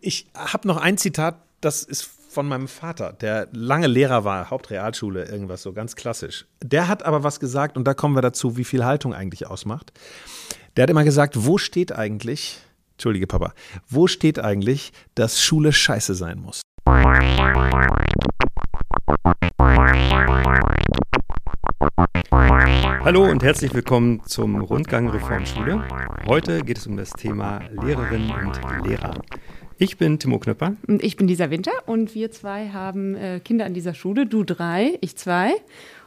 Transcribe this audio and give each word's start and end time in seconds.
Ich 0.00 0.26
habe 0.34 0.68
noch 0.68 0.76
ein 0.76 0.96
Zitat, 0.96 1.42
das 1.60 1.82
ist 1.82 2.08
von 2.30 2.46
meinem 2.46 2.68
Vater, 2.68 3.12
der 3.12 3.48
lange 3.52 3.88
Lehrer 3.88 4.22
war, 4.22 4.48
Hauptrealschule, 4.48 5.24
irgendwas 5.24 5.62
so 5.62 5.72
ganz 5.72 5.96
klassisch. 5.96 6.46
Der 6.62 6.86
hat 6.86 7.02
aber 7.02 7.24
was 7.24 7.40
gesagt, 7.40 7.76
und 7.76 7.84
da 7.84 7.94
kommen 7.94 8.14
wir 8.14 8.22
dazu, 8.22 8.56
wie 8.56 8.64
viel 8.64 8.84
Haltung 8.84 9.12
eigentlich 9.12 9.48
ausmacht. 9.48 9.92
Der 10.76 10.84
hat 10.84 10.90
immer 10.90 11.02
gesagt, 11.02 11.34
wo 11.44 11.58
steht 11.58 11.90
eigentlich, 11.90 12.58
Entschuldige 12.92 13.26
Papa, 13.26 13.54
wo 13.88 14.06
steht 14.06 14.38
eigentlich, 14.38 14.92
dass 15.16 15.42
Schule 15.42 15.72
scheiße 15.72 16.14
sein 16.14 16.38
muss? 16.38 16.62
Hallo 23.04 23.24
und 23.24 23.42
herzlich 23.42 23.74
willkommen 23.74 24.22
zum 24.26 24.60
Rundgang 24.60 25.08
Reformschule. 25.08 25.88
Heute 26.26 26.62
geht 26.62 26.78
es 26.78 26.86
um 26.86 26.96
das 26.96 27.10
Thema 27.10 27.60
Lehrerinnen 27.82 28.30
und 28.30 28.86
Lehrer. 28.86 29.14
Ich 29.80 29.96
bin 29.96 30.18
Timo 30.18 30.40
Knöpper. 30.40 30.74
Und 30.88 31.04
ich 31.04 31.16
bin 31.16 31.28
Lisa 31.28 31.50
Winter 31.50 31.70
und 31.86 32.16
wir 32.16 32.32
zwei 32.32 32.70
haben 32.70 33.14
äh, 33.14 33.38
Kinder 33.38 33.64
an 33.64 33.74
dieser 33.74 33.94
Schule. 33.94 34.26
Du 34.26 34.42
drei, 34.42 34.98
ich 35.00 35.14
zwei. 35.14 35.52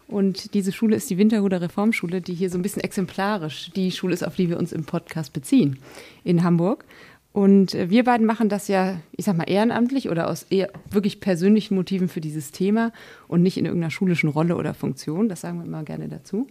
Und 0.10 0.54
diese 0.54 0.74
Schule 0.74 0.98
ist 0.98 1.10
die 1.10 1.18
Winterhuder 1.18 1.62
Reformschule, 1.62 2.20
die 2.20 2.34
hier 2.34 2.50
so 2.50 2.58
ein 2.58 2.64
bisschen 2.64 2.84
exemplarisch 2.84 3.72
die 3.74 3.92
Schule 3.92 4.14
ist, 4.14 4.24
auf 4.28 4.36
die 4.36 4.50
wir 4.50 4.60
uns 4.60 4.74
im 4.74 4.84
Podcast 4.84 5.32
beziehen 5.32 5.80
in 6.26 6.44
Hamburg. 6.44 6.84
Und 7.32 7.74
äh, 7.74 7.90
wir 7.90 8.04
beiden 8.04 8.26
machen 8.26 8.50
das 8.50 8.68
ja, 8.68 9.00
ich 9.16 9.24
sag 9.24 9.38
mal, 9.38 9.50
ehrenamtlich 9.50 10.10
oder 10.10 10.30
aus 10.30 10.44
eher 10.50 10.70
wirklich 10.90 11.22
persönlichen 11.22 11.76
Motiven 11.76 12.10
für 12.10 12.20
dieses 12.20 12.52
Thema 12.52 12.92
und 13.30 13.42
nicht 13.42 13.56
in 13.56 13.64
irgendeiner 13.64 13.92
schulischen 13.92 14.28
Rolle 14.28 14.58
oder 14.58 14.74
Funktion. 14.74 15.30
Das 15.30 15.40
sagen 15.40 15.60
wir 15.60 15.66
immer 15.66 15.84
gerne 15.84 16.10
dazu. 16.10 16.46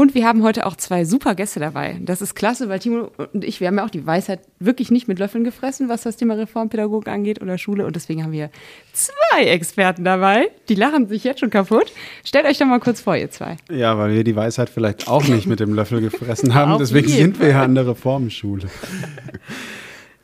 Und 0.00 0.14
wir 0.14 0.24
haben 0.24 0.42
heute 0.42 0.64
auch 0.64 0.76
zwei 0.76 1.04
super 1.04 1.34
Gäste 1.34 1.60
dabei. 1.60 2.00
Das 2.00 2.22
ist 2.22 2.34
klasse, 2.34 2.70
weil 2.70 2.78
Timo 2.78 3.10
und 3.34 3.44
ich, 3.44 3.60
wir 3.60 3.68
haben 3.68 3.76
ja 3.76 3.84
auch 3.84 3.90
die 3.90 4.06
Weisheit 4.06 4.40
wirklich 4.58 4.90
nicht 4.90 5.08
mit 5.08 5.18
Löffeln 5.18 5.44
gefressen, 5.44 5.90
was 5.90 6.04
das 6.04 6.16
Thema 6.16 6.38
Reformpädagogik 6.38 7.06
angeht 7.06 7.42
oder 7.42 7.58
Schule. 7.58 7.84
Und 7.84 7.96
deswegen 7.96 8.24
haben 8.24 8.32
wir 8.32 8.48
zwei 8.94 9.44
Experten 9.44 10.02
dabei. 10.02 10.52
Die 10.70 10.74
lachen 10.74 11.06
sich 11.08 11.22
jetzt 11.22 11.40
schon 11.40 11.50
kaputt. 11.50 11.92
Stellt 12.24 12.46
euch 12.46 12.56
doch 12.56 12.64
mal 12.64 12.80
kurz 12.80 13.02
vor, 13.02 13.14
ihr 13.14 13.30
zwei. 13.30 13.58
Ja, 13.70 13.98
weil 13.98 14.14
wir 14.14 14.24
die 14.24 14.34
Weisheit 14.34 14.70
vielleicht 14.70 15.06
auch 15.06 15.28
nicht 15.28 15.46
mit 15.46 15.60
dem 15.60 15.74
Löffel 15.74 16.00
gefressen 16.00 16.54
haben. 16.54 16.78
deswegen 16.78 17.08
sind 17.08 17.38
wir 17.38 17.48
ja 17.48 17.62
an 17.62 17.74
der 17.74 17.86
Reformschule. 17.86 18.70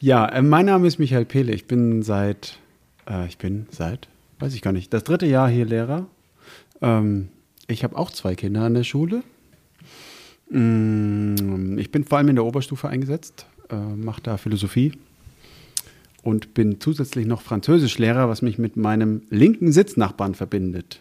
ja, 0.00 0.24
äh, 0.26 0.40
mein 0.40 0.64
Name 0.64 0.86
ist 0.86 0.98
Michael 0.98 1.26
Pehle. 1.26 1.52
Ich 1.52 1.66
bin 1.66 2.02
seit, 2.02 2.56
äh, 3.06 3.26
ich 3.26 3.36
bin 3.36 3.66
seit, 3.70 4.08
weiß 4.38 4.54
ich 4.54 4.62
gar 4.62 4.72
nicht, 4.72 4.94
das 4.94 5.04
dritte 5.04 5.26
Jahr 5.26 5.50
hier 5.50 5.66
Lehrer. 5.66 6.06
Ähm, 6.80 7.28
ich 7.66 7.84
habe 7.84 7.98
auch 7.98 8.10
zwei 8.10 8.34
Kinder 8.34 8.62
an 8.62 8.72
der 8.72 8.84
Schule. 8.84 9.22
Mm, 10.48 11.78
ich 11.78 11.90
bin 11.90 12.04
vor 12.04 12.18
allem 12.18 12.28
in 12.28 12.36
der 12.36 12.44
Oberstufe 12.44 12.88
eingesetzt, 12.88 13.46
äh, 13.70 13.76
mache 13.76 14.22
da 14.22 14.36
Philosophie 14.36 14.92
und 16.22 16.54
bin 16.54 16.80
zusätzlich 16.80 17.26
noch 17.26 17.42
Französischlehrer, 17.42 18.28
was 18.28 18.42
mich 18.42 18.58
mit 18.58 18.76
meinem 18.76 19.22
linken 19.30 19.72
Sitznachbarn 19.72 20.34
verbindet. 20.34 21.00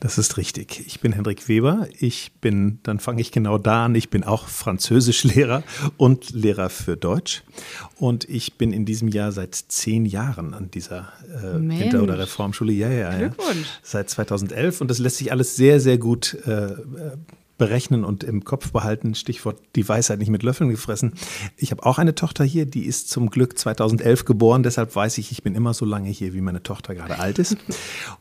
Das 0.00 0.16
ist 0.16 0.36
richtig. 0.36 0.86
Ich 0.86 1.00
bin 1.00 1.12
Hendrik 1.12 1.48
Weber. 1.48 1.88
Ich 1.98 2.30
bin, 2.40 2.78
dann 2.84 3.00
fange 3.00 3.20
ich 3.20 3.32
genau 3.32 3.58
da 3.58 3.86
an. 3.86 3.96
Ich 3.96 4.10
bin 4.10 4.22
auch 4.22 4.46
Französischlehrer 4.46 5.64
und 5.96 6.30
Lehrer 6.30 6.70
für 6.70 6.96
Deutsch. 6.96 7.42
Und 7.96 8.28
ich 8.28 8.54
bin 8.54 8.72
in 8.72 8.84
diesem 8.84 9.08
Jahr 9.08 9.32
seit 9.32 9.56
zehn 9.56 10.06
Jahren 10.06 10.54
an 10.54 10.70
dieser 10.70 11.12
äh, 11.26 11.58
Winter- 11.58 12.04
oder 12.04 12.16
Reformschule. 12.16 12.72
Ja, 12.72 12.88
ja, 12.88 13.12
ja. 13.12 13.18
Glückwunsch. 13.18 13.66
Seit 13.82 14.08
2011. 14.08 14.80
Und 14.80 14.88
das 14.88 15.00
lässt 15.00 15.16
sich 15.16 15.32
alles 15.32 15.56
sehr, 15.56 15.80
sehr 15.80 15.98
gut 15.98 16.34
äh, 16.46 16.76
berechnen 17.58 18.04
und 18.04 18.24
im 18.24 18.44
Kopf 18.44 18.72
behalten. 18.72 19.14
Stichwort 19.14 19.60
die 19.76 19.86
Weisheit 19.86 20.20
nicht 20.20 20.30
mit 20.30 20.42
Löffeln 20.42 20.70
gefressen. 20.70 21.12
Ich 21.56 21.72
habe 21.72 21.84
auch 21.84 21.98
eine 21.98 22.14
Tochter 22.14 22.44
hier, 22.44 22.64
die 22.64 22.86
ist 22.86 23.10
zum 23.10 23.28
Glück 23.30 23.58
2011 23.58 24.24
geboren. 24.24 24.62
Deshalb 24.62 24.94
weiß 24.94 25.18
ich, 25.18 25.32
ich 25.32 25.42
bin 25.42 25.54
immer 25.54 25.74
so 25.74 25.84
lange 25.84 26.08
hier, 26.08 26.32
wie 26.32 26.40
meine 26.40 26.62
Tochter 26.62 26.94
gerade 26.94 27.18
alt 27.18 27.38
ist. 27.38 27.56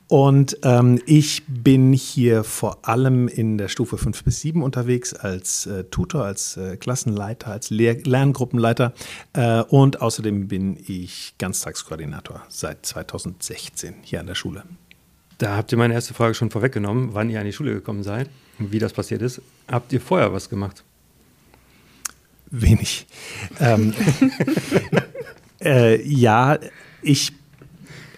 Und 0.08 0.58
ähm, 0.63 0.99
ich 1.05 1.43
bin 1.47 1.93
hier 1.93 2.43
vor 2.43 2.87
allem 2.87 3.27
in 3.27 3.58
der 3.58 3.67
Stufe 3.67 3.97
5 3.97 4.23
bis 4.23 4.42
7 4.42 4.64
unterwegs 4.64 5.14
als 5.14 5.67
äh, 5.67 5.83
Tutor, 5.86 6.26
als 6.26 6.58
äh, 6.58 6.76
Klassenleiter, 6.77 7.52
als 7.52 7.70
Lehr 7.70 7.97
Lerngruppenleiter. 8.03 8.93
Äh, 9.33 9.61
und 9.64 10.02
außerdem 10.02 10.47
bin 10.47 10.77
ich 10.87 11.36
Ganztagskoordinator 11.37 12.43
seit 12.49 12.86
2016 12.86 13.95
hier 14.02 14.20
an 14.20 14.27
der 14.27 14.36
Schule. 14.36 14.64
Da 15.37 15.55
habt 15.55 15.71
ihr 15.71 15.77
meine 15.77 15.93
erste 15.93 16.15
Frage 16.15 16.33
schon 16.33 16.49
vorweggenommen, 16.49 17.09
wann 17.14 17.30
ihr 17.30 17.39
an 17.39 17.45
die 17.45 17.53
Schule 17.53 17.73
gekommen 17.73 18.02
seid 18.02 18.30
wie 18.60 18.80
das 18.80 18.94
passiert 18.94 19.22
ist. 19.22 19.42
Habt 19.68 19.94
ihr 19.94 20.02
vorher 20.02 20.34
was 20.34 20.50
gemacht? 20.50 20.84
Wenig. 22.50 23.06
ähm, 23.60 23.94
äh, 25.62 26.02
ja, 26.02 26.58
ich 27.02 27.34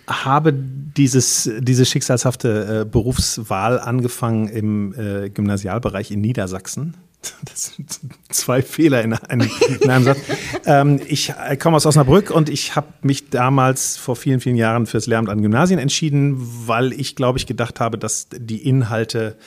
habe 0.07 0.53
dieses, 0.53 1.49
diese 1.59 1.85
schicksalshafte 1.85 2.81
äh, 2.81 2.85
Berufswahl 2.85 3.79
angefangen 3.79 4.47
im 4.47 4.93
äh, 4.93 5.29
Gymnasialbereich 5.29 6.11
in 6.11 6.21
Niedersachsen. 6.21 6.95
Das 7.45 7.73
sind 7.75 7.99
zwei 8.29 8.61
Fehler 8.61 9.01
in 9.01 9.13
einem, 9.13 9.49
in 9.81 9.89
einem 9.89 10.03
Satz. 10.03 10.19
Ähm, 10.65 10.99
ich 11.07 11.33
komme 11.59 11.77
aus 11.77 11.85
Osnabrück 11.85 12.31
und 12.31 12.49
ich 12.49 12.75
habe 12.75 12.87
mich 13.01 13.29
damals 13.29 13.97
vor 13.97 14.15
vielen, 14.15 14.39
vielen 14.39 14.55
Jahren 14.55 14.85
fürs 14.85 15.07
Lehramt 15.07 15.29
an 15.29 15.41
Gymnasien 15.41 15.79
entschieden, 15.79 16.35
weil 16.67 16.93
ich, 16.93 17.15
glaube 17.15 17.37
ich, 17.37 17.45
gedacht 17.45 17.79
habe, 17.79 17.97
dass 17.97 18.27
die 18.31 18.67
Inhalte 18.67 19.37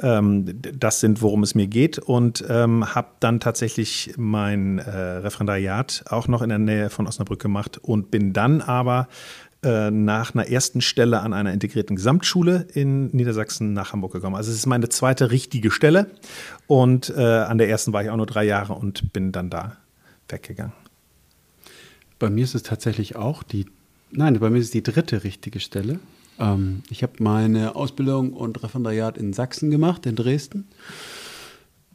ähm, 0.00 0.46
das 0.60 1.00
sind, 1.00 1.20
worum 1.20 1.42
es 1.42 1.54
mir 1.54 1.66
geht. 1.66 1.98
Und 1.98 2.44
ähm, 2.48 2.94
habe 2.94 3.08
dann 3.20 3.40
tatsächlich 3.40 4.14
mein 4.16 4.78
äh, 4.78 4.90
Referendariat 4.90 6.04
auch 6.08 6.28
noch 6.28 6.42
in 6.42 6.48
der 6.48 6.58
Nähe 6.58 6.90
von 6.90 7.06
Osnabrück 7.06 7.40
gemacht 7.40 7.78
und 7.82 8.10
bin 8.10 8.32
dann 8.32 8.62
aber 8.62 9.08
äh, 9.64 9.90
nach 9.90 10.34
einer 10.34 10.48
ersten 10.48 10.80
Stelle 10.80 11.20
an 11.20 11.32
einer 11.32 11.52
integrierten 11.52 11.96
Gesamtschule 11.96 12.68
in 12.74 13.08
Niedersachsen 13.08 13.72
nach 13.72 13.92
Hamburg 13.92 14.12
gekommen. 14.12 14.36
Also 14.36 14.52
es 14.52 14.58
ist 14.58 14.66
meine 14.66 14.88
zweite 14.88 15.32
richtige 15.32 15.72
Stelle 15.72 16.10
und 16.68 17.12
äh, 17.16 17.22
an 17.22 17.58
der 17.58 17.68
ersten 17.68 17.92
war 17.92 18.04
ich 18.04 18.10
auch 18.10 18.16
nur 18.16 18.26
drei 18.26 18.44
Jahre 18.44 18.74
und 18.74 19.12
bin 19.12 19.32
dann 19.32 19.50
da 19.50 19.76
weggegangen. 20.28 20.74
Bei 22.20 22.30
mir 22.30 22.44
ist 22.44 22.54
es 22.54 22.62
tatsächlich 22.62 23.16
auch 23.16 23.42
die, 23.42 23.66
nein, 24.12 24.38
bei 24.38 24.48
mir 24.48 24.58
ist 24.58 24.66
es 24.66 24.70
die 24.70 24.82
dritte 24.84 25.24
richtige 25.24 25.58
Stelle. 25.58 25.98
Ähm, 26.38 26.84
ich 26.88 27.02
habe 27.02 27.14
meine 27.18 27.74
Ausbildung 27.74 28.34
und 28.34 28.62
Referendariat 28.62 29.18
in 29.18 29.32
Sachsen 29.32 29.72
gemacht, 29.72 30.06
in 30.06 30.14
Dresden. 30.14 30.68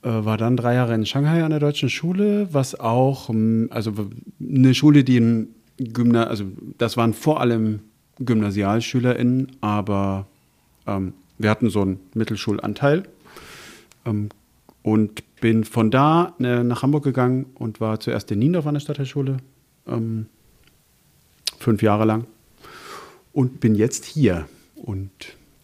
Äh, 0.01 0.09
war 0.09 0.37
dann 0.37 0.57
drei 0.57 0.73
Jahre 0.73 0.95
in 0.95 1.05
Shanghai 1.05 1.43
an 1.43 1.51
der 1.51 1.61
deutschen 1.61 1.89
Schule, 1.89 2.49
was 2.51 2.77
auch, 2.77 3.29
also 3.69 3.93
eine 4.41 4.73
Schule, 4.73 5.05
die 5.05 5.19
ein 5.19 5.47
Gymna 5.77 6.25
also 6.25 6.45
das 6.77 6.97
waren 6.97 7.13
vor 7.13 7.41
allem 7.41 7.79
GymnasialschülerInnen, 8.19 9.53
aber 9.61 10.27
ähm, 10.85 11.13
wir 11.37 11.49
hatten 11.49 11.69
so 11.69 11.81
einen 11.81 11.99
Mittelschulanteil 12.13 13.03
ähm, 14.05 14.29
und 14.83 15.23
bin 15.41 15.63
von 15.63 15.91
da 15.91 16.35
äh, 16.39 16.63
nach 16.63 16.83
Hamburg 16.83 17.03
gegangen 17.03 17.47
und 17.55 17.81
war 17.81 17.99
zuerst 17.99 18.31
in 18.31 18.39
Niendorf 18.39 18.67
an 18.67 18.75
der 18.75 18.81
Stadtteilschule, 18.81 19.37
ähm, 19.87 20.27
fünf 21.57 21.81
Jahre 21.81 22.05
lang 22.05 22.25
und 23.33 23.59
bin 23.59 23.75
jetzt 23.75 24.05
hier. 24.05 24.47
Und 24.75 25.11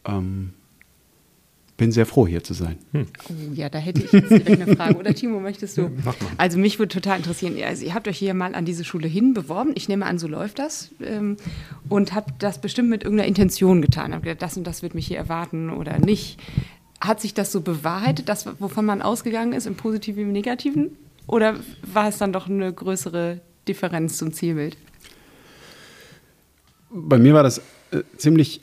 ähm, 0.05 0.53
bin 1.79 1.93
sehr 1.93 2.05
froh, 2.05 2.27
hier 2.27 2.43
zu 2.43 2.53
sein. 2.53 2.77
Hm. 2.91 3.07
Oh, 3.29 3.53
ja, 3.53 3.69
da 3.69 3.79
hätte 3.79 4.03
ich 4.03 4.11
jetzt 4.11 4.29
direkt 4.29 4.61
eine 4.61 4.75
Frage. 4.75 4.97
Oder 4.97 5.15
Timo, 5.15 5.39
möchtest 5.39 5.77
du? 5.77 5.89
Also 6.37 6.59
mich 6.59 6.77
würde 6.77 6.93
total 6.93 7.17
interessieren, 7.17 7.55
also 7.65 7.85
ihr 7.85 7.93
habt 7.93 8.07
euch 8.09 8.17
hier 8.17 8.33
mal 8.33 8.53
an 8.53 8.65
diese 8.65 8.83
Schule 8.83 9.07
hin 9.07 9.33
beworben. 9.33 9.71
Ich 9.75 9.87
nehme 9.87 10.05
an, 10.05 10.19
so 10.19 10.27
läuft 10.27 10.59
das. 10.59 10.89
Ähm, 11.01 11.37
und 11.87 12.13
habt 12.13 12.43
das 12.43 12.59
bestimmt 12.59 12.89
mit 12.89 13.03
irgendeiner 13.03 13.29
Intention 13.29 13.81
getan. 13.81 14.13
Habt 14.13 14.25
gedacht, 14.25 14.41
das 14.41 14.57
und 14.57 14.67
das 14.67 14.83
wird 14.83 14.93
mich 14.93 15.07
hier 15.07 15.17
erwarten 15.17 15.69
oder 15.69 15.97
nicht. 15.99 16.37
Hat 16.99 17.21
sich 17.21 17.33
das 17.33 17.53
so 17.53 17.61
bewahrheitet, 17.61 18.27
das, 18.27 18.45
wovon 18.59 18.85
man 18.85 19.01
ausgegangen 19.01 19.53
ist, 19.53 19.65
im 19.65 19.75
Positiven 19.75 20.17
wie 20.17 20.23
im 20.23 20.33
Negativen? 20.33 20.91
Oder 21.27 21.55
war 21.81 22.09
es 22.09 22.17
dann 22.17 22.33
doch 22.33 22.49
eine 22.49 22.73
größere 22.73 23.39
Differenz 23.69 24.17
zum 24.17 24.33
Zielbild? 24.33 24.75
Bei 26.89 27.17
mir 27.17 27.33
war 27.33 27.43
das 27.43 27.59
äh, 27.91 28.01
ziemlich 28.17 28.59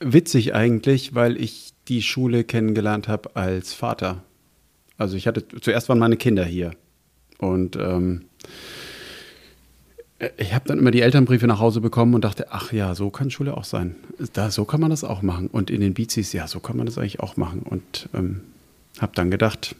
witzig 0.00 0.52
eigentlich, 0.52 1.14
weil 1.14 1.40
ich 1.40 1.73
die 1.88 2.02
Schule 2.02 2.44
kennengelernt 2.44 3.08
habe 3.08 3.36
als 3.36 3.72
Vater. 3.72 4.22
Also 4.96 5.16
ich 5.16 5.26
hatte, 5.26 5.46
zuerst 5.60 5.88
waren 5.88 5.98
meine 5.98 6.16
Kinder 6.16 6.44
hier. 6.44 6.72
Und 7.38 7.76
ähm, 7.76 8.22
ich 10.36 10.54
habe 10.54 10.66
dann 10.68 10.78
immer 10.78 10.90
die 10.90 11.02
Elternbriefe 11.02 11.46
nach 11.46 11.58
Hause 11.58 11.80
bekommen 11.80 12.14
und 12.14 12.24
dachte, 12.24 12.46
ach 12.50 12.72
ja, 12.72 12.94
so 12.94 13.10
kann 13.10 13.30
Schule 13.30 13.56
auch 13.56 13.64
sein. 13.64 13.96
Da, 14.32 14.50
so 14.50 14.64
kann 14.64 14.80
man 14.80 14.90
das 14.90 15.04
auch 15.04 15.22
machen. 15.22 15.48
Und 15.48 15.70
in 15.70 15.80
den 15.80 15.94
Bizis, 15.94 16.32
ja, 16.32 16.46
so 16.46 16.60
kann 16.60 16.76
man 16.76 16.86
das 16.86 16.98
eigentlich 16.98 17.20
auch 17.20 17.36
machen. 17.36 17.62
Und 17.62 18.08
ähm, 18.14 18.42
habe 19.00 19.12
dann 19.14 19.30
gedacht, 19.30 19.74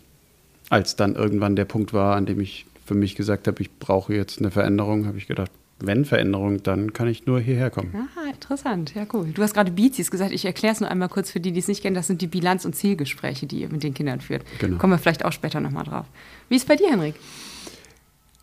als 0.70 0.96
dann 0.96 1.14
irgendwann 1.14 1.56
der 1.56 1.64
Punkt 1.64 1.92
war, 1.92 2.16
an 2.16 2.26
dem 2.26 2.40
ich 2.40 2.66
für 2.84 2.94
mich 2.94 3.14
gesagt 3.14 3.46
habe, 3.46 3.62
ich 3.62 3.70
brauche 3.78 4.14
jetzt 4.14 4.40
eine 4.40 4.50
Veränderung, 4.50 5.06
habe 5.06 5.18
ich 5.18 5.26
gedacht, 5.26 5.50
wenn 5.80 6.04
Veränderung, 6.04 6.62
dann 6.62 6.92
kann 6.92 7.08
ich 7.08 7.26
nur 7.26 7.40
hierher 7.40 7.70
kommen. 7.70 7.94
Aha, 7.94 8.30
interessant. 8.30 8.94
Ja, 8.94 9.06
cool. 9.12 9.30
Du 9.34 9.42
hast 9.42 9.54
gerade 9.54 9.70
Bizis 9.70 10.10
gesagt. 10.10 10.32
Ich 10.32 10.44
erkläre 10.44 10.72
es 10.72 10.80
nur 10.80 10.90
einmal 10.90 11.08
kurz 11.08 11.30
für 11.30 11.40
die, 11.40 11.52
die 11.52 11.60
es 11.60 11.68
nicht 11.68 11.82
kennen. 11.82 11.94
Das 11.94 12.06
sind 12.06 12.22
die 12.22 12.26
Bilanz- 12.26 12.64
und 12.64 12.74
Zielgespräche, 12.74 13.46
die 13.46 13.60
ihr 13.60 13.68
mit 13.68 13.82
den 13.82 13.94
Kindern 13.94 14.20
führt. 14.20 14.44
Genau. 14.58 14.78
Kommen 14.78 14.92
wir 14.92 14.98
vielleicht 14.98 15.24
auch 15.24 15.32
später 15.32 15.60
nochmal 15.60 15.84
drauf. 15.84 16.06
Wie 16.48 16.56
ist 16.56 16.62
es 16.62 16.68
bei 16.68 16.76
dir, 16.76 16.90
Henrik? 16.90 17.14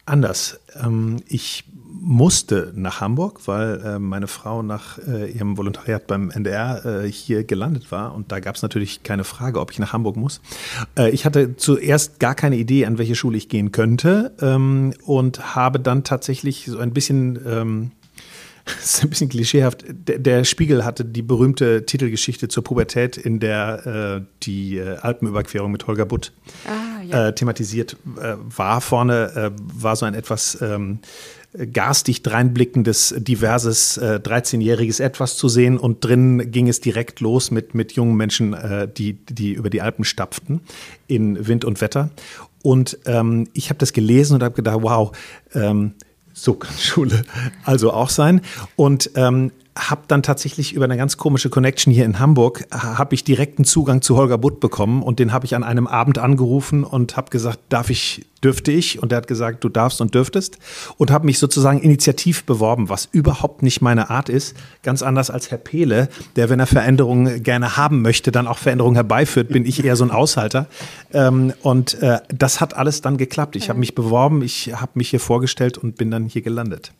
Anders. 0.05 0.59
Ähm, 0.83 1.17
ich 1.27 1.63
musste 1.99 2.71
nach 2.75 3.01
Hamburg, 3.01 3.41
weil 3.47 3.81
äh, 3.81 3.99
meine 3.99 4.27
Frau 4.27 4.63
nach 4.63 4.97
äh, 4.99 5.29
ihrem 5.31 5.57
Volontariat 5.57 6.07
beim 6.07 6.31
NDR 6.31 6.85
äh, 6.85 7.11
hier 7.11 7.43
gelandet 7.43 7.91
war. 7.91 8.15
Und 8.15 8.31
da 8.31 8.39
gab 8.39 8.55
es 8.55 8.61
natürlich 8.61 9.03
keine 9.03 9.23
Frage, 9.23 9.59
ob 9.59 9.71
ich 9.71 9.79
nach 9.79 9.93
Hamburg 9.93 10.15
muss. 10.15 10.41
Äh, 10.97 11.09
ich 11.11 11.25
hatte 11.25 11.57
zuerst 11.57 12.19
gar 12.19 12.35
keine 12.35 12.55
Idee, 12.57 12.85
an 12.85 12.97
welche 12.97 13.15
Schule 13.15 13.37
ich 13.37 13.49
gehen 13.49 13.71
könnte 13.71 14.33
ähm, 14.41 14.93
und 15.05 15.55
habe 15.55 15.79
dann 15.79 16.03
tatsächlich 16.03 16.65
so 16.65 16.79
ein 16.79 16.93
bisschen... 16.93 17.39
Ähm, 17.45 17.91
das 18.65 18.93
ist 18.93 19.03
ein 19.03 19.09
bisschen 19.09 19.29
klischeehaft. 19.29 19.83
Der, 19.89 20.19
der, 20.19 20.43
Spiegel 20.43 20.85
hatte 20.85 21.03
die 21.03 21.23
berühmte 21.23 21.83
Titelgeschichte 21.83 22.47
zur 22.47 22.63
Pubertät, 22.63 23.17
in 23.17 23.39
der 23.39 24.21
äh, 24.21 24.25
die 24.43 24.77
äh, 24.77 24.97
Alpenüberquerung 24.97 25.71
mit 25.71 25.87
Holger 25.87 26.05
Butt 26.05 26.31
ah, 26.67 27.01
ja. 27.01 27.27
äh, 27.27 27.35
thematisiert 27.35 27.97
äh, 28.21 28.35
war. 28.37 28.79
Vorne 28.81 29.51
war 29.73 29.95
so 29.95 30.05
ein 30.05 30.13
etwas 30.13 30.61
ähm, 30.61 30.99
garstig 31.73 32.23
dreinblickendes, 32.23 33.15
diverses 33.17 33.97
äh, 33.97 34.19
13-jähriges 34.23 35.01
Etwas 35.01 35.35
zu 35.37 35.49
sehen 35.49 35.77
und 35.77 36.03
drin 36.03 36.51
ging 36.51 36.67
es 36.67 36.79
direkt 36.79 37.19
los 37.19 37.51
mit, 37.51 37.75
mit 37.75 37.93
jungen 37.93 38.15
Menschen, 38.15 38.55
die, 38.97 39.13
die 39.13 39.53
über 39.53 39.69
die 39.69 39.81
Alpen 39.81 40.03
stapften 40.03 40.61
in 41.07 41.47
Wind 41.47 41.65
und 41.65 41.81
Wetter. 41.81 42.09
Und 42.63 42.97
ähm, 43.05 43.47
ich 43.53 43.69
habe 43.69 43.79
das 43.79 43.93
gelesen 43.93 44.35
und 44.35 44.43
habe 44.43 44.55
gedacht, 44.55 44.79
wow, 44.81 45.11
ähm, 45.53 45.93
so 46.33 46.53
kann 46.53 46.75
Schule 46.79 47.23
also 47.63 47.91
auch 47.91 48.09
sein. 48.09 48.41
Und 48.75 49.11
ähm, 49.15 49.51
habe 49.77 50.01
dann 50.07 50.21
tatsächlich 50.21 50.73
über 50.73 50.83
eine 50.85 50.97
ganz 50.97 51.15
komische 51.15 51.49
Connection 51.49 51.93
hier 51.93 52.03
in 52.03 52.19
Hamburg, 52.19 52.65
habe 52.71 53.15
ich 53.15 53.23
direkten 53.23 53.63
Zugang 53.63 54.01
zu 54.01 54.17
Holger 54.17 54.37
Butt 54.37 54.59
bekommen 54.59 55.01
und 55.01 55.19
den 55.19 55.31
habe 55.31 55.45
ich 55.45 55.55
an 55.55 55.63
einem 55.63 55.87
Abend 55.87 56.17
angerufen 56.17 56.83
und 56.83 57.15
habe 57.15 57.29
gesagt, 57.29 57.59
darf 57.69 57.89
ich, 57.89 58.25
dürfte 58.43 58.73
ich? 58.73 59.01
Und 59.01 59.13
er 59.13 59.19
hat 59.19 59.27
gesagt, 59.27 59.63
du 59.63 59.69
darfst 59.69 60.01
und 60.01 60.13
dürftest 60.13 60.57
und 60.97 61.09
habe 61.09 61.25
mich 61.25 61.39
sozusagen 61.39 61.79
initiativ 61.79 62.43
beworben, 62.43 62.89
was 62.89 63.07
überhaupt 63.13 63.63
nicht 63.63 63.81
meine 63.81 64.09
Art 64.09 64.27
ist. 64.27 64.57
Ganz 64.83 65.03
anders 65.03 65.29
als 65.29 65.51
Herr 65.51 65.57
Pehle, 65.57 66.09
der, 66.35 66.49
wenn 66.49 66.59
er 66.59 66.67
Veränderungen 66.67 67.41
gerne 67.41 67.77
haben 67.77 68.01
möchte, 68.01 68.33
dann 68.33 68.47
auch 68.47 68.57
Veränderungen 68.57 68.95
herbeiführt, 68.95 69.49
bin 69.49 69.65
ich 69.65 69.85
eher 69.85 69.95
so 69.95 70.03
ein 70.03 70.11
Aushalter. 70.11 70.67
Ähm, 71.13 71.53
und 71.61 71.93
äh, 72.01 72.19
das 72.27 72.59
hat 72.59 72.75
alles 72.75 72.99
dann 72.99 73.15
geklappt. 73.15 73.55
Ich 73.55 73.69
habe 73.69 73.79
mich 73.79 73.95
beworben, 73.95 74.41
ich 74.41 74.73
habe 74.73 74.91
mich 74.95 75.09
hier 75.09 75.21
vorgestellt 75.21 75.77
und 75.77 75.95
bin 75.95 76.11
dann 76.11 76.25
hier 76.25 76.41
gelandet. 76.41 76.91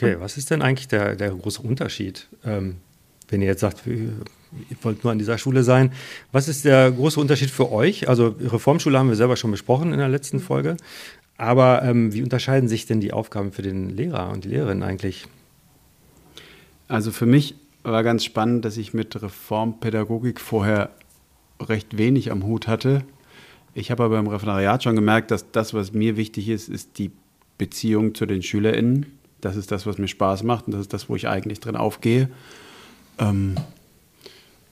Okay, 0.00 0.16
was 0.20 0.36
ist 0.36 0.52
denn 0.52 0.62
eigentlich 0.62 0.86
der, 0.86 1.16
der 1.16 1.30
große 1.30 1.60
Unterschied? 1.60 2.28
Ähm, 2.44 2.76
wenn 3.28 3.42
ihr 3.42 3.48
jetzt 3.48 3.62
sagt, 3.62 3.84
ihr 3.84 4.12
wollt 4.80 5.02
nur 5.02 5.10
an 5.10 5.18
dieser 5.18 5.38
Schule 5.38 5.64
sein, 5.64 5.90
was 6.30 6.46
ist 6.46 6.64
der 6.64 6.92
große 6.92 7.18
Unterschied 7.18 7.50
für 7.50 7.72
euch? 7.72 8.08
Also 8.08 8.28
Reformschule 8.38 8.96
haben 8.96 9.08
wir 9.08 9.16
selber 9.16 9.34
schon 9.34 9.50
besprochen 9.50 9.92
in 9.92 9.98
der 9.98 10.08
letzten 10.08 10.38
Folge. 10.38 10.76
Aber 11.36 11.82
ähm, 11.82 12.14
wie 12.14 12.22
unterscheiden 12.22 12.68
sich 12.68 12.86
denn 12.86 13.00
die 13.00 13.12
Aufgaben 13.12 13.50
für 13.50 13.62
den 13.62 13.90
Lehrer 13.90 14.30
und 14.30 14.44
die 14.44 14.50
Lehrerin 14.50 14.84
eigentlich? 14.84 15.26
Also 16.86 17.10
für 17.10 17.26
mich 17.26 17.56
war 17.82 18.04
ganz 18.04 18.24
spannend, 18.24 18.64
dass 18.64 18.76
ich 18.76 18.94
mit 18.94 19.20
Reformpädagogik 19.20 20.40
vorher 20.40 20.90
recht 21.60 21.98
wenig 21.98 22.30
am 22.30 22.44
Hut 22.44 22.68
hatte. 22.68 23.02
Ich 23.74 23.90
habe 23.90 24.04
aber 24.04 24.20
im 24.20 24.28
Referendariat 24.28 24.84
schon 24.84 24.94
gemerkt, 24.94 25.32
dass 25.32 25.50
das, 25.50 25.74
was 25.74 25.92
mir 25.92 26.16
wichtig 26.16 26.48
ist, 26.48 26.68
ist 26.68 26.98
die 26.98 27.10
Beziehung 27.58 28.14
zu 28.14 28.26
den 28.26 28.44
SchülerInnen 28.44 29.17
das 29.40 29.56
ist 29.56 29.70
das, 29.70 29.86
was 29.86 29.98
mir 29.98 30.08
Spaß 30.08 30.42
macht 30.42 30.66
und 30.66 30.72
das 30.72 30.82
ist 30.82 30.92
das, 30.92 31.08
wo 31.08 31.16
ich 31.16 31.28
eigentlich 31.28 31.60
drin 31.60 31.76
aufgehe. 31.76 32.28
Ähm, 33.18 33.54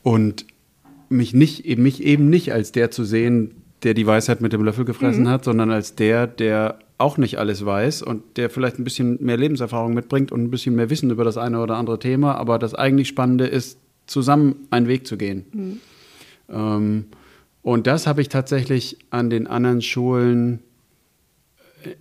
und 0.02 0.46
mich, 1.08 1.34
nicht, 1.34 1.66
mich 1.78 2.02
eben 2.02 2.28
nicht 2.28 2.52
als 2.52 2.72
der 2.72 2.90
zu 2.90 3.04
sehen, 3.04 3.62
der 3.82 3.94
die 3.94 4.06
Weisheit 4.06 4.40
mit 4.40 4.52
dem 4.52 4.64
Löffel 4.64 4.84
gefressen 4.84 5.24
mhm. 5.24 5.28
hat, 5.28 5.44
sondern 5.44 5.70
als 5.70 5.94
der, 5.94 6.26
der 6.26 6.78
auch 6.98 7.18
nicht 7.18 7.38
alles 7.38 7.64
weiß 7.64 8.02
und 8.02 8.22
der 8.36 8.48
vielleicht 8.50 8.78
ein 8.78 8.84
bisschen 8.84 9.22
mehr 9.22 9.36
Lebenserfahrung 9.36 9.94
mitbringt 9.94 10.32
und 10.32 10.42
ein 10.42 10.50
bisschen 10.50 10.74
mehr 10.74 10.90
Wissen 10.90 11.10
über 11.10 11.24
das 11.24 11.36
eine 11.36 11.60
oder 11.60 11.76
andere 11.76 11.98
Thema. 11.98 12.36
Aber 12.36 12.58
das 12.58 12.74
eigentlich 12.74 13.08
Spannende 13.08 13.46
ist, 13.46 13.78
zusammen 14.06 14.66
einen 14.70 14.88
Weg 14.88 15.06
zu 15.06 15.16
gehen. 15.16 15.44
Mhm. 15.52 15.80
Ähm, 16.48 17.04
und 17.62 17.86
das 17.86 18.06
habe 18.06 18.22
ich 18.22 18.28
tatsächlich 18.28 18.98
an 19.10 19.28
den 19.28 19.46
anderen 19.46 19.82
Schulen 19.82 20.60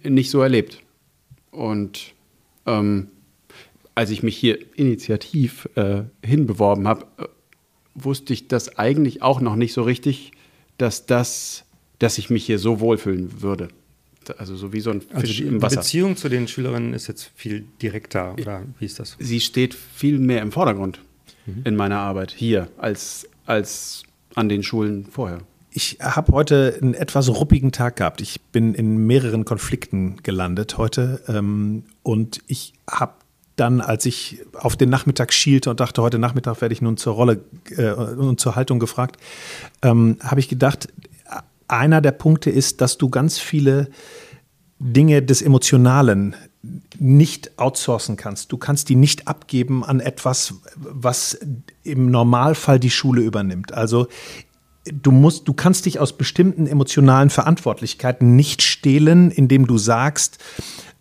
äh, 0.03 0.09
nicht 0.09 0.29
so 0.29 0.41
erlebt. 0.41 0.81
Und 1.51 2.14
ähm, 2.65 3.07
als 3.95 4.09
ich 4.09 4.23
mich 4.23 4.37
hier 4.37 4.59
initiativ 4.77 5.69
äh, 5.75 6.03
hinbeworben 6.23 6.87
habe, 6.87 7.05
äh, 7.17 7.25
wusste 7.95 8.33
ich 8.33 8.47
das 8.47 8.77
eigentlich 8.77 9.21
auch 9.21 9.39
noch 9.39 9.55
nicht 9.55 9.73
so 9.73 9.83
richtig, 9.83 10.31
dass 10.77 11.05
das, 11.05 11.63
dass 11.99 12.17
ich 12.17 12.29
mich 12.29 12.45
hier 12.45 12.59
so 12.59 12.79
wohlfühlen 12.79 13.41
würde. 13.41 13.69
Also 14.37 14.55
so 14.55 14.73
wie 14.73 14.79
so 14.79 14.89
ein 14.89 15.01
also 15.09 15.27
Fisch 15.27 15.41
also 15.41 15.51
im 15.51 15.61
Wasser. 15.61 15.75
Die 15.75 15.79
Beziehung 15.81 16.17
zu 16.17 16.29
den 16.29 16.47
Schülerinnen 16.47 16.93
ist 16.93 17.07
jetzt 17.07 17.31
viel 17.35 17.65
direkter, 17.81 18.33
oder 18.33 18.63
wie 18.79 18.85
ist 18.85 18.99
das? 18.99 19.15
Sie 19.19 19.39
steht 19.39 19.73
viel 19.73 20.19
mehr 20.19 20.41
im 20.41 20.51
Vordergrund 20.51 20.99
mhm. 21.45 21.61
in 21.63 21.75
meiner 21.75 21.99
Arbeit 21.99 22.31
hier 22.31 22.69
als, 22.77 23.27
als 23.45 24.03
an 24.33 24.49
den 24.49 24.63
Schulen 24.63 25.05
vorher. 25.05 25.39
Ich 25.77 25.97
habe 25.99 26.31
heute 26.31 26.79
einen 26.81 26.93
etwas 26.93 27.27
ruppigen 27.27 27.73
Tag 27.73 27.97
gehabt. 27.97 28.21
Ich 28.21 28.39
bin 28.39 28.73
in 28.73 28.95
mehreren 29.07 29.43
Konflikten 29.43 30.23
gelandet 30.23 30.77
heute 30.77 31.21
ähm, 31.27 31.83
und 32.01 32.39
ich 32.47 32.75
habe 32.89 33.15
dann, 33.57 33.81
als 33.81 34.05
ich 34.05 34.39
auf 34.53 34.77
den 34.77 34.89
Nachmittag 34.89 35.33
schielte 35.33 35.69
und 35.69 35.81
dachte, 35.81 36.01
heute 36.01 36.17
Nachmittag 36.17 36.61
werde 36.61 36.71
ich 36.71 36.81
nun 36.81 36.95
zur 36.95 37.15
Rolle 37.15 37.41
äh, 37.75 37.91
und 37.91 38.39
zur 38.39 38.55
Haltung 38.55 38.79
gefragt, 38.79 39.17
ähm, 39.81 40.15
habe 40.21 40.39
ich 40.39 40.47
gedacht, 40.47 40.87
einer 41.67 41.99
der 41.99 42.13
Punkte 42.13 42.49
ist, 42.51 42.79
dass 42.79 42.97
du 42.97 43.09
ganz 43.09 43.37
viele 43.37 43.89
Dinge 44.79 45.23
des 45.23 45.41
Emotionalen 45.41 46.37
nicht 46.97 47.59
outsourcen 47.59 48.15
kannst. 48.15 48.51
Du 48.51 48.57
kannst 48.57 48.89
die 48.89 48.95
nicht 48.95 49.27
abgeben 49.27 49.83
an 49.83 49.99
etwas, 49.99 50.55
was 50.75 51.37
im 51.83 52.11
Normalfall 52.11 52.79
die 52.79 52.89
Schule 52.89 53.21
übernimmt. 53.21 53.73
Also 53.73 54.07
du 54.91 55.11
musst, 55.11 55.47
du 55.47 55.53
kannst 55.53 55.85
dich 55.85 55.99
aus 55.99 56.17
bestimmten 56.17 56.67
emotionalen 56.67 57.29
Verantwortlichkeiten 57.29 58.35
nicht 58.35 58.61
stehlen, 58.61 59.31
indem 59.31 59.67
du 59.67 59.77
sagst, 59.77 60.37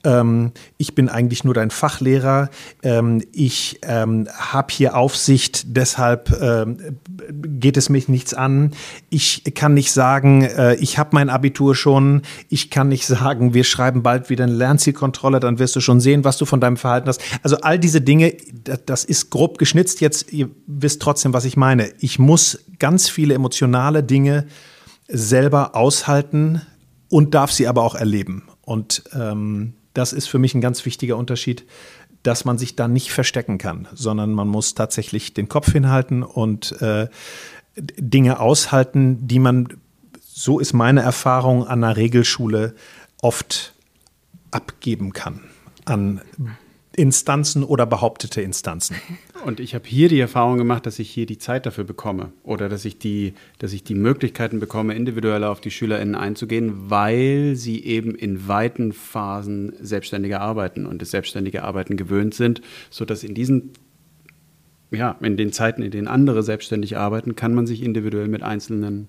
ähm, 0.04 0.52
ich 0.76 0.94
bin 0.94 1.08
eigentlich 1.08 1.44
nur 1.44 1.54
dein 1.54 1.70
Fachlehrer, 1.70 2.50
ähm, 2.82 3.22
ich 3.32 3.80
ähm, 3.82 4.28
habe 4.36 4.72
hier 4.72 4.96
Aufsicht, 4.96 5.76
deshalb 5.76 6.30
ähm, 6.40 6.98
geht 7.30 7.76
es 7.76 7.88
mich 7.88 8.08
nichts 8.08 8.34
an. 8.34 8.72
Ich 9.10 9.42
kann 9.54 9.74
nicht 9.74 9.92
sagen, 9.92 10.42
äh, 10.42 10.74
ich 10.76 10.98
habe 10.98 11.10
mein 11.12 11.30
Abitur 11.30 11.74
schon, 11.74 12.22
ich 12.48 12.70
kann 12.70 12.88
nicht 12.88 13.06
sagen, 13.06 13.54
wir 13.54 13.64
schreiben 13.64 14.02
bald 14.02 14.30
wieder 14.30 14.44
eine 14.44 14.54
Lernzielkontrolle, 14.54 15.40
dann 15.40 15.58
wirst 15.58 15.74
du 15.76 15.80
schon 15.80 16.00
sehen, 16.00 16.24
was 16.24 16.36
du 16.36 16.44
von 16.44 16.60
deinem 16.60 16.76
Verhalten 16.76 17.08
hast. 17.08 17.20
Also 17.42 17.56
all 17.62 17.78
diese 17.78 18.00
Dinge, 18.00 18.34
das 18.86 19.04
ist 19.04 19.30
grob 19.30 19.58
geschnitzt 19.58 20.00
jetzt, 20.00 20.32
ihr 20.32 20.50
wisst 20.66 21.02
trotzdem, 21.02 21.32
was 21.32 21.44
ich 21.44 21.56
meine. 21.56 21.92
Ich 21.98 22.18
muss 22.18 22.58
ganz 22.78 23.08
viele 23.08 23.34
emotionale 23.34 24.02
Dinge 24.02 24.46
selber 25.08 25.74
aushalten 25.74 26.62
und 27.08 27.34
darf 27.34 27.52
sie 27.52 27.68
aber 27.68 27.82
auch 27.82 27.94
erleben. 27.94 28.44
Und 28.62 29.04
ähm, 29.14 29.74
das 29.94 30.12
ist 30.12 30.28
für 30.28 30.38
mich 30.38 30.54
ein 30.54 30.60
ganz 30.60 30.84
wichtiger 30.84 31.16
Unterschied, 31.16 31.64
dass 32.22 32.44
man 32.44 32.58
sich 32.58 32.76
da 32.76 32.88
nicht 32.88 33.12
verstecken 33.12 33.58
kann, 33.58 33.88
sondern 33.94 34.32
man 34.32 34.48
muss 34.48 34.74
tatsächlich 34.74 35.34
den 35.34 35.48
Kopf 35.48 35.72
hinhalten 35.72 36.22
und 36.22 36.80
äh, 36.82 37.08
Dinge 37.76 38.40
aushalten, 38.40 39.26
die 39.26 39.38
man, 39.38 39.68
so 40.20 40.58
ist 40.58 40.72
meine 40.72 41.02
Erfahrung 41.02 41.66
an 41.66 41.84
einer 41.84 41.96
Regelschule, 41.96 42.74
oft 43.20 43.74
abgeben 44.50 45.12
kann 45.12 45.40
an 45.84 46.20
Instanzen 46.96 47.64
oder 47.64 47.86
behauptete 47.86 48.40
Instanzen. 48.40 48.96
Und 49.44 49.60
ich 49.60 49.74
habe 49.74 49.86
hier 49.86 50.08
die 50.08 50.20
Erfahrung 50.20 50.56
gemacht, 50.56 50.86
dass 50.86 50.98
ich 50.98 51.10
hier 51.10 51.26
die 51.26 51.36
Zeit 51.36 51.66
dafür 51.66 51.84
bekomme 51.84 52.32
oder 52.42 52.70
dass 52.70 52.84
ich 52.86 52.98
die, 52.98 53.34
dass 53.58 53.74
ich 53.74 53.84
die 53.84 53.94
Möglichkeiten 53.94 54.58
bekomme, 54.58 54.94
individueller 54.94 55.50
auf 55.50 55.60
die 55.60 55.70
SchülerInnen 55.70 56.14
einzugehen, 56.14 56.90
weil 56.90 57.54
sie 57.54 57.84
eben 57.84 58.14
in 58.14 58.48
weiten 58.48 58.92
Phasen 58.92 59.74
selbstständiger 59.80 60.40
arbeiten 60.40 60.86
und 60.86 61.02
das 61.02 61.10
selbstständige 61.10 61.62
Arbeiten 61.62 61.96
gewöhnt 61.96 62.34
sind, 62.34 62.62
sodass 62.88 63.22
in 63.22 63.34
diesen 63.34 63.72
ja, 64.90 65.16
in 65.20 65.36
den 65.36 65.52
Zeiten, 65.52 65.82
in 65.82 65.90
denen 65.90 66.08
andere 66.08 66.42
selbstständig 66.42 66.96
arbeiten, 66.96 67.36
kann 67.36 67.52
man 67.52 67.66
sich 67.66 67.82
individuell 67.82 68.28
mit 68.28 68.42
einzelnen 68.42 69.08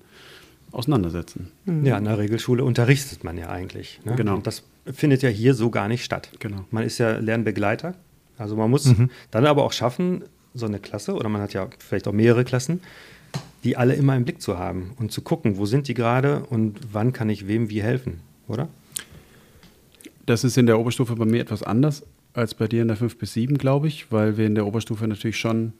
auseinandersetzen. 0.71 1.51
Ja, 1.83 1.97
in 1.97 2.05
der 2.05 2.17
Regelschule 2.17 2.63
unterrichtet 2.63 3.23
man 3.23 3.37
ja 3.37 3.49
eigentlich. 3.49 4.01
Ne? 4.03 4.15
Genau. 4.15 4.35
Und 4.35 4.47
das 4.47 4.63
findet 4.91 5.21
ja 5.21 5.29
hier 5.29 5.53
so 5.53 5.69
gar 5.69 5.87
nicht 5.87 6.03
statt. 6.03 6.29
Genau. 6.39 6.65
Man 6.71 6.83
ist 6.83 6.97
ja 6.97 7.17
Lernbegleiter. 7.17 7.95
Also 8.37 8.55
man 8.55 8.69
muss 8.69 8.85
mhm. 8.85 9.09
dann 9.31 9.45
aber 9.45 9.63
auch 9.63 9.73
schaffen, 9.73 10.23
so 10.53 10.65
eine 10.65 10.79
Klasse, 10.79 11.13
oder 11.13 11.29
man 11.29 11.41
hat 11.41 11.53
ja 11.53 11.67
vielleicht 11.79 12.07
auch 12.07 12.13
mehrere 12.13 12.43
Klassen, 12.43 12.81
die 13.63 13.77
alle 13.77 13.93
immer 13.93 14.15
im 14.15 14.25
Blick 14.25 14.41
zu 14.41 14.57
haben 14.57 14.93
und 14.97 15.11
zu 15.11 15.21
gucken, 15.21 15.57
wo 15.57 15.65
sind 15.65 15.87
die 15.87 15.93
gerade 15.93 16.41
und 16.49 16.79
wann 16.91 17.13
kann 17.13 17.29
ich 17.29 17.47
wem 17.47 17.69
wie 17.69 17.81
helfen, 17.81 18.21
oder? 18.47 18.69
Das 20.25 20.43
ist 20.43 20.57
in 20.57 20.65
der 20.65 20.79
Oberstufe 20.79 21.15
bei 21.15 21.25
mir 21.25 21.41
etwas 21.41 21.63
anders 21.63 22.03
als 22.33 22.53
bei 22.53 22.67
dir 22.67 22.81
in 22.81 22.87
der 22.87 22.97
5 22.97 23.17
bis 23.17 23.33
7, 23.33 23.57
glaube 23.57 23.87
ich, 23.87 24.11
weil 24.11 24.37
wir 24.37 24.45
in 24.45 24.55
der 24.55 24.65
Oberstufe 24.65 25.07
natürlich 25.07 25.37
schon, 25.37 25.73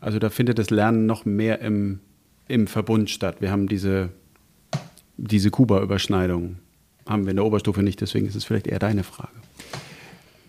also 0.00 0.18
da 0.18 0.30
findet 0.30 0.58
das 0.58 0.70
Lernen 0.70 1.06
noch 1.06 1.24
mehr 1.24 1.60
im, 1.60 2.00
im 2.48 2.66
Verbund 2.66 3.10
statt. 3.10 3.36
Wir 3.40 3.50
haben 3.50 3.68
diese, 3.68 4.10
diese 5.16 5.50
Kuba-Überschneidung 5.50 6.56
haben 7.06 7.24
wir 7.24 7.30
in 7.30 7.36
der 7.36 7.44
Oberstufe 7.44 7.82
nicht, 7.82 8.00
deswegen 8.00 8.26
ist 8.26 8.34
es 8.34 8.44
vielleicht 8.44 8.66
eher 8.66 8.78
deine 8.78 9.04
Frage. 9.04 9.32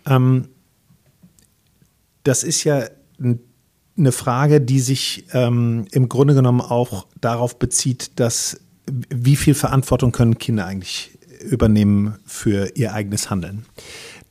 Ähm, 0.06 0.48
das 2.28 2.44
ist 2.44 2.62
ja 2.64 2.84
eine 3.18 4.12
Frage, 4.12 4.60
die 4.60 4.80
sich 4.80 5.24
ähm, 5.32 5.86
im 5.92 6.08
Grunde 6.10 6.34
genommen 6.34 6.60
auch 6.60 7.06
darauf 7.20 7.58
bezieht, 7.58 8.20
dass 8.20 8.60
wie 9.08 9.36
viel 9.36 9.54
Verantwortung 9.54 10.12
können 10.12 10.36
Kinder 10.36 10.66
eigentlich 10.66 11.18
übernehmen 11.40 12.18
für 12.26 12.76
ihr 12.76 12.92
eigenes 12.92 13.30
Handeln. 13.30 13.64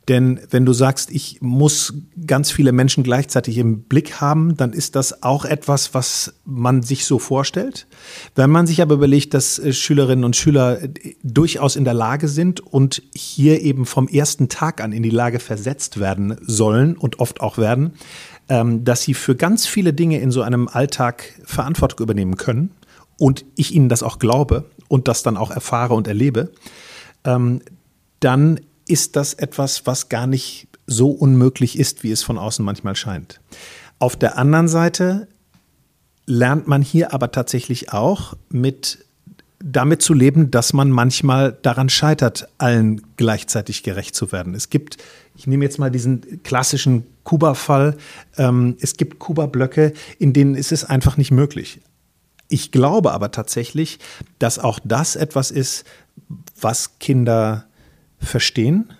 Denn 0.08 0.40
wenn 0.50 0.64
du 0.64 0.72
sagst, 0.72 1.10
ich 1.10 1.42
muss 1.42 1.92
ganz 2.26 2.50
viele 2.50 2.72
Menschen 2.72 3.04
gleichzeitig 3.04 3.58
im 3.58 3.82
Blick 3.82 4.22
haben, 4.22 4.56
dann 4.56 4.72
ist 4.72 4.96
das 4.96 5.22
auch 5.22 5.44
etwas, 5.44 5.92
was 5.92 6.32
man 6.46 6.82
sich 6.82 7.04
so 7.04 7.18
vorstellt. 7.18 7.86
Wenn 8.34 8.48
man 8.48 8.66
sich 8.66 8.80
aber 8.80 8.94
überlegt, 8.94 9.34
dass 9.34 9.58
äh, 9.58 9.72
Schülerinnen 9.74 10.24
und 10.24 10.34
Schüler 10.34 10.82
äh, 10.82 10.88
durchaus 11.22 11.76
in 11.76 11.84
der 11.84 11.92
Lage 11.92 12.28
sind 12.28 12.60
und 12.60 13.02
hier 13.14 13.60
eben 13.60 13.84
vom 13.84 14.08
ersten 14.08 14.48
Tag 14.48 14.80
an 14.80 14.92
in 14.92 15.02
die 15.02 15.10
Lage 15.10 15.40
versetzt 15.40 16.00
werden 16.00 16.36
sollen 16.40 16.96
und 16.96 17.20
oft 17.20 17.42
auch 17.42 17.58
werden, 17.58 17.92
ähm, 18.48 18.84
dass 18.84 19.02
sie 19.02 19.12
für 19.12 19.36
ganz 19.36 19.66
viele 19.66 19.92
Dinge 19.92 20.20
in 20.20 20.30
so 20.30 20.40
einem 20.40 20.68
Alltag 20.68 21.34
Verantwortung 21.44 22.00
übernehmen 22.00 22.36
können 22.36 22.70
und 23.18 23.44
ich 23.56 23.74
ihnen 23.74 23.90
das 23.90 24.02
auch 24.02 24.18
glaube 24.18 24.64
und 24.88 25.06
das 25.06 25.22
dann 25.22 25.36
auch 25.36 25.50
erfahre 25.50 25.92
und 25.92 26.08
erlebe, 26.08 26.50
ähm, 27.24 27.60
dann 28.20 28.60
ist 28.88 29.16
das 29.16 29.34
etwas, 29.34 29.86
was 29.86 30.08
gar 30.08 30.26
nicht 30.26 30.68
so 30.86 31.10
unmöglich 31.10 31.78
ist, 31.78 32.02
wie 32.02 32.10
es 32.10 32.22
von 32.22 32.38
außen 32.38 32.64
manchmal 32.64 32.96
scheint. 32.96 33.40
Auf 33.98 34.16
der 34.16 34.38
anderen 34.38 34.68
Seite 34.68 35.28
lernt 36.26 36.66
man 36.66 36.82
hier 36.82 37.12
aber 37.12 37.30
tatsächlich 37.30 37.92
auch 37.92 38.34
mit 38.50 39.04
damit 39.60 40.02
zu 40.02 40.14
leben, 40.14 40.50
dass 40.50 40.72
man 40.72 40.90
manchmal 40.90 41.52
daran 41.62 41.88
scheitert, 41.88 42.48
allen 42.58 43.02
gleichzeitig 43.16 43.82
gerecht 43.82 44.14
zu 44.14 44.30
werden. 44.30 44.54
Es 44.54 44.70
gibt, 44.70 44.98
ich 45.36 45.46
nehme 45.46 45.64
jetzt 45.64 45.78
mal 45.78 45.90
diesen 45.90 46.42
klassischen 46.44 47.04
Kuba-Fall, 47.24 47.96
ähm, 48.36 48.76
es 48.80 48.96
gibt 48.96 49.18
Kuba-Blöcke, 49.18 49.94
in 50.18 50.32
denen 50.32 50.54
ist 50.54 50.70
es 50.70 50.84
einfach 50.84 51.16
nicht 51.16 51.32
möglich. 51.32 51.80
Ich 52.48 52.70
glaube 52.70 53.12
aber 53.12 53.30
tatsächlich, 53.30 53.98
dass 54.38 54.58
auch 54.58 54.78
das 54.84 55.16
etwas 55.16 55.50
ist, 55.50 55.84
was 56.60 56.98
Kinder 56.98 57.67
verstehen. 58.20 58.92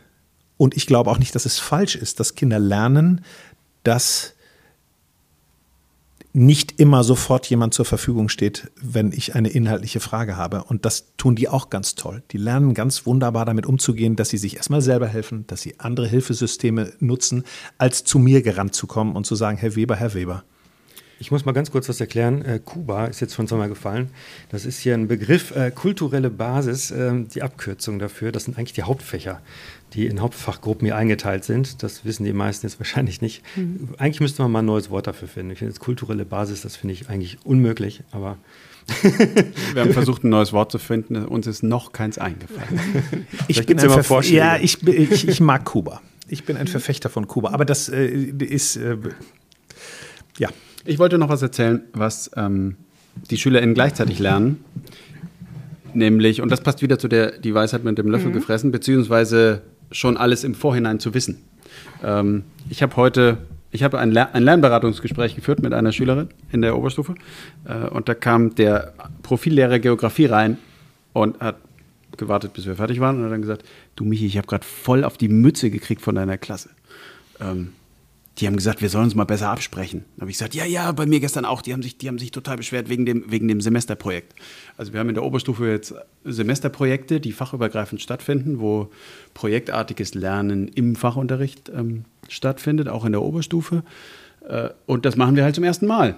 Und 0.56 0.76
ich 0.76 0.86
glaube 0.86 1.10
auch 1.10 1.18
nicht, 1.18 1.34
dass 1.34 1.46
es 1.46 1.58
falsch 1.58 1.96
ist, 1.96 2.20
dass 2.20 2.34
Kinder 2.34 2.58
lernen, 2.58 3.24
dass 3.84 4.34
nicht 6.32 6.78
immer 6.78 7.04
sofort 7.04 7.46
jemand 7.46 7.74
zur 7.74 7.84
Verfügung 7.84 8.28
steht, 8.28 8.70
wenn 8.80 9.12
ich 9.12 9.34
eine 9.34 9.48
inhaltliche 9.48 10.00
Frage 10.00 10.36
habe. 10.36 10.64
Und 10.64 10.84
das 10.84 11.16
tun 11.16 11.36
die 11.36 11.48
auch 11.48 11.70
ganz 11.70 11.94
toll. 11.94 12.22
Die 12.30 12.36
lernen 12.36 12.74
ganz 12.74 13.06
wunderbar 13.06 13.44
damit 13.44 13.66
umzugehen, 13.66 14.14
dass 14.14 14.28
sie 14.28 14.38
sich 14.38 14.56
erstmal 14.56 14.82
selber 14.82 15.08
helfen, 15.08 15.46
dass 15.46 15.62
sie 15.62 15.80
andere 15.80 16.06
Hilfesysteme 16.06 16.92
nutzen, 17.00 17.44
als 17.78 18.04
zu 18.04 18.18
mir 18.18 18.42
gerannt 18.42 18.74
zu 18.74 18.86
kommen 18.86 19.16
und 19.16 19.26
zu 19.26 19.34
sagen, 19.34 19.58
Herr 19.58 19.74
Weber, 19.74 19.96
Herr 19.96 20.14
Weber. 20.14 20.44
Ich 21.20 21.30
muss 21.32 21.44
mal 21.44 21.52
ganz 21.52 21.70
kurz 21.70 21.88
was 21.88 22.00
erklären. 22.00 22.42
Äh, 22.44 22.60
Kuba 22.64 23.06
ist 23.06 23.20
jetzt 23.20 23.34
schon 23.34 23.48
zweimal 23.48 23.68
gefallen. 23.68 24.10
Das 24.50 24.64
ist 24.64 24.78
hier 24.78 24.94
ein 24.94 25.08
Begriff, 25.08 25.54
äh, 25.54 25.72
kulturelle 25.72 26.30
Basis, 26.30 26.92
äh, 26.92 27.12
die 27.34 27.42
Abkürzung 27.42 27.98
dafür. 27.98 28.30
Das 28.30 28.44
sind 28.44 28.56
eigentlich 28.56 28.72
die 28.72 28.84
Hauptfächer, 28.84 29.40
die 29.94 30.06
in 30.06 30.20
Hauptfachgruppen 30.20 30.86
hier 30.86 30.96
eingeteilt 30.96 31.44
sind. 31.44 31.82
Das 31.82 32.04
wissen 32.04 32.24
die 32.24 32.32
meisten 32.32 32.66
jetzt 32.66 32.78
wahrscheinlich 32.80 33.20
nicht. 33.20 33.42
Mhm. 33.56 33.90
Eigentlich 33.98 34.20
müsste 34.20 34.42
man 34.42 34.52
mal 34.52 34.58
ein 34.60 34.66
neues 34.66 34.90
Wort 34.90 35.08
dafür 35.08 35.26
finden. 35.26 35.50
Ich 35.50 35.58
finde 35.58 35.72
jetzt 35.72 35.80
kulturelle 35.80 36.24
Basis, 36.24 36.62
das 36.62 36.76
finde 36.76 36.94
ich 36.94 37.08
eigentlich 37.08 37.38
unmöglich, 37.44 38.02
aber. 38.12 38.38
Wir 39.74 39.82
haben 39.82 39.92
versucht, 39.92 40.24
ein 40.24 40.30
neues 40.30 40.54
Wort 40.54 40.72
zu 40.72 40.78
finden. 40.78 41.16
Uns 41.26 41.46
ist 41.46 41.62
noch 41.62 41.92
keins 41.92 42.16
eingefallen. 42.16 42.80
ich 43.48 43.66
bin 43.66 43.78
ein 43.78 43.90
Verf 43.90 44.24
ja, 44.30 44.56
ich, 44.56 44.82
ich, 44.86 45.28
ich, 45.28 45.40
mag 45.40 45.66
Kuba. 45.66 46.00
Ich 46.26 46.44
bin 46.44 46.56
ein 46.56 46.68
Verfechter 46.68 47.10
von 47.10 47.28
Kuba. 47.28 47.50
Aber 47.50 47.66
das 47.66 47.90
äh, 47.90 48.06
ist, 48.06 48.76
äh, 48.76 48.96
ja. 50.38 50.48
Ich 50.88 50.98
wollte 50.98 51.18
noch 51.18 51.28
was 51.28 51.42
erzählen, 51.42 51.82
was 51.92 52.30
ähm, 52.34 52.76
die 53.30 53.36
SchülerInnen 53.36 53.74
gleichzeitig 53.74 54.20
lernen. 54.20 54.64
Nämlich, 55.92 56.40
und 56.40 56.50
das 56.50 56.62
passt 56.62 56.80
wieder 56.80 56.98
zu 56.98 57.08
der, 57.08 57.32
die 57.32 57.52
Weisheit 57.52 57.84
mit 57.84 57.98
dem 57.98 58.08
Löffel 58.08 58.30
mhm. 58.30 58.32
gefressen, 58.32 58.72
beziehungsweise 58.72 59.60
schon 59.92 60.16
alles 60.16 60.44
im 60.44 60.54
Vorhinein 60.54 60.98
zu 60.98 61.12
wissen. 61.12 61.44
Ähm, 62.02 62.44
ich 62.70 62.82
habe 62.82 62.96
heute, 62.96 63.36
ich 63.70 63.82
habe 63.82 63.98
ein, 63.98 64.16
ein, 64.16 64.42
Lernberatungsgespräch 64.42 65.36
geführt 65.36 65.60
mit 65.60 65.74
einer 65.74 65.92
Schülerin 65.92 66.28
in 66.52 66.62
der 66.62 66.74
Oberstufe 66.74 67.16
äh, 67.66 67.86
und 67.88 68.08
da 68.08 68.14
kam 68.14 68.54
der 68.54 68.94
Profillehrer 69.22 69.80
Geografie 69.80 70.24
rein 70.24 70.56
und 71.12 71.38
hat 71.40 71.56
gewartet, 72.16 72.54
bis 72.54 72.64
wir 72.64 72.76
fertig 72.76 72.98
waren 72.98 73.18
und 73.18 73.24
hat 73.24 73.32
dann 73.32 73.42
gesagt, 73.42 73.62
du 73.94 74.04
Michi, 74.04 74.24
ich 74.24 74.38
habe 74.38 74.46
gerade 74.46 74.64
voll 74.64 75.04
auf 75.04 75.18
die 75.18 75.28
Mütze 75.28 75.68
gekriegt 75.68 76.00
von 76.00 76.14
deiner 76.14 76.38
Klasse. 76.38 76.70
Ähm, 77.40 77.74
die 78.38 78.46
haben 78.46 78.56
gesagt, 78.56 78.80
wir 78.80 78.88
sollen 78.88 79.04
uns 79.04 79.14
mal 79.16 79.24
besser 79.24 79.48
absprechen. 79.48 80.04
Da 80.16 80.22
habe 80.22 80.30
ich 80.30 80.38
gesagt, 80.38 80.54
ja, 80.54 80.64
ja, 80.64 80.92
bei 80.92 81.06
mir 81.06 81.18
gestern 81.18 81.44
auch. 81.44 81.60
Die 81.60 81.72
haben 81.72 81.82
sich, 81.82 81.98
die 81.98 82.06
haben 82.06 82.18
sich 82.18 82.30
total 82.30 82.56
beschwert 82.56 82.88
wegen 82.88 83.04
dem, 83.04 83.24
wegen 83.30 83.48
dem 83.48 83.60
Semesterprojekt. 83.60 84.34
Also 84.76 84.92
wir 84.92 85.00
haben 85.00 85.08
in 85.08 85.16
der 85.16 85.24
Oberstufe 85.24 85.68
jetzt 85.68 85.94
Semesterprojekte, 86.24 87.18
die 87.18 87.32
fachübergreifend 87.32 88.00
stattfinden, 88.00 88.60
wo 88.60 88.90
projektartiges 89.34 90.14
Lernen 90.14 90.68
im 90.68 90.94
Fachunterricht 90.94 91.70
ähm, 91.74 92.04
stattfindet, 92.28 92.88
auch 92.88 93.04
in 93.04 93.12
der 93.12 93.22
Oberstufe. 93.22 93.82
Äh, 94.48 94.70
und 94.86 95.04
das 95.04 95.16
machen 95.16 95.34
wir 95.34 95.42
halt 95.42 95.56
zum 95.56 95.64
ersten 95.64 95.86
Mal. 95.86 96.16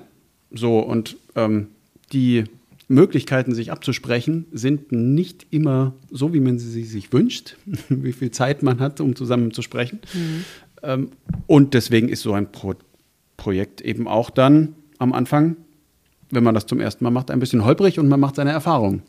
So, 0.50 0.80
und 0.80 1.16
ähm, 1.36 1.68
die 2.12 2.44
Möglichkeiten, 2.88 3.54
sich 3.54 3.70
abzusprechen, 3.70 4.46
sind 4.52 4.90
nicht 4.90 5.46
immer 5.50 5.94
so, 6.10 6.34
wie 6.34 6.40
man 6.40 6.58
sie 6.58 6.84
sich 6.84 7.12
wünscht, 7.12 7.56
wie 7.88 8.12
viel 8.12 8.32
Zeit 8.32 8.62
man 8.62 8.80
hat, 8.80 9.00
um 9.00 9.14
zusammen 9.14 9.52
zu 9.52 9.62
sprechen. 9.62 10.00
Mhm. 10.12 10.44
Ähm, 10.82 11.10
und 11.46 11.74
deswegen 11.74 12.08
ist 12.08 12.22
so 12.22 12.32
ein 12.32 12.50
Pro 12.50 12.74
Projekt 13.36 13.80
eben 13.80 14.06
auch 14.06 14.28
dann 14.28 14.74
am 14.98 15.14
Anfang, 15.14 15.56
wenn 16.30 16.44
man 16.44 16.54
das 16.54 16.66
zum 16.66 16.78
ersten 16.78 17.04
Mal 17.04 17.10
macht, 17.10 17.30
ein 17.30 17.40
bisschen 17.40 17.64
holprig 17.64 17.98
und 17.98 18.06
man 18.06 18.20
macht 18.20 18.36
seine 18.36 18.50
Erfahrungen. 18.50 19.02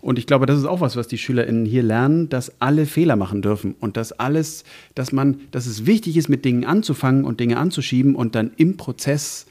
Und 0.00 0.18
ich 0.18 0.26
glaube, 0.26 0.46
das 0.46 0.58
ist 0.58 0.64
auch 0.64 0.80
was, 0.80 0.94
was 0.94 1.08
die 1.08 1.18
SchülerInnen 1.18 1.66
hier 1.66 1.82
lernen, 1.82 2.28
dass 2.28 2.60
alle 2.60 2.86
Fehler 2.86 3.16
machen 3.16 3.42
dürfen 3.42 3.74
und 3.80 3.96
dass 3.96 4.12
alles, 4.12 4.62
dass 4.94 5.10
man, 5.10 5.40
dass 5.50 5.66
es 5.66 5.86
wichtig 5.86 6.16
ist, 6.16 6.28
mit 6.28 6.44
Dingen 6.44 6.64
anzufangen 6.64 7.24
und 7.24 7.40
Dinge 7.40 7.56
anzuschieben 7.56 8.14
und 8.14 8.36
dann 8.36 8.52
im 8.56 8.76
Prozess 8.76 9.46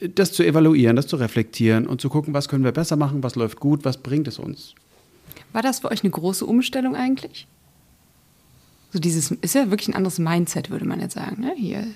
das 0.00 0.32
zu 0.32 0.42
evaluieren, 0.44 0.94
das 0.94 1.06
zu 1.06 1.16
reflektieren 1.16 1.86
und 1.86 2.02
zu 2.02 2.10
gucken, 2.10 2.34
was 2.34 2.48
können 2.48 2.64
wir 2.64 2.72
besser 2.72 2.96
machen, 2.96 3.22
was 3.22 3.34
läuft 3.34 3.60
gut, 3.60 3.84
was 3.84 3.96
bringt 3.96 4.28
es 4.28 4.38
uns. 4.38 4.74
War 5.52 5.62
das 5.62 5.80
für 5.80 5.90
euch 5.90 6.02
eine 6.02 6.10
große 6.10 6.44
Umstellung 6.44 6.94
eigentlich? 6.94 7.46
So 8.92 8.98
dieses 8.98 9.30
ist 9.30 9.54
ja 9.54 9.70
wirklich 9.70 9.88
ein 9.88 9.94
anderes 9.94 10.18
Mindset, 10.18 10.70
würde 10.70 10.84
man 10.84 11.00
jetzt 11.00 11.14
sagen. 11.14 11.42
Ne? 11.42 11.52
Hier 11.56 11.86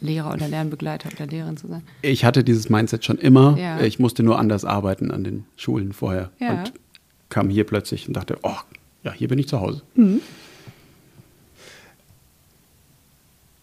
Lehrer 0.00 0.32
oder 0.32 0.48
Lernbegleiter 0.48 1.08
oder 1.14 1.26
Lehrerin 1.26 1.56
zu 1.56 1.68
sein. 1.68 1.82
Ich 2.02 2.24
hatte 2.24 2.44
dieses 2.44 2.68
Mindset 2.68 3.04
schon 3.04 3.18
immer. 3.18 3.56
Ja. 3.58 3.80
Ich 3.80 3.98
musste 3.98 4.22
nur 4.22 4.38
anders 4.38 4.64
arbeiten 4.64 5.10
an 5.10 5.24
den 5.24 5.44
Schulen 5.56 5.92
vorher. 5.92 6.30
Ja. 6.38 6.58
Und 6.58 6.72
kam 7.30 7.48
hier 7.48 7.64
plötzlich 7.64 8.06
und 8.06 8.14
dachte, 8.14 8.38
oh, 8.42 8.56
ja, 9.02 9.12
hier 9.12 9.28
bin 9.28 9.38
ich 9.38 9.48
zu 9.48 9.60
Hause. 9.60 9.82
Mhm. 9.94 10.20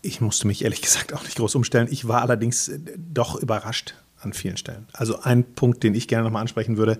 Ich 0.02 0.20
musste 0.20 0.48
mich 0.48 0.64
ehrlich 0.64 0.82
gesagt 0.82 1.14
auch 1.14 1.24
nicht 1.24 1.38
groß 1.38 1.56
umstellen. 1.56 1.88
Ich 1.92 2.08
war 2.08 2.22
allerdings 2.22 2.70
äh, 2.70 2.80
doch 2.98 3.36
überrascht 3.36 3.96
an 4.20 4.34
vielen 4.34 4.58
Stellen. 4.58 4.88
Also 4.94 5.22
ein 5.22 5.44
Punkt, 5.44 5.84
den 5.84 5.94
ich 5.94 6.08
gerne 6.08 6.24
nochmal 6.24 6.42
ansprechen 6.42 6.78
würde, 6.78 6.98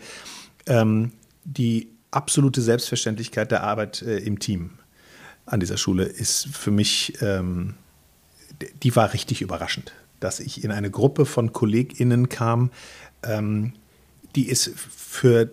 ähm, 0.68 1.12
die 1.44 1.90
absolute 2.12 2.62
Selbstverständlichkeit 2.62 3.52
der 3.52 3.64
Arbeit 3.64 4.02
äh, 4.04 4.20
im 4.20 4.40
Team 4.40 4.72
an 5.52 5.60
dieser 5.60 5.78
Schule 5.78 6.06
ist 6.06 6.48
für 6.48 6.72
mich, 6.72 7.22
ähm, 7.22 7.76
die 8.84 8.96
war 8.96 9.14
richtig 9.14 9.42
überraschend, 9.42 9.94
dass 10.20 10.40
ich 10.40 10.64
in 10.64 10.72
eine 10.72 10.90
Gruppe 10.90 11.26
von 11.26 11.52
KollegInnen 11.52 12.30
kam, 12.30 12.72
ähm, 13.24 13.74
die 14.36 14.50
es 14.50 14.72
für 14.76 15.52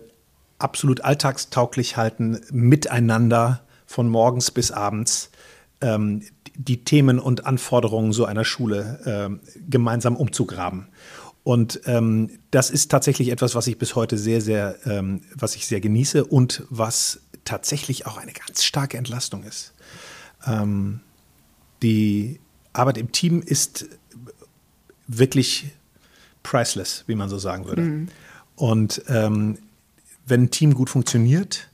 absolut 0.57 1.01
alltagstauglich 1.01 1.97
halten, 1.97 2.39
miteinander 2.51 3.61
von 3.85 4.07
morgens 4.07 4.51
bis 4.51 4.71
abends 4.71 5.31
ähm, 5.81 6.23
die 6.55 6.83
Themen 6.83 7.19
und 7.19 7.45
Anforderungen 7.45 8.11
so 8.11 8.25
einer 8.25 8.45
Schule 8.45 8.99
ähm, 9.05 9.39
gemeinsam 9.69 10.15
umzugraben. 10.15 10.87
Und 11.43 11.81
ähm, 11.85 12.39
das 12.51 12.69
ist 12.69 12.91
tatsächlich 12.91 13.29
etwas, 13.29 13.55
was 13.55 13.67
ich 13.67 13.77
bis 13.77 13.95
heute 13.95 14.17
sehr, 14.17 14.41
sehr, 14.41 14.75
ähm, 14.85 15.21
was 15.35 15.55
ich 15.55 15.67
sehr 15.67 15.79
genieße 15.79 16.25
und 16.25 16.63
was 16.69 17.21
tatsächlich 17.45 18.05
auch 18.05 18.17
eine 18.17 18.33
ganz 18.33 18.63
starke 18.63 18.97
Entlastung 18.97 19.43
ist. 19.43 19.73
Ähm, 20.45 21.01
die 21.81 22.39
Arbeit 22.73 22.97
im 22.97 23.11
Team 23.11 23.41
ist 23.41 23.87
wirklich 25.07 25.71
priceless, 26.43 27.03
wie 27.07 27.15
man 27.15 27.29
so 27.29 27.37
sagen 27.37 27.65
würde. 27.65 27.81
Mhm. 27.81 28.07
Und 28.55 29.01
ähm, 29.07 29.57
wenn 30.25 30.43
ein 30.43 30.51
Team 30.51 30.73
gut 30.73 30.89
funktioniert, 30.89 31.69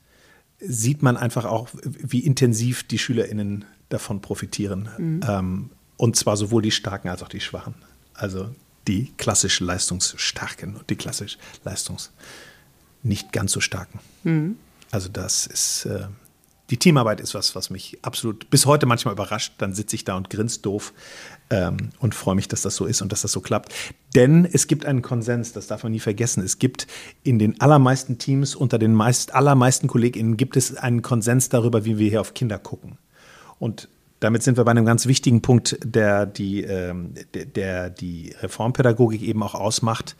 sieht 0.59 1.03
man 1.03 1.17
einfach 1.17 1.45
auch, 1.45 1.69
wie 1.83 2.19
intensiv 2.19 2.83
die 2.83 2.97
SchülerInnen 2.97 3.65
davon 3.89 4.21
profitieren. 4.21 4.89
Mhm. 4.97 5.19
Ähm, 5.27 5.69
und 5.97 6.15
zwar 6.15 6.37
sowohl 6.37 6.61
die 6.61 6.71
Starken 6.71 7.09
als 7.09 7.23
auch 7.23 7.29
die 7.29 7.39
Schwachen. 7.39 7.75
Also 8.13 8.49
die 8.87 9.11
klassisch 9.17 9.59
Leistungsstarken 9.59 10.75
und 10.75 10.89
die 10.89 10.95
klassisch 10.95 11.37
Leistungs 11.63 12.11
nicht 13.03 13.31
ganz 13.31 13.51
so 13.51 13.59
Starken. 13.59 13.99
Mhm. 14.23 14.57
Also 14.91 15.09
das 15.09 15.47
ist, 15.47 15.85
äh, 15.85 16.07
die 16.69 16.77
Teamarbeit 16.77 17.21
ist 17.21 17.35
was, 17.35 17.55
was 17.55 17.69
mich 17.69 17.99
absolut 18.01 18.49
bis 18.49 18.65
heute 18.65 18.85
manchmal 18.85 19.13
überrascht. 19.13 19.53
Dann 19.59 19.73
sitze 19.73 19.95
ich 19.95 20.03
da 20.03 20.15
und 20.15 20.29
grinse 20.29 20.61
doof 20.61 20.93
ähm, 21.49 21.89
und 21.99 22.15
freue 22.15 22.35
mich, 22.35 22.47
dass 22.47 22.63
das 22.63 22.75
so 22.75 22.85
ist 22.85 23.01
und 23.01 23.11
dass 23.11 23.21
das 23.21 23.31
so 23.31 23.41
klappt. 23.41 23.73
Denn 24.15 24.45
es 24.51 24.67
gibt 24.67 24.85
einen 24.85 25.01
Konsens, 25.01 25.53
das 25.53 25.67
darf 25.67 25.83
man 25.83 25.91
nie 25.91 25.99
vergessen. 25.99 26.43
Es 26.43 26.57
gibt 26.57 26.87
in 27.23 27.37
den 27.37 27.61
allermeisten 27.61 28.17
Teams, 28.17 28.55
unter 28.55 28.79
den 28.79 28.93
meist, 28.93 29.35
allermeisten 29.35 29.87
KollegInnen, 29.87 30.37
gibt 30.37 30.57
es 30.57 30.75
einen 30.75 31.01
Konsens 31.03 31.49
darüber, 31.49 31.85
wie 31.85 31.99
wir 31.99 32.09
hier 32.09 32.21
auf 32.21 32.33
Kinder 32.33 32.57
gucken. 32.57 32.97
Und 33.59 33.87
damit 34.19 34.41
sind 34.41 34.57
wir 34.57 34.63
bei 34.63 34.71
einem 34.71 34.85
ganz 34.85 35.05
wichtigen 35.05 35.41
Punkt, 35.41 35.77
der 35.83 36.25
die, 36.25 36.63
ähm, 36.63 37.13
der, 37.35 37.45
der 37.45 37.89
die 37.91 38.33
Reformpädagogik 38.41 39.21
eben 39.21 39.43
auch 39.43 39.53
ausmacht, 39.53 40.15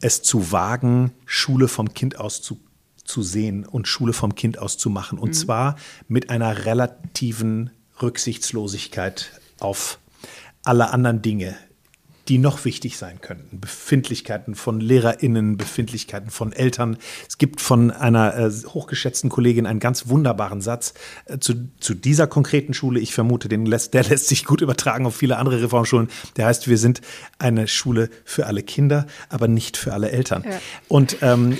es 0.00 0.22
zu 0.22 0.50
wagen, 0.50 1.12
Schule 1.24 1.68
vom 1.68 1.94
Kind 1.94 2.18
aus 2.18 2.42
zu 2.42 2.58
zu 3.04 3.22
sehen 3.22 3.64
und 3.66 3.88
Schule 3.88 4.12
vom 4.12 4.34
Kind 4.34 4.58
aus 4.58 4.78
zu 4.78 4.90
machen. 4.90 5.18
Und 5.18 5.30
mhm. 5.30 5.34
zwar 5.34 5.76
mit 6.08 6.30
einer 6.30 6.64
relativen 6.64 7.70
Rücksichtslosigkeit 8.00 9.30
auf 9.60 9.98
alle 10.64 10.90
anderen 10.90 11.22
Dinge, 11.22 11.56
die 12.28 12.38
noch 12.38 12.64
wichtig 12.64 12.96
sein 12.96 13.20
könnten. 13.20 13.60
Befindlichkeiten 13.60 14.54
von 14.54 14.80
LehrerInnen, 14.80 15.56
Befindlichkeiten 15.56 16.30
von 16.30 16.52
Eltern. 16.52 16.96
Es 17.28 17.36
gibt 17.36 17.60
von 17.60 17.90
einer 17.90 18.36
äh, 18.36 18.50
hochgeschätzten 18.50 19.28
Kollegin 19.28 19.66
einen 19.66 19.80
ganz 19.80 20.08
wunderbaren 20.08 20.62
Satz 20.62 20.94
äh, 21.26 21.38
zu, 21.38 21.68
zu 21.80 21.94
dieser 21.94 22.26
konkreten 22.26 22.72
Schule. 22.72 23.00
Ich 23.00 23.12
vermute, 23.12 23.48
den 23.48 23.66
lässt, 23.66 23.92
der 23.94 24.04
lässt 24.04 24.28
sich 24.28 24.44
gut 24.44 24.62
übertragen 24.62 25.04
auf 25.04 25.16
viele 25.16 25.36
andere 25.36 25.62
Reformschulen. 25.62 26.08
Der 26.36 26.46
heißt, 26.46 26.68
wir 26.68 26.78
sind 26.78 27.02
eine 27.38 27.68
Schule 27.68 28.08
für 28.24 28.46
alle 28.46 28.62
Kinder, 28.62 29.06
aber 29.28 29.46
nicht 29.46 29.76
für 29.76 29.92
alle 29.92 30.10
Eltern. 30.10 30.44
Ja. 30.44 30.60
Und 30.88 31.18
ähm, 31.20 31.58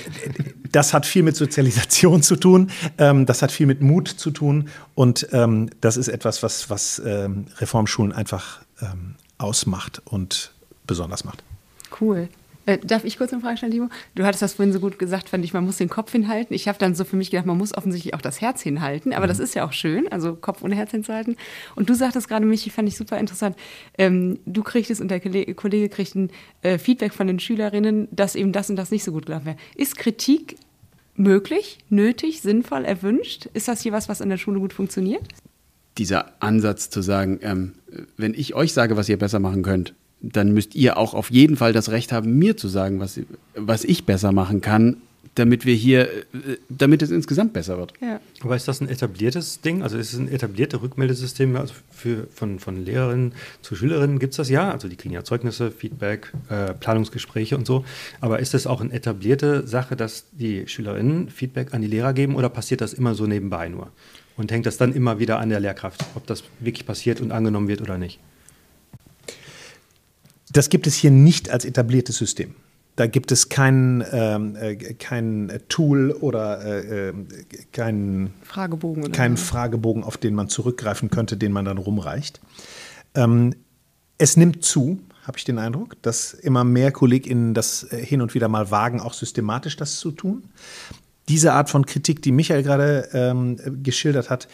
das 0.71 0.93
hat 0.93 1.05
viel 1.05 1.23
mit 1.23 1.35
Sozialisation 1.35 2.23
zu 2.23 2.35
tun. 2.35 2.71
Ähm, 2.97 3.27
das 3.27 3.43
hat 3.43 3.51
viel 3.51 3.67
mit 3.67 3.81
Mut 3.81 4.07
zu 4.07 4.31
tun. 4.31 4.69
Und 4.95 5.27
ähm, 5.31 5.69
das 5.81 5.95
ist 5.95 6.07
etwas, 6.07 6.41
was, 6.41 6.71
was 6.71 7.01
ähm, 7.05 7.45
Reformschulen 7.59 8.11
einfach 8.11 8.61
ähm, 8.81 9.15
ausmacht 9.37 10.01
und 10.05 10.54
besonders 10.87 11.23
macht. 11.23 11.43
Cool. 11.99 12.29
Äh, 12.65 12.79
darf 12.79 13.03
ich 13.03 13.17
kurz 13.17 13.31
eine 13.31 13.41
Frage 13.41 13.57
stellen, 13.57 13.71
Timo? 13.71 13.89
Du 14.15 14.25
hattest 14.25 14.41
das 14.41 14.53
vorhin 14.53 14.73
so 14.73 14.79
gut 14.79 14.97
gesagt, 14.97 15.29
fand 15.29 15.45
ich, 15.45 15.53
man 15.53 15.65
muss 15.65 15.77
den 15.77 15.89
Kopf 15.89 16.11
hinhalten. 16.11 16.55
Ich 16.55 16.67
habe 16.67 16.79
dann 16.79 16.95
so 16.95 17.03
für 17.03 17.15
mich 17.15 17.29
gedacht, 17.29 17.45
man 17.45 17.57
muss 17.57 17.75
offensichtlich 17.75 18.13
auch 18.13 18.21
das 18.21 18.41
Herz 18.41 18.61
hinhalten, 18.61 19.13
aber 19.13 19.25
mhm. 19.25 19.29
das 19.29 19.39
ist 19.39 19.53
ja 19.53 19.65
auch 19.65 19.73
schön, 19.73 20.07
also 20.11 20.35
Kopf 20.35 20.63
ohne 20.63 20.75
Herz 20.75 20.91
hinzuhalten. 20.91 21.37
Und 21.75 21.89
du 21.89 21.93
sagtest 21.93 22.27
gerade, 22.27 22.45
Michi, 22.45 22.71
fand 22.71 22.87
ich 22.87 22.97
super 22.97 23.19
interessant, 23.19 23.55
ähm, 23.97 24.39
du 24.45 24.63
kriegst 24.63 24.99
und 24.99 25.09
der 25.09 25.19
Kollege 25.19 25.89
kriegt 25.89 26.15
ein 26.15 26.31
äh, 26.63 26.77
Feedback 26.77 27.13
von 27.13 27.27
den 27.27 27.39
Schülerinnen, 27.39 28.07
dass 28.11 28.35
eben 28.35 28.51
das 28.51 28.69
und 28.69 28.77
das 28.77 28.91
nicht 28.91 29.03
so 29.03 29.11
gut 29.11 29.27
gelaufen 29.27 29.45
wäre. 29.45 29.57
Ist 29.75 29.97
Kritik 29.97 30.57
möglich, 31.15 31.77
nötig, 31.89 32.41
sinnvoll, 32.41 32.83
erwünscht? 32.83 33.47
Ist 33.53 33.67
das 33.67 33.81
hier 33.81 33.91
was, 33.91 34.09
was 34.09 34.21
in 34.21 34.29
der 34.29 34.37
Schule 34.37 34.59
gut 34.59 34.73
funktioniert? 34.73 35.23
Dieser 35.97 36.41
Ansatz 36.41 36.89
zu 36.89 37.01
sagen, 37.01 37.39
ähm, 37.41 37.73
wenn 38.17 38.33
ich 38.33 38.53
euch 38.53 38.73
sage, 38.73 38.97
was 38.97 39.07
ihr 39.07 39.17
besser 39.17 39.39
machen 39.39 39.63
könnt, 39.63 39.93
dann 40.33 40.53
müsst 40.53 40.75
ihr 40.75 40.97
auch 40.97 41.13
auf 41.13 41.31
jeden 41.31 41.57
Fall 41.57 41.73
das 41.73 41.89
Recht 41.89 42.11
haben, 42.11 42.37
mir 42.37 42.57
zu 42.57 42.67
sagen, 42.67 42.99
was, 42.99 43.19
was 43.55 43.83
ich 43.83 44.05
besser 44.05 44.31
machen 44.31 44.61
kann, 44.61 44.97
damit 45.35 45.65
wir 45.65 45.75
hier, 45.75 46.09
äh, 46.09 46.57
damit 46.69 47.01
es 47.01 47.11
insgesamt 47.11 47.53
besser 47.53 47.77
wird. 47.77 47.93
Ja. 48.01 48.19
Aber 48.41 48.55
ist 48.55 48.67
das 48.67 48.81
ein 48.81 48.89
etabliertes 48.89 49.61
Ding? 49.61 49.83
Also 49.83 49.97
ist 49.97 50.13
es 50.13 50.19
ein 50.19 50.29
etabliertes 50.29 50.81
Rückmeldesystem 50.81 51.55
also 51.57 51.73
für, 51.91 52.27
von, 52.33 52.59
von 52.59 52.83
Lehrerinnen 52.83 53.33
zu 53.61 53.75
Schülerinnen? 53.75 54.19
Gibt 54.19 54.31
es 54.31 54.37
das 54.37 54.49
ja? 54.49 54.71
Also 54.71 54.87
die 54.87 54.95
kriegen 54.95 55.13
ja 55.13 55.23
Zeugnisse, 55.23 55.71
Feedback, 55.71 56.31
äh, 56.49 56.73
Planungsgespräche 56.73 57.57
und 57.57 57.67
so. 57.67 57.85
Aber 58.21 58.39
ist 58.39 58.53
das 58.53 58.65
auch 58.65 58.81
eine 58.81 58.93
etablierte 58.93 59.67
Sache, 59.67 59.95
dass 59.95 60.25
die 60.31 60.67
Schülerinnen 60.67 61.29
Feedback 61.29 61.73
an 61.73 61.81
die 61.81 61.87
Lehrer 61.87 62.13
geben 62.13 62.35
oder 62.35 62.49
passiert 62.49 62.81
das 62.81 62.93
immer 62.93 63.13
so 63.13 63.27
nebenbei 63.27 63.67
nur? 63.67 63.91
Und 64.37 64.51
hängt 64.51 64.65
das 64.65 64.77
dann 64.77 64.93
immer 64.93 65.19
wieder 65.19 65.39
an 65.39 65.49
der 65.49 65.59
Lehrkraft, 65.59 66.03
ob 66.15 66.27
das 66.27 66.43
wirklich 66.59 66.85
passiert 66.85 67.21
und 67.21 67.31
angenommen 67.31 67.67
wird 67.67 67.81
oder 67.81 67.97
nicht? 67.97 68.19
Das 70.55 70.69
gibt 70.69 70.87
es 70.87 70.95
hier 70.95 71.11
nicht 71.11 71.49
als 71.49 71.65
etabliertes 71.65 72.15
System. 72.15 72.55
Da 72.95 73.07
gibt 73.07 73.33
es 73.33 73.49
kein, 73.49 74.05
ähm, 74.13 74.55
äh, 74.55 74.75
kein 74.75 75.51
Tool 75.67 76.11
oder 76.11 76.63
äh, 76.63 77.09
ähm, 77.09 77.27
kein 77.73 78.33
Fragebogen, 78.41 79.03
oder 79.03 79.11
keinen 79.11 79.35
Fragebogen, 79.35 80.05
auf 80.05 80.15
den 80.15 80.33
man 80.33 80.47
zurückgreifen 80.47 81.09
könnte, 81.09 81.35
den 81.35 81.51
man 81.51 81.65
dann 81.65 81.77
rumreicht. 81.77 82.39
Ähm, 83.15 83.53
es 84.17 84.37
nimmt 84.37 84.63
zu, 84.63 85.01
habe 85.27 85.37
ich 85.37 85.43
den 85.43 85.59
Eindruck, 85.59 86.01
dass 86.01 86.33
immer 86.33 86.63
mehr 86.63 86.93
KollegInnen 86.93 87.53
das 87.53 87.83
äh, 87.91 87.97
hin 87.97 88.21
und 88.21 88.33
wieder 88.33 88.47
mal 88.47 88.71
wagen, 88.71 89.01
auch 89.01 89.13
systematisch 89.13 89.75
das 89.75 89.99
zu 89.99 90.11
tun. 90.11 90.45
Diese 91.27 91.51
Art 91.51 91.69
von 91.69 91.85
Kritik, 91.85 92.21
die 92.21 92.31
Michael 92.31 92.63
gerade 92.63 93.09
ähm, 93.11 93.57
geschildert 93.83 94.29
hat, 94.29 94.47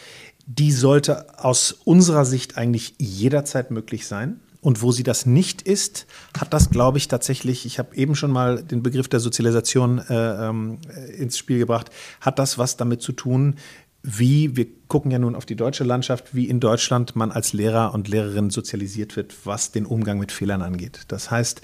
die 0.46 0.72
sollte 0.72 1.38
aus 1.38 1.70
unserer 1.70 2.24
Sicht 2.24 2.58
eigentlich 2.58 2.96
jederzeit 2.98 3.70
möglich 3.70 4.08
sein. 4.08 4.40
Und 4.62 4.80
wo 4.80 4.92
sie 4.92 5.02
das 5.02 5.26
nicht 5.26 5.60
ist, 5.62 6.06
hat 6.38 6.54
das, 6.54 6.70
glaube 6.70 6.96
ich, 6.96 7.08
tatsächlich, 7.08 7.66
ich 7.66 7.80
habe 7.80 7.96
eben 7.96 8.14
schon 8.14 8.30
mal 8.30 8.62
den 8.62 8.82
Begriff 8.82 9.08
der 9.08 9.18
Sozialisation 9.18 9.98
äh, 9.98 10.48
ähm, 10.48 10.78
ins 11.18 11.36
Spiel 11.36 11.58
gebracht, 11.58 11.90
hat 12.20 12.38
das 12.38 12.58
was 12.58 12.76
damit 12.76 13.02
zu 13.02 13.10
tun, 13.10 13.56
wie, 14.04 14.56
wir 14.56 14.66
gucken 14.88 15.10
ja 15.10 15.18
nun 15.18 15.36
auf 15.36 15.46
die 15.46 15.54
deutsche 15.54 15.84
Landschaft, 15.84 16.34
wie 16.34 16.48
in 16.48 16.58
Deutschland 16.58 17.14
man 17.14 17.30
als 17.30 17.52
Lehrer 17.52 17.94
und 17.94 18.08
Lehrerin 18.08 18.50
sozialisiert 18.50 19.16
wird, 19.16 19.46
was 19.46 19.70
den 19.70 19.86
Umgang 19.86 20.18
mit 20.18 20.32
Fehlern 20.32 20.62
angeht. 20.62 21.02
Das 21.08 21.30
heißt, 21.30 21.62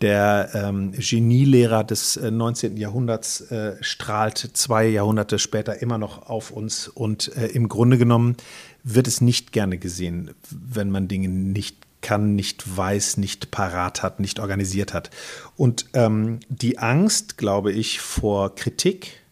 der 0.00 0.50
ähm, 0.54 0.92
Genielehrer 0.92 1.84
des 1.84 2.16
äh, 2.16 2.30
19. 2.30 2.76
Jahrhunderts 2.76 3.40
äh, 3.52 3.76
strahlt 3.80 4.38
zwei 4.38 4.86
Jahrhunderte 4.86 5.38
später 5.38 5.80
immer 5.80 5.98
noch 5.98 6.28
auf 6.28 6.50
uns 6.50 6.88
und 6.88 7.34
äh, 7.36 7.46
im 7.46 7.68
Grunde 7.68 7.98
genommen 7.98 8.36
wird 8.82 9.06
es 9.08 9.20
nicht 9.20 9.52
gerne 9.52 9.78
gesehen, 9.78 10.32
wenn 10.50 10.90
man 10.90 11.08
Dinge 11.08 11.28
nicht 11.28 11.85
kann, 12.00 12.34
nicht 12.34 12.76
weiß, 12.76 13.16
nicht 13.16 13.50
parat 13.50 14.02
hat, 14.02 14.20
nicht 14.20 14.38
organisiert 14.38 14.94
hat. 14.94 15.10
Und 15.56 15.86
ähm, 15.94 16.40
die 16.48 16.78
Angst, 16.78 17.36
glaube 17.36 17.72
ich, 17.72 18.00
vor 18.00 18.54
Kritik, 18.54 19.22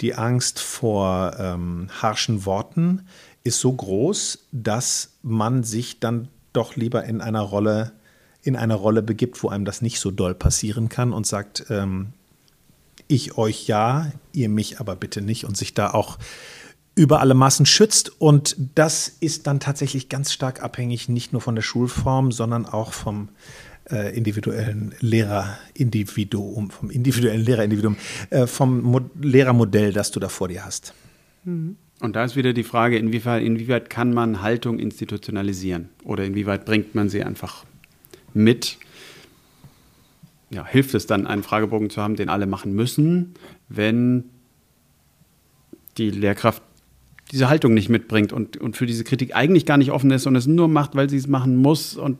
die 0.00 0.14
Angst 0.14 0.60
vor 0.60 1.36
ähm, 1.38 1.88
harschen 2.02 2.44
Worten 2.44 3.06
ist 3.44 3.60
so 3.60 3.72
groß, 3.72 4.46
dass 4.52 5.12
man 5.22 5.62
sich 5.64 6.00
dann 6.00 6.28
doch 6.52 6.76
lieber 6.76 7.04
in 7.04 7.20
einer 7.20 7.42
Rolle, 7.42 7.92
in 8.42 8.56
eine 8.56 8.74
Rolle 8.74 9.02
begibt, 9.02 9.42
wo 9.42 9.48
einem 9.48 9.64
das 9.64 9.82
nicht 9.82 10.00
so 10.00 10.10
doll 10.10 10.34
passieren 10.34 10.88
kann 10.88 11.12
und 11.12 11.26
sagt, 11.26 11.66
ähm, 11.70 12.12
ich 13.06 13.36
euch 13.36 13.66
ja, 13.66 14.10
ihr 14.32 14.48
mich 14.48 14.80
aber 14.80 14.96
bitte 14.96 15.20
nicht 15.20 15.44
und 15.44 15.56
sich 15.56 15.74
da 15.74 15.90
auch 15.90 16.18
über 16.94 17.20
alle 17.20 17.34
Massen 17.34 17.66
schützt. 17.66 18.20
Und 18.20 18.56
das 18.74 19.08
ist 19.20 19.46
dann 19.46 19.60
tatsächlich 19.60 20.08
ganz 20.08 20.32
stark 20.32 20.62
abhängig, 20.62 21.08
nicht 21.08 21.32
nur 21.32 21.42
von 21.42 21.54
der 21.54 21.62
Schulform, 21.62 22.32
sondern 22.32 22.66
auch 22.66 22.92
vom 22.92 23.28
äh, 23.90 24.16
individuellen 24.16 24.94
Lehrerindividuum, 25.00 26.70
vom 26.70 26.90
individuellen 26.90 27.44
Lehrerindividuum, 27.44 27.96
äh, 28.30 28.46
vom 28.46 28.80
Mo 28.80 29.00
Lehrermodell, 29.20 29.92
das 29.92 30.10
du 30.10 30.20
da 30.20 30.28
vor 30.28 30.48
dir 30.48 30.64
hast. 30.64 30.94
Und 32.00 32.16
da 32.16 32.24
ist 32.24 32.36
wieder 32.36 32.52
die 32.52 32.64
Frage, 32.64 32.98
inwieweit, 32.98 33.42
inwieweit 33.42 33.90
kann 33.90 34.12
man 34.14 34.42
Haltung 34.42 34.78
institutionalisieren 34.78 35.88
oder 36.04 36.24
inwieweit 36.24 36.64
bringt 36.64 36.94
man 36.94 37.08
sie 37.08 37.22
einfach 37.22 37.64
mit? 38.32 38.78
Ja, 40.50 40.66
hilft 40.66 40.94
es 40.94 41.06
dann, 41.06 41.26
einen 41.26 41.42
Fragebogen 41.42 41.90
zu 41.90 42.00
haben, 42.00 42.16
den 42.16 42.28
alle 42.28 42.46
machen 42.46 42.74
müssen, 42.74 43.34
wenn 43.68 44.24
die 45.98 46.10
Lehrkraft 46.10 46.62
diese 47.32 47.48
Haltung 47.48 47.74
nicht 47.74 47.88
mitbringt 47.88 48.32
und, 48.32 48.56
und 48.56 48.76
für 48.76 48.86
diese 48.86 49.04
Kritik 49.04 49.34
eigentlich 49.34 49.66
gar 49.66 49.76
nicht 49.76 49.90
offen 49.90 50.10
ist 50.10 50.26
und 50.26 50.36
es 50.36 50.46
nur 50.46 50.68
macht, 50.68 50.94
weil 50.94 51.08
sie 51.08 51.16
es 51.16 51.26
machen 51.26 51.56
muss. 51.56 51.96
Und 51.96 52.18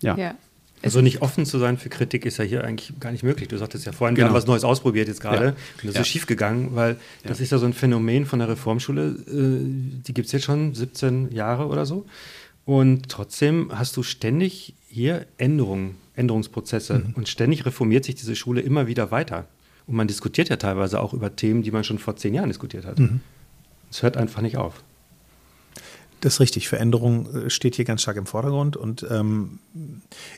ja. 0.00 0.16
ja. 0.16 0.34
Also 0.82 1.00
nicht 1.00 1.22
offen 1.22 1.46
zu 1.46 1.58
sein 1.58 1.78
für 1.78 1.88
Kritik 1.88 2.26
ist 2.26 2.36
ja 2.36 2.44
hier 2.44 2.62
eigentlich 2.62 2.92
gar 3.00 3.10
nicht 3.10 3.22
möglich. 3.22 3.48
Du 3.48 3.56
sagtest 3.56 3.86
ja 3.86 3.92
vorhin, 3.92 4.14
genau. 4.14 4.26
wir 4.26 4.28
haben 4.28 4.36
was 4.36 4.46
Neues 4.46 4.64
ausprobiert 4.64 5.08
jetzt 5.08 5.20
gerade 5.20 5.44
ja. 5.44 5.50
und 5.50 5.84
das 5.84 5.94
ja. 5.94 6.00
ist 6.02 6.08
schief 6.08 6.26
gegangen, 6.26 6.70
weil 6.74 6.98
das 7.24 7.40
ist 7.40 7.50
ja 7.50 7.58
so 7.58 7.64
ein 7.64 7.72
Phänomen 7.72 8.26
von 8.26 8.38
der 8.38 8.48
Reformschule, 8.48 9.16
äh, 9.26 10.02
die 10.06 10.12
gibt 10.12 10.26
es 10.26 10.32
jetzt 10.32 10.44
schon 10.44 10.74
17 10.74 11.32
Jahre 11.32 11.68
oder 11.68 11.86
so. 11.86 12.04
Und 12.66 13.08
trotzdem 13.08 13.70
hast 13.72 13.96
du 13.96 14.02
ständig 14.02 14.74
hier 14.88 15.26
Änderungen, 15.38 15.96
Änderungsprozesse 16.16 16.98
mhm. 16.98 17.14
und 17.14 17.28
ständig 17.28 17.64
reformiert 17.64 18.04
sich 18.04 18.14
diese 18.14 18.36
Schule 18.36 18.60
immer 18.60 18.86
wieder 18.86 19.10
weiter. 19.10 19.46
Und 19.86 19.96
man 19.96 20.06
diskutiert 20.06 20.48
ja 20.48 20.56
teilweise 20.56 21.00
auch 21.00 21.12
über 21.12 21.34
Themen, 21.34 21.62
die 21.62 21.70
man 21.70 21.84
schon 21.84 21.98
vor 21.98 22.16
zehn 22.16 22.34
Jahren 22.34 22.48
diskutiert 22.48 22.84
hat. 22.84 22.98
Mhm. 22.98 23.20
Es 23.94 24.02
hört 24.02 24.16
einfach 24.16 24.42
nicht 24.42 24.56
auf. 24.56 24.82
Das 26.20 26.34
ist 26.34 26.40
richtig. 26.40 26.68
Veränderung 26.68 27.32
äh, 27.32 27.48
steht 27.48 27.76
hier 27.76 27.84
ganz 27.84 28.02
stark 28.02 28.16
im 28.16 28.26
Vordergrund. 28.26 28.76
Und 28.76 29.06
ähm, 29.08 29.60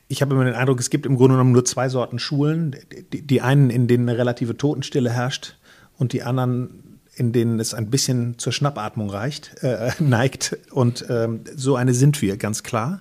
ich 0.08 0.20
habe 0.20 0.34
immer 0.34 0.44
den 0.44 0.52
Eindruck, 0.52 0.78
es 0.78 0.90
gibt 0.90 1.06
im 1.06 1.16
Grunde 1.16 1.36
genommen 1.36 1.52
nur 1.52 1.64
zwei 1.64 1.88
Sorten 1.88 2.18
Schulen. 2.18 2.76
Die, 3.14 3.22
die 3.22 3.40
einen, 3.40 3.70
in 3.70 3.88
denen 3.88 4.06
eine 4.06 4.18
relative 4.18 4.58
Totenstille 4.58 5.10
herrscht 5.10 5.56
und 5.96 6.12
die 6.12 6.22
anderen, 6.22 7.00
in 7.14 7.32
denen 7.32 7.58
es 7.58 7.72
ein 7.72 7.88
bisschen 7.88 8.38
zur 8.38 8.52
Schnappatmung 8.52 9.08
reicht, 9.08 9.62
äh, 9.62 9.90
neigt. 10.00 10.58
Und 10.70 11.06
ähm, 11.08 11.40
so 11.54 11.76
eine 11.76 11.94
sind 11.94 12.20
wir, 12.20 12.36
ganz 12.36 12.62
klar. 12.62 13.00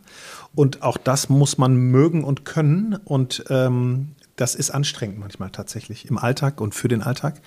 Und 0.54 0.84
auch 0.84 0.98
das 0.98 1.28
muss 1.28 1.58
man 1.58 1.76
mögen 1.76 2.24
und 2.24 2.46
können. 2.46 2.96
Und 3.04 3.44
ähm, 3.50 4.15
das 4.36 4.56
ist 4.56 4.71
anstrengend 4.71 5.19
manchmal 5.19 5.50
tatsächlich 5.50 6.10
im 6.10 6.17
Alltag 6.17 6.60
und 6.60 6.76
für 6.76 6.88
den 6.88 7.02
Alltag. 7.02 7.41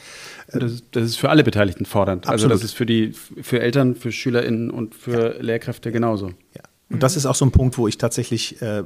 Das, 0.50 0.82
das 0.90 1.04
ist 1.04 1.16
für 1.16 1.28
alle 1.28 1.44
Beteiligten 1.44 1.84
fordernd. 1.84 2.26
Absolut. 2.26 2.34
Also 2.34 2.48
das 2.48 2.64
ist 2.64 2.72
für 2.72 2.86
die 2.86 3.12
für 3.12 3.60
Eltern, 3.60 3.94
für 3.94 4.10
SchülerInnen 4.10 4.70
und 4.70 4.94
für 4.94 5.36
ja. 5.36 5.42
Lehrkräfte 5.42 5.92
genauso. 5.92 6.28
Ja. 6.54 6.62
Und 6.90 7.02
das 7.02 7.16
ist 7.16 7.26
auch 7.26 7.34
so 7.34 7.44
ein 7.44 7.50
Punkt, 7.50 7.76
wo 7.76 7.86
ich 7.86 7.98
tatsächlich 7.98 8.62
äh, 8.62 8.82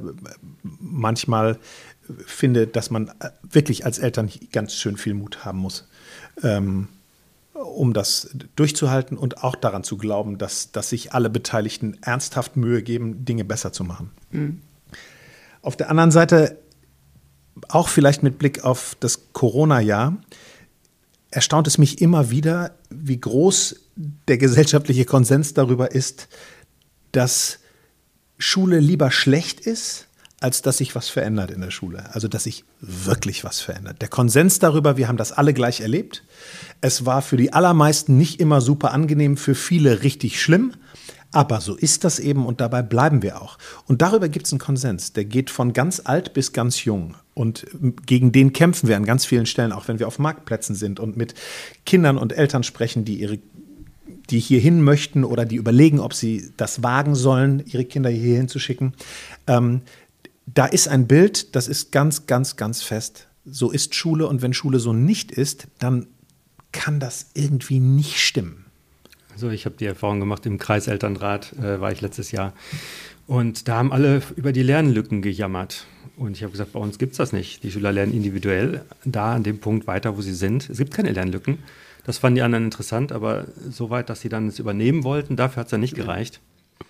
manchmal 0.61 1.57
finde, 2.25 2.67
dass 2.67 2.89
man 2.89 3.07
äh, 3.07 3.29
wirklich 3.49 3.85
als 3.85 3.99
Eltern 3.99 4.29
ganz 4.51 4.75
schön 4.75 4.97
viel 4.97 5.13
Mut 5.13 5.45
haben 5.45 5.59
muss, 5.59 5.87
ähm, 6.43 6.89
um 7.53 7.93
das 7.93 8.35
durchzuhalten 8.57 9.17
und 9.17 9.43
auch 9.43 9.55
daran 9.55 9.85
zu 9.85 9.97
glauben, 9.97 10.37
dass, 10.37 10.73
dass 10.73 10.89
sich 10.89 11.13
alle 11.13 11.29
Beteiligten 11.29 11.97
ernsthaft 12.01 12.57
Mühe 12.57 12.83
geben, 12.83 13.23
Dinge 13.23 13.45
besser 13.45 13.71
zu 13.71 13.85
machen. 13.85 14.11
Mhm. 14.31 14.61
Auf 15.61 15.77
der 15.77 15.89
anderen 15.89 16.11
Seite, 16.11 16.57
auch 17.69 17.87
vielleicht 17.87 18.23
mit 18.23 18.39
Blick 18.39 18.63
auf 18.63 18.95
das 18.99 19.33
Corona-Jahr, 19.33 20.17
erstaunt 21.31 21.67
es 21.67 21.77
mich 21.77 22.01
immer 22.01 22.29
wieder, 22.29 22.75
wie 22.89 23.19
groß 23.19 23.75
der 24.27 24.37
gesellschaftliche 24.37 25.05
Konsens 25.05 25.53
darüber 25.53 25.91
ist, 25.91 26.27
dass 27.11 27.59
Schule 28.37 28.79
lieber 28.79 29.11
schlecht 29.11 29.59
ist, 29.61 30.07
als 30.39 30.61
dass 30.61 30.77
sich 30.77 30.93
was 30.93 31.07
verändert 31.07 31.51
in 31.51 31.61
der 31.61 31.71
Schule. 31.71 32.13
Also 32.13 32.27
dass 32.27 32.43
sich 32.43 32.65
wirklich 32.81 33.43
was 33.43 33.61
verändert. 33.61 34.01
Der 34.01 34.09
Konsens 34.09 34.59
darüber, 34.59 34.97
wir 34.97 35.07
haben 35.07 35.17
das 35.17 35.31
alle 35.31 35.53
gleich 35.53 35.79
erlebt. 35.79 36.23
Es 36.81 37.05
war 37.05 37.21
für 37.21 37.37
die 37.37 37.53
allermeisten 37.53 38.17
nicht 38.17 38.41
immer 38.41 38.59
super 38.59 38.91
angenehm, 38.91 39.37
für 39.37 39.55
viele 39.55 40.03
richtig 40.03 40.41
schlimm. 40.41 40.73
Aber 41.31 41.61
so 41.61 41.75
ist 41.75 42.03
das 42.03 42.19
eben 42.19 42.45
und 42.45 42.59
dabei 42.61 42.81
bleiben 42.81 43.21
wir 43.21 43.41
auch. 43.41 43.57
Und 43.87 44.01
darüber 44.01 44.27
gibt 44.27 44.45
es 44.45 44.51
einen 44.51 44.59
Konsens. 44.59 45.13
Der 45.13 45.25
geht 45.25 45.49
von 45.49 45.71
ganz 45.71 46.01
alt 46.03 46.33
bis 46.33 46.51
ganz 46.51 46.83
jung. 46.83 47.15
Und 47.33 47.65
gegen 48.05 48.31
den 48.31 48.53
kämpfen 48.53 48.87
wir 48.87 48.95
an 48.95 49.05
ganz 49.05 49.25
vielen 49.25 49.45
Stellen, 49.45 49.71
auch 49.71 49.87
wenn 49.87 49.99
wir 49.99 50.07
auf 50.07 50.19
Marktplätzen 50.19 50.75
sind 50.75 50.99
und 50.99 51.17
mit 51.17 51.33
Kindern 51.85 52.17
und 52.17 52.33
Eltern 52.33 52.63
sprechen, 52.63 53.05
die 53.05 53.15
ihre 53.15 53.39
die 54.29 54.39
hierhin 54.39 54.81
möchten 54.81 55.23
oder 55.23 55.45
die 55.45 55.57
überlegen, 55.57 55.99
ob 55.99 56.13
sie 56.13 56.51
das 56.55 56.81
wagen 56.81 57.13
sollen, 57.13 57.63
ihre 57.65 57.83
Kinder 57.83 58.09
hierhin 58.09 58.47
zu 58.47 58.57
schicken. 58.57 58.93
Ähm, 59.47 59.81
da 60.45 60.65
ist 60.65 60.87
ein 60.87 61.07
Bild, 61.07 61.55
das 61.55 61.67
ist 61.67 61.91
ganz, 61.91 62.25
ganz, 62.25 62.55
ganz 62.55 62.81
fest. 62.81 63.27
So 63.45 63.71
ist 63.71 63.95
Schule 63.95 64.27
und 64.27 64.41
wenn 64.41 64.53
Schule 64.53 64.79
so 64.79 64.93
nicht 64.93 65.31
ist, 65.31 65.67
dann 65.79 66.07
kann 66.71 66.99
das 66.99 67.31
irgendwie 67.33 67.79
nicht 67.79 68.17
stimmen. 68.19 68.65
Also 69.33 69.49
ich 69.49 69.65
habe 69.65 69.75
die 69.77 69.85
Erfahrung 69.85 70.19
gemacht, 70.19 70.45
im 70.45 70.57
Kreiselternrat 70.57 71.53
äh, 71.53 71.81
war 71.81 71.91
ich 71.91 72.01
letztes 72.01 72.31
Jahr 72.31 72.53
und 73.27 73.67
da 73.67 73.75
haben 73.75 73.91
alle 73.91 74.21
über 74.35 74.51
die 74.51 74.63
Lernlücken 74.63 75.21
gejammert. 75.21 75.85
Und 76.17 76.37
ich 76.37 76.43
habe 76.43 76.51
gesagt, 76.51 76.73
bei 76.73 76.79
uns 76.79 76.99
gibt 76.99 77.13
es 77.13 77.17
das 77.17 77.33
nicht. 77.33 77.63
Die 77.63 77.71
Schüler 77.71 77.91
lernen 77.91 78.13
individuell 78.13 78.85
da 79.03 79.33
an 79.33 79.43
dem 79.43 79.59
Punkt 79.59 79.87
weiter, 79.87 80.15
wo 80.15 80.21
sie 80.21 80.33
sind. 80.33 80.69
Es 80.69 80.77
gibt 80.77 80.93
keine 80.93 81.11
Lernlücken. 81.11 81.59
Das 82.05 82.17
fanden 82.17 82.35
die 82.35 82.41
anderen 82.41 82.65
interessant, 82.65 83.11
aber 83.11 83.45
so 83.69 83.89
weit, 83.89 84.09
dass 84.09 84.21
sie 84.21 84.29
dann 84.29 84.47
es 84.47 84.59
übernehmen 84.59 85.03
wollten, 85.03 85.35
dafür 85.35 85.61
hat 85.61 85.67
es 85.67 85.71
dann 85.71 85.79
nicht 85.79 85.95
gereicht. 85.95 86.41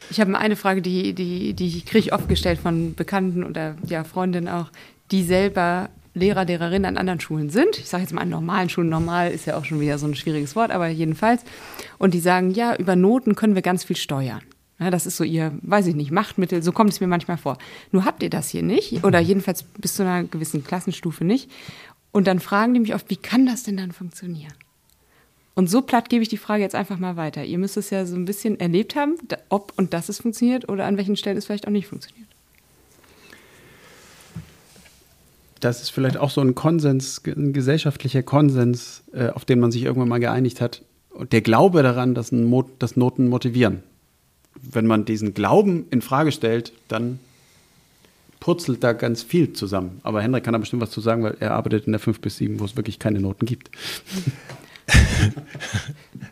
Ich 0.09 0.19
habe 0.19 0.35
eine 0.37 0.55
Frage, 0.55 0.81
die, 0.81 1.13
die, 1.13 1.53
die 1.53 1.81
kriege 1.81 1.99
ich 1.99 2.13
oft 2.13 2.27
gestellt 2.27 2.59
von 2.59 2.95
Bekannten 2.95 3.43
oder 3.43 3.75
ja, 3.85 4.03
Freundinnen 4.03 4.47
auch, 4.47 4.71
die 5.11 5.23
selber 5.23 5.89
Lehrer, 6.15 6.45
Lehrerinnen 6.45 6.85
an 6.85 6.97
anderen 6.97 7.19
Schulen 7.19 7.49
sind. 7.49 7.77
Ich 7.77 7.89
sage 7.89 8.03
jetzt 8.03 8.13
mal 8.13 8.21
an 8.21 8.29
normalen 8.29 8.69
Schulen. 8.69 8.89
Normal 8.89 9.31
ist 9.31 9.45
ja 9.45 9.57
auch 9.57 9.65
schon 9.65 9.79
wieder 9.79 9.97
so 9.97 10.07
ein 10.07 10.15
schwieriges 10.15 10.55
Wort, 10.55 10.71
aber 10.71 10.87
jedenfalls. 10.87 11.43
Und 11.97 12.13
die 12.13 12.19
sagen, 12.19 12.51
ja, 12.51 12.75
über 12.75 12.95
Noten 12.95 13.35
können 13.35 13.55
wir 13.55 13.61
ganz 13.61 13.83
viel 13.83 13.95
steuern. 13.95 14.41
Ja, 14.83 14.91
das 14.91 15.05
ist 15.05 15.17
so 15.17 15.23
ihr, 15.23 15.53
weiß 15.61 15.87
ich 15.87 15.95
nicht, 15.95 16.11
Machtmittel, 16.11 16.61
so 16.61 16.71
kommt 16.71 16.91
es 16.91 16.99
mir 16.99 17.07
manchmal 17.07 17.37
vor. 17.37 17.57
Nur 17.91 18.03
habt 18.03 18.21
ihr 18.21 18.29
das 18.29 18.49
hier 18.49 18.63
nicht 18.63 19.03
oder 19.03 19.19
jedenfalls 19.19 19.63
bis 19.63 19.95
zu 19.95 20.03
einer 20.03 20.25
gewissen 20.25 20.63
Klassenstufe 20.63 21.23
nicht. 21.23 21.49
Und 22.11 22.27
dann 22.27 22.39
fragen 22.39 22.73
die 22.73 22.79
mich 22.81 22.93
oft, 22.93 23.09
wie 23.09 23.15
kann 23.15 23.45
das 23.45 23.63
denn 23.63 23.77
dann 23.77 23.91
funktionieren? 23.91 24.53
Und 25.55 25.69
so 25.69 25.81
platt 25.81 26.09
gebe 26.09 26.23
ich 26.23 26.29
die 26.29 26.37
Frage 26.37 26.63
jetzt 26.63 26.75
einfach 26.75 26.97
mal 26.97 27.15
weiter. 27.15 27.45
Ihr 27.45 27.57
müsst 27.59 27.77
es 27.77 27.91
ja 27.91 28.05
so 28.05 28.15
ein 28.15 28.25
bisschen 28.25 28.59
erlebt 28.59 28.95
haben, 28.95 29.15
ob 29.49 29.73
und 29.77 29.93
dass 29.93 30.09
es 30.09 30.19
funktioniert 30.19 30.67
oder 30.67 30.85
an 30.85 30.97
welchen 30.97 31.15
Stellen 31.15 31.37
es 31.37 31.45
vielleicht 31.45 31.67
auch 31.67 31.71
nicht 31.71 31.87
funktioniert. 31.87 32.27
Das 35.59 35.81
ist 35.81 35.91
vielleicht 35.91 36.17
auch 36.17 36.29
so 36.29 36.41
ein 36.41 36.55
Konsens, 36.55 37.21
ein 37.25 37.53
gesellschaftlicher 37.53 38.21
Konsens, 38.21 39.03
äh, 39.13 39.29
auf 39.29 39.45
den 39.45 39.59
man 39.59 39.71
sich 39.71 39.83
irgendwann 39.83 40.09
mal 40.09 40.19
geeinigt 40.19 40.59
hat. 40.59 40.81
Und 41.11 41.31
der 41.31 41.41
Glaube 41.41 41.83
daran, 41.83 42.15
dass, 42.15 42.31
Mo 42.31 42.63
dass 42.79 42.97
Noten 42.97 43.29
motivieren. 43.29 43.83
Wenn 44.61 44.87
man 44.87 45.05
diesen 45.05 45.33
Glauben 45.33 45.85
in 45.89 46.01
Frage 46.01 46.31
stellt, 46.31 46.73
dann 46.87 47.19
purzelt 48.39 48.83
da 48.83 48.93
ganz 48.93 49.23
viel 49.23 49.53
zusammen. 49.53 49.99
Aber 50.03 50.21
Hendrik 50.21 50.43
kann 50.43 50.53
da 50.53 50.57
bestimmt 50.57 50.81
was 50.81 50.91
zu 50.91 51.01
sagen, 51.01 51.23
weil 51.23 51.37
er 51.39 51.51
arbeitet 51.51 51.85
in 51.85 51.93
der 51.93 51.99
5 51.99 52.19
bis 52.19 52.37
7, 52.37 52.59
wo 52.59 52.65
es 52.65 52.75
wirklich 52.75 52.99
keine 52.99 53.19
Noten 53.19 53.45
gibt. 53.45 53.69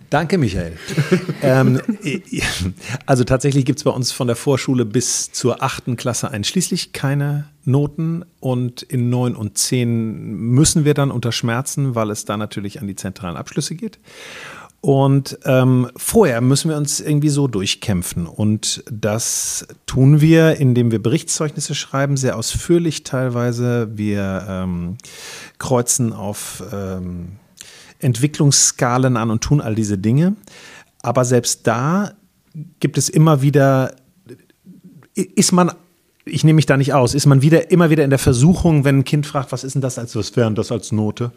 Danke, 0.10 0.38
Michael. 0.38 0.78
ähm, 1.42 1.80
also 3.06 3.24
tatsächlich 3.24 3.64
gibt 3.64 3.80
es 3.80 3.86
bei 3.86 3.92
uns 3.92 4.12
von 4.12 4.28
der 4.28 4.36
Vorschule 4.36 4.84
bis 4.84 5.32
zur 5.32 5.64
achten 5.64 5.96
Klasse 5.96 6.32
einschließlich 6.32 6.92
keine 6.92 7.48
Noten 7.64 8.26
und 8.42 8.82
in 8.82 9.10
neun 9.10 9.36
und 9.36 9.58
zehn 9.58 10.34
müssen 10.34 10.84
wir 10.84 10.94
dann 10.94 11.12
unter 11.12 11.32
Schmerzen, 11.32 11.96
weil 11.96 12.10
es 12.10 12.26
da 12.26 12.36
natürlich 12.36 12.82
an 12.82 12.88
die 12.88 12.96
zentralen 12.96 13.38
Abschlüsse 13.38 13.76
geht. 13.76 14.00
Und 14.82 15.38
ähm, 15.46 15.92
vorher 15.96 16.42
müssen 16.42 16.70
wir 16.70 16.78
uns 16.78 17.00
irgendwie 17.00 17.30
so 17.30 17.48
durchkämpfen. 17.48 18.26
Und 18.26 18.84
das 18.92 19.68
tun 19.86 20.22
wir, 20.22 20.58
indem 20.58 20.90
wir 20.90 21.02
Berichtszeugnisse 21.02 21.76
schreiben, 21.76 22.18
sehr 22.18 22.36
ausführlich 22.36 23.04
teilweise. 23.04 23.96
Wir 23.96 24.46
ähm, 24.50 24.98
kreuzen 25.60 26.14
auf 26.14 26.64
ähm, 26.74 27.34
Entwicklungsskalen 28.00 29.18
an 29.18 29.30
und 29.30 29.44
tun 29.44 29.62
all 29.62 29.76
diese 29.76 30.00
Dinge. 30.00 30.36
Aber 31.04 31.26
selbst 31.26 31.68
da 31.68 32.14
gibt 32.80 32.98
es 32.98 33.08
immer 33.08 33.44
wieder, 33.44 33.96
ist 35.14 35.52
man, 35.52 35.72
ich 36.32 36.44
nehme 36.44 36.56
mich 36.56 36.66
da 36.66 36.78
nicht 36.78 36.94
aus, 36.94 37.14
ist 37.14 37.26
man 37.26 37.42
wieder, 37.42 37.72
immer 37.72 37.90
wieder 37.90 38.04
in 38.04 38.10
der 38.10 38.20
Versuchung, 38.20 38.86
wenn 38.86 39.00
ein 39.00 39.04
Kind 39.04 39.28
fragt, 39.28 39.52
was 39.52 39.64
ist 39.64 39.74
denn 39.74 39.82
das 39.82 40.00
als, 40.00 40.16
was 40.16 40.36
wäre 40.36 40.52
das 40.54 40.72
als 40.72 40.92
Note? 40.92 41.32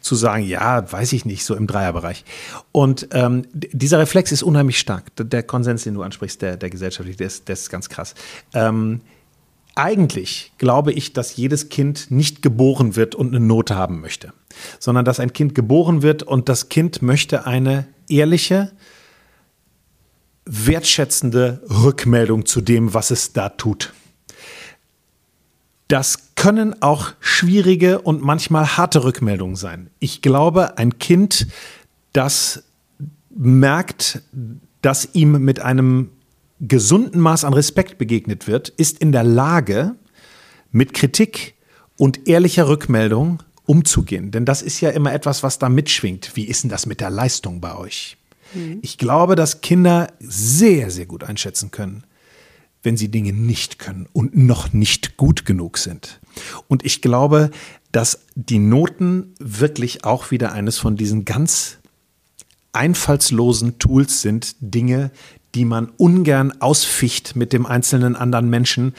Zu 0.00 0.14
sagen, 0.14 0.44
ja, 0.44 0.90
weiß 0.90 1.12
ich 1.14 1.24
nicht, 1.24 1.44
so 1.44 1.54
im 1.54 1.66
Dreierbereich. 1.66 2.24
Und 2.70 3.08
ähm, 3.12 3.46
dieser 3.52 3.98
Reflex 3.98 4.32
ist 4.32 4.42
unheimlich 4.42 4.78
stark. 4.78 5.04
Der 5.16 5.42
Konsens, 5.42 5.84
den 5.84 5.94
du 5.94 6.02
ansprichst, 6.02 6.42
der, 6.42 6.56
der 6.56 6.70
gesellschaftliche, 6.70 7.18
der 7.18 7.26
ist, 7.26 7.48
der 7.48 7.54
ist 7.54 7.70
ganz 7.70 7.88
krass. 7.88 8.14
Ähm, 8.52 9.00
eigentlich 9.74 10.52
glaube 10.58 10.92
ich, 10.92 11.12
dass 11.12 11.36
jedes 11.36 11.68
Kind 11.68 12.10
nicht 12.10 12.42
geboren 12.42 12.96
wird 12.96 13.14
und 13.14 13.34
eine 13.34 13.44
Note 13.44 13.74
haben 13.74 14.00
möchte, 14.00 14.32
sondern 14.78 15.04
dass 15.04 15.20
ein 15.20 15.32
Kind 15.32 15.54
geboren 15.54 16.02
wird 16.02 16.22
und 16.22 16.48
das 16.48 16.68
Kind 16.68 17.02
möchte 17.02 17.46
eine 17.46 17.86
ehrliche, 18.08 18.72
wertschätzende 20.46 21.62
Rückmeldung 21.68 22.46
zu 22.46 22.60
dem, 22.60 22.94
was 22.94 23.10
es 23.10 23.32
da 23.32 23.48
tut. 23.48 23.92
Das 25.88 26.34
können 26.34 26.82
auch 26.82 27.12
schwierige 27.20 28.00
und 28.00 28.22
manchmal 28.22 28.76
harte 28.76 29.04
Rückmeldungen 29.04 29.56
sein. 29.56 29.90
Ich 30.00 30.20
glaube, 30.20 30.78
ein 30.78 30.98
Kind, 30.98 31.46
das 32.12 32.64
merkt, 33.30 34.22
dass 34.82 35.08
ihm 35.14 35.32
mit 35.44 35.60
einem 35.60 36.10
gesunden 36.60 37.20
Maß 37.20 37.44
an 37.44 37.52
Respekt 37.52 37.98
begegnet 37.98 38.46
wird, 38.46 38.70
ist 38.70 38.98
in 38.98 39.12
der 39.12 39.24
Lage, 39.24 39.94
mit 40.72 40.92
Kritik 40.92 41.54
und 41.96 42.28
ehrlicher 42.28 42.68
Rückmeldung 42.68 43.42
umzugehen. 43.64 44.30
Denn 44.30 44.44
das 44.44 44.62
ist 44.62 44.80
ja 44.80 44.90
immer 44.90 45.12
etwas, 45.12 45.42
was 45.42 45.58
da 45.58 45.68
mitschwingt. 45.68 46.32
Wie 46.34 46.44
ist 46.44 46.62
denn 46.62 46.70
das 46.70 46.86
mit 46.86 47.00
der 47.00 47.10
Leistung 47.10 47.60
bei 47.60 47.76
euch? 47.76 48.16
Mhm. 48.54 48.78
Ich 48.82 48.98
glaube, 48.98 49.34
dass 49.36 49.60
Kinder 49.60 50.08
sehr, 50.20 50.90
sehr 50.90 51.06
gut 51.06 51.24
einschätzen 51.24 51.70
können, 51.70 52.04
wenn 52.82 52.96
sie 52.96 53.10
Dinge 53.10 53.32
nicht 53.32 53.78
können 53.78 54.08
und 54.12 54.36
noch 54.36 54.72
nicht 54.72 55.16
gut 55.16 55.44
genug 55.44 55.78
sind. 55.78 56.20
Und 56.68 56.84
ich 56.84 57.02
glaube, 57.02 57.50
dass 57.92 58.20
die 58.34 58.58
Noten 58.58 59.34
wirklich 59.38 60.04
auch 60.04 60.30
wieder 60.30 60.52
eines 60.52 60.78
von 60.78 60.96
diesen 60.96 61.24
ganz 61.24 61.78
einfallslosen 62.72 63.78
Tools 63.78 64.20
sind, 64.20 64.56
Dinge, 64.60 65.10
die 65.54 65.64
man 65.64 65.88
ungern 65.96 66.52
ausficht 66.60 67.34
mit 67.34 67.52
dem 67.52 67.64
einzelnen 67.64 68.14
anderen 68.14 68.50
Menschen, 68.50 68.94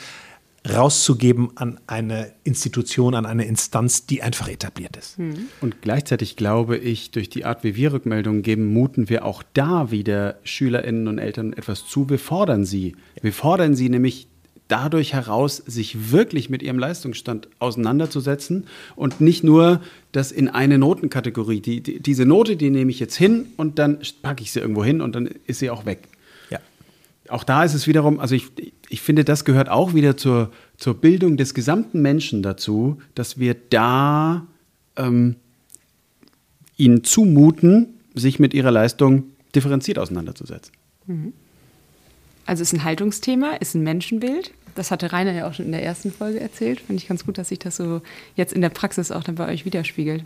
rauszugeben 0.70 1.50
an 1.56 1.80
eine 1.88 2.34
Institution, 2.44 3.16
an 3.16 3.26
eine 3.26 3.46
Instanz, 3.46 4.06
die 4.06 4.22
einfach 4.22 4.50
etabliert 4.50 4.98
ist. 4.98 5.18
Mhm. 5.20 5.48
Und 5.62 5.82
gleichzeitig 5.82 6.36
glaube 6.36 6.78
ich, 6.78 7.12
durch 7.12 7.30
die 7.30 7.46
Art, 7.46 7.64
wie 7.64 7.76
wir 7.76 7.94
Rückmeldungen 7.94 8.42
geben, 8.42 8.66
muten 8.74 9.10
wir 9.10 9.26
auch 9.26 9.44
da 9.54 9.92
wieder 9.92 10.40
SchülerInnen 10.44 11.08
und 11.08 11.20
Eltern 11.20 11.54
etwas 11.54 11.86
zu. 11.86 12.10
Wir 12.10 12.20
fordern 12.20 12.66
sie. 12.66 12.96
Wir 13.22 13.34
fordern 13.34 13.76
sie 13.76 13.90
nämlich 13.90 14.28
dadurch 14.68 15.14
heraus, 15.14 15.64
sich 15.66 16.12
wirklich 16.12 16.50
mit 16.50 16.62
ihrem 16.62 16.80
Leistungsstand 16.80 17.48
auseinanderzusetzen 17.60 18.66
und 18.96 19.22
nicht 19.22 19.44
nur 19.44 19.82
das 20.12 20.32
in 20.32 20.50
eine 20.50 20.78
Notenkategorie. 20.78 21.62
Die, 21.62 21.82
die, 21.82 22.00
diese 22.02 22.26
Note, 22.26 22.58
die 22.58 22.70
nehme 22.70 22.92
ich 22.92 23.00
jetzt 23.00 23.16
hin 23.16 23.48
und 23.56 23.80
dann 23.80 24.00
packe 24.22 24.44
ich 24.44 24.52
sie 24.52 24.60
irgendwo 24.60 24.84
hin 24.84 25.02
und 25.02 25.16
dann 25.16 25.30
ist 25.46 25.60
sie 25.60 25.70
auch 25.70 25.86
weg. 25.86 26.10
Auch 27.30 27.44
da 27.44 27.64
ist 27.64 27.74
es 27.74 27.88
wiederum, 27.88 28.20
also 28.20 28.36
ich, 28.36 28.48
ich 28.90 29.02
finde, 29.02 29.24
das 29.24 29.46
gehört 29.46 29.70
auch 29.70 29.94
wieder 29.94 30.18
zur, 30.18 30.52
zur 30.78 30.96
Bildung 30.96 31.38
des 31.38 31.54
gesamten 31.54 32.02
Menschen 32.02 32.44
dazu, 32.44 33.00
dass 33.16 33.40
wir 33.40 33.56
da 33.56 34.48
ähm, 34.96 35.36
ihnen 36.78 37.04
zumuten, 37.04 37.96
sich 38.14 38.40
mit 38.40 38.54
ihrer 38.54 38.72
Leistung 38.72 39.26
differenziert 39.56 40.00
auseinanderzusetzen. 40.00 40.74
Mhm. 41.06 41.34
Also 42.46 42.62
ist 42.64 42.74
ein 42.74 42.84
Haltungsthema, 42.84 43.56
ist 43.60 43.76
ein 43.76 43.84
Menschenbild. 43.84 44.52
Das 44.76 44.92
hatte 44.92 45.12
Rainer 45.12 45.34
ja 45.34 45.50
auch 45.50 45.54
schon 45.54 45.66
in 45.66 45.72
der 45.72 45.84
ersten 45.84 46.12
Folge 46.12 46.40
erzählt. 46.40 46.80
Finde 46.80 47.02
ich 47.02 47.08
ganz 47.08 47.26
gut, 47.26 47.38
dass 47.38 47.50
sich 47.50 47.60
das 47.60 47.76
so 47.76 48.02
jetzt 48.36 48.54
in 48.54 48.62
der 48.62 48.70
Praxis 48.70 49.12
auch 49.12 49.24
dann 49.24 49.36
bei 49.36 49.52
euch 49.52 49.66
widerspiegelt. 49.66 50.24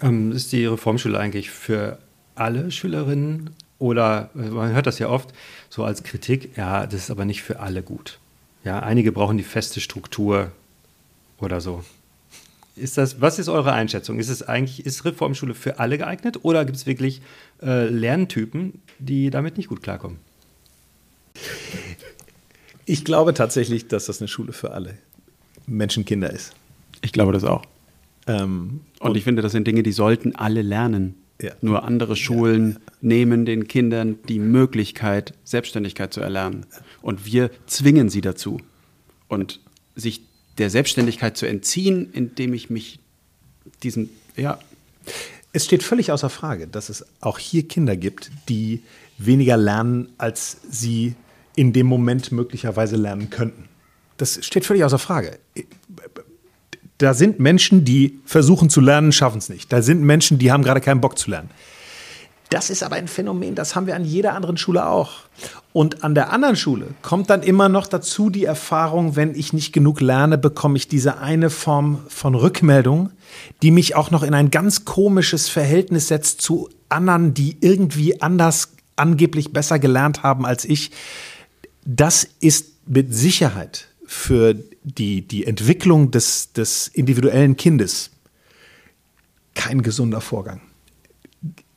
Ähm, 0.00 0.32
ist 0.32 0.52
die 0.52 0.66
Reformschule 0.66 1.18
eigentlich 1.18 1.50
für 1.50 1.98
alle 2.34 2.70
Schülerinnen 2.70 3.50
oder 3.80 4.30
äh, 4.36 4.50
man 4.50 4.72
hört 4.72 4.86
das 4.86 5.00
ja 5.00 5.08
oft 5.08 5.30
so 5.68 5.82
als 5.82 6.04
Kritik, 6.04 6.56
ja, 6.56 6.86
das 6.86 7.02
ist 7.02 7.10
aber 7.10 7.24
nicht 7.24 7.42
für 7.42 7.58
alle 7.58 7.82
gut. 7.82 8.20
Ja, 8.62 8.78
einige 8.80 9.10
brauchen 9.10 9.38
die 9.38 9.42
feste 9.42 9.80
Struktur 9.80 10.52
oder 11.38 11.60
so. 11.60 11.82
Ist 12.76 12.98
das, 12.98 13.20
was 13.20 13.38
ist 13.38 13.48
eure 13.48 13.72
Einschätzung? 13.72 14.18
Ist 14.18 14.28
es 14.28 14.42
eigentlich, 14.42 14.86
ist 14.86 15.04
Reformschule 15.04 15.54
für 15.54 15.80
alle 15.80 15.98
geeignet 15.98 16.44
oder 16.44 16.64
gibt 16.64 16.76
es 16.76 16.86
wirklich 16.86 17.20
äh, 17.62 17.88
Lerntypen, 17.88 18.80
die 18.98 19.30
damit 19.30 19.56
nicht 19.56 19.68
gut 19.68 19.82
klarkommen? 19.82 20.18
Ich 22.84 23.04
glaube 23.04 23.34
tatsächlich, 23.34 23.88
dass 23.88 24.06
das 24.06 24.20
eine 24.20 24.28
Schule 24.28 24.52
für 24.52 24.72
alle 24.72 24.98
Menschenkinder 25.66 26.30
ist. 26.30 26.54
Ich 27.02 27.12
glaube 27.12 27.32
das 27.32 27.44
auch. 27.44 27.64
Ähm, 28.26 28.80
und, 28.98 29.10
und, 29.10 29.16
ich 29.16 29.24
finde, 29.24 29.42
das 29.42 29.52
sind 29.52 29.66
Dinge, 29.66 29.82
die 29.82 29.92
sollten 29.92 30.34
alle 30.36 30.62
lernen. 30.62 31.14
Ja. 31.40 31.52
Nur 31.62 31.84
andere 31.84 32.16
Schulen 32.16 32.72
ja. 32.72 32.89
Nehmen 33.00 33.44
den 33.44 33.68
Kindern 33.68 34.18
die 34.28 34.38
Möglichkeit, 34.38 35.34
Selbstständigkeit 35.44 36.12
zu 36.12 36.20
erlernen. 36.20 36.66
Und 37.02 37.24
wir 37.24 37.50
zwingen 37.66 38.10
sie 38.10 38.20
dazu. 38.20 38.60
Und 39.28 39.60
sich 39.94 40.22
der 40.58 40.70
Selbstständigkeit 40.70 41.36
zu 41.36 41.46
entziehen, 41.46 42.10
indem 42.12 42.52
ich 42.54 42.70
mich 42.70 42.98
diesen, 43.82 44.10
ja. 44.36 44.58
Es 45.52 45.64
steht 45.64 45.82
völlig 45.82 46.12
außer 46.12 46.30
Frage, 46.30 46.66
dass 46.68 46.90
es 46.90 47.04
auch 47.20 47.38
hier 47.38 47.66
Kinder 47.66 47.96
gibt, 47.96 48.30
die 48.48 48.82
weniger 49.18 49.56
lernen, 49.56 50.10
als 50.18 50.58
sie 50.70 51.14
in 51.56 51.72
dem 51.72 51.86
Moment 51.86 52.30
möglicherweise 52.30 52.96
lernen 52.96 53.30
könnten. 53.30 53.64
Das 54.16 54.44
steht 54.44 54.64
völlig 54.64 54.84
außer 54.84 54.98
Frage. 54.98 55.38
Da 56.98 57.14
sind 57.14 57.40
Menschen, 57.40 57.84
die 57.84 58.20
versuchen 58.26 58.70
zu 58.70 58.80
lernen, 58.80 59.12
schaffen 59.12 59.38
es 59.38 59.48
nicht. 59.48 59.72
Da 59.72 59.82
sind 59.82 60.02
Menschen, 60.02 60.38
die 60.38 60.52
haben 60.52 60.62
gerade 60.62 60.80
keinen 60.80 61.00
Bock 61.00 61.18
zu 61.18 61.30
lernen. 61.30 61.50
Das 62.50 62.68
ist 62.68 62.82
aber 62.82 62.96
ein 62.96 63.06
Phänomen, 63.06 63.54
das 63.54 63.76
haben 63.76 63.86
wir 63.86 63.94
an 63.94 64.04
jeder 64.04 64.34
anderen 64.34 64.56
Schule 64.56 64.86
auch. 64.86 65.20
Und 65.72 66.02
an 66.02 66.16
der 66.16 66.32
anderen 66.32 66.56
Schule 66.56 66.88
kommt 67.00 67.30
dann 67.30 67.44
immer 67.44 67.68
noch 67.68 67.86
dazu 67.86 68.28
die 68.28 68.44
Erfahrung, 68.44 69.14
wenn 69.14 69.36
ich 69.36 69.52
nicht 69.52 69.72
genug 69.72 70.00
lerne, 70.00 70.36
bekomme 70.36 70.76
ich 70.76 70.88
diese 70.88 71.18
eine 71.18 71.48
Form 71.48 72.00
von 72.08 72.34
Rückmeldung, 72.34 73.10
die 73.62 73.70
mich 73.70 73.94
auch 73.94 74.10
noch 74.10 74.24
in 74.24 74.34
ein 74.34 74.50
ganz 74.50 74.84
komisches 74.84 75.48
Verhältnis 75.48 76.08
setzt 76.08 76.40
zu 76.40 76.68
anderen, 76.88 77.34
die 77.34 77.56
irgendwie 77.60 78.20
anders 78.20 78.72
angeblich 78.96 79.52
besser 79.52 79.78
gelernt 79.78 80.24
haben 80.24 80.44
als 80.44 80.64
ich. 80.64 80.90
Das 81.84 82.26
ist 82.40 82.72
mit 82.86 83.14
Sicherheit 83.14 83.86
für 84.04 84.56
die, 84.82 85.22
die 85.22 85.46
Entwicklung 85.46 86.10
des, 86.10 86.52
des 86.52 86.88
individuellen 86.88 87.56
Kindes 87.56 88.10
kein 89.54 89.82
gesunder 89.82 90.20
Vorgang. 90.20 90.60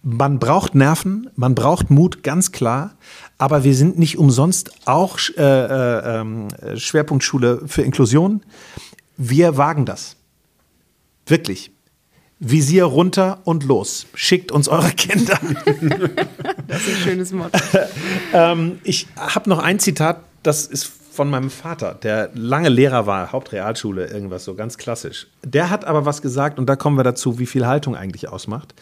Man 0.05 0.37
braucht 0.37 0.75
Nerven, 0.75 1.29
man 1.37 1.55
braucht 1.55 1.89
Mut, 1.89 2.23
ganz 2.23 2.51
klar, 2.51 2.95
aber 3.37 3.63
wir 3.63 3.73
sind 3.73 3.97
nicht 3.97 4.17
umsonst 4.17 4.71
auch 4.85 5.17
äh, 5.37 5.41
äh, 5.41 6.19
ähm, 6.19 6.49
Schwerpunktschule 6.75 7.61
für 7.67 7.83
Inklusion. 7.83 8.43
Wir 9.15 9.55
wagen 9.55 9.85
das. 9.85 10.17
Wirklich. 11.25 11.71
Visier 12.37 12.83
runter 12.83 13.39
und 13.45 13.63
los. 13.63 14.07
Schickt 14.13 14.51
uns 14.51 14.67
eure 14.67 14.91
Kinder. 14.97 15.39
das 16.67 16.81
ist 16.81 16.89
ein 16.89 17.01
schönes 17.01 17.31
Motto. 17.31 17.57
ähm, 18.33 18.79
ich 18.83 19.07
habe 19.15 19.49
noch 19.49 19.59
ein 19.59 19.79
Zitat, 19.79 20.19
das 20.43 20.67
ist 20.67 20.91
von 21.13 21.29
meinem 21.29 21.49
Vater, 21.49 21.93
der 21.93 22.31
lange 22.33 22.67
Lehrer 22.67 23.05
war, 23.05 23.31
Hauptrealschule, 23.31 24.07
irgendwas 24.07 24.43
so 24.43 24.55
ganz 24.55 24.77
klassisch. 24.77 25.27
Der 25.45 25.69
hat 25.69 25.85
aber 25.85 26.05
was 26.05 26.21
gesagt, 26.21 26.59
und 26.59 26.65
da 26.65 26.75
kommen 26.75 26.97
wir 26.97 27.03
dazu, 27.03 27.39
wie 27.39 27.45
viel 27.45 27.65
Haltung 27.65 27.95
eigentlich 27.95 28.27
ausmacht. 28.27 28.73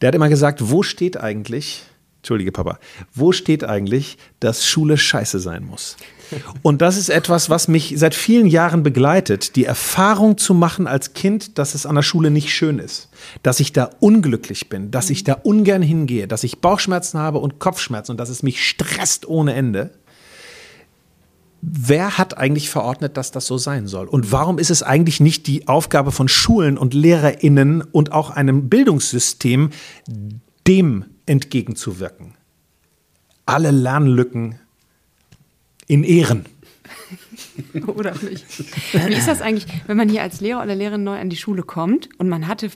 Der 0.00 0.08
hat 0.08 0.14
immer 0.14 0.28
gesagt, 0.28 0.70
wo 0.70 0.82
steht 0.82 1.16
eigentlich, 1.16 1.82
Entschuldige 2.18 2.50
Papa, 2.50 2.80
wo 3.14 3.30
steht 3.30 3.62
eigentlich, 3.62 4.18
dass 4.40 4.66
Schule 4.66 4.98
scheiße 4.98 5.38
sein 5.38 5.64
muss? 5.64 5.96
Und 6.62 6.82
das 6.82 6.96
ist 6.96 7.08
etwas, 7.08 7.50
was 7.50 7.68
mich 7.68 7.94
seit 7.96 8.16
vielen 8.16 8.48
Jahren 8.48 8.82
begleitet, 8.82 9.54
die 9.54 9.64
Erfahrung 9.64 10.36
zu 10.36 10.52
machen 10.52 10.88
als 10.88 11.12
Kind, 11.12 11.56
dass 11.58 11.76
es 11.76 11.86
an 11.86 11.94
der 11.94 12.02
Schule 12.02 12.32
nicht 12.32 12.50
schön 12.50 12.80
ist, 12.80 13.10
dass 13.44 13.60
ich 13.60 13.72
da 13.72 13.90
unglücklich 14.00 14.68
bin, 14.68 14.90
dass 14.90 15.08
ich 15.08 15.22
da 15.22 15.34
ungern 15.34 15.82
hingehe, 15.82 16.26
dass 16.26 16.42
ich 16.42 16.60
Bauchschmerzen 16.60 17.20
habe 17.20 17.38
und 17.38 17.60
Kopfschmerzen 17.60 18.10
und 18.12 18.18
dass 18.18 18.28
es 18.28 18.42
mich 18.42 18.66
stresst 18.66 19.28
ohne 19.28 19.54
Ende. 19.54 19.90
Wer 21.62 22.18
hat 22.18 22.36
eigentlich 22.36 22.70
verordnet, 22.70 23.16
dass 23.16 23.30
das 23.30 23.46
so 23.46 23.58
sein 23.58 23.86
soll? 23.86 24.06
Und 24.06 24.30
warum 24.30 24.58
ist 24.58 24.70
es 24.70 24.82
eigentlich 24.82 25.20
nicht 25.20 25.46
die 25.46 25.68
Aufgabe 25.68 26.12
von 26.12 26.28
Schulen 26.28 26.78
und 26.78 26.94
Lehrerinnen 26.94 27.82
und 27.82 28.12
auch 28.12 28.30
einem 28.30 28.68
Bildungssystem, 28.68 29.70
dem 30.66 31.04
entgegenzuwirken? 31.26 32.34
Alle 33.46 33.70
Lernlücken 33.70 34.58
in 35.86 36.04
Ehren. 36.04 36.46
oder 37.86 38.14
nicht. 38.22 38.44
Wie 38.92 39.14
ist 39.14 39.28
das 39.28 39.40
eigentlich, 39.40 39.66
wenn 39.86 39.96
man 39.96 40.08
hier 40.08 40.22
als 40.22 40.40
Lehrer 40.40 40.62
oder 40.62 40.74
Lehrerin 40.74 41.04
neu 41.04 41.18
an 41.18 41.30
die 41.30 41.36
Schule 41.36 41.62
kommt 41.62 42.08
und 42.18 42.28
man 42.28 42.48
hatte 42.48 42.70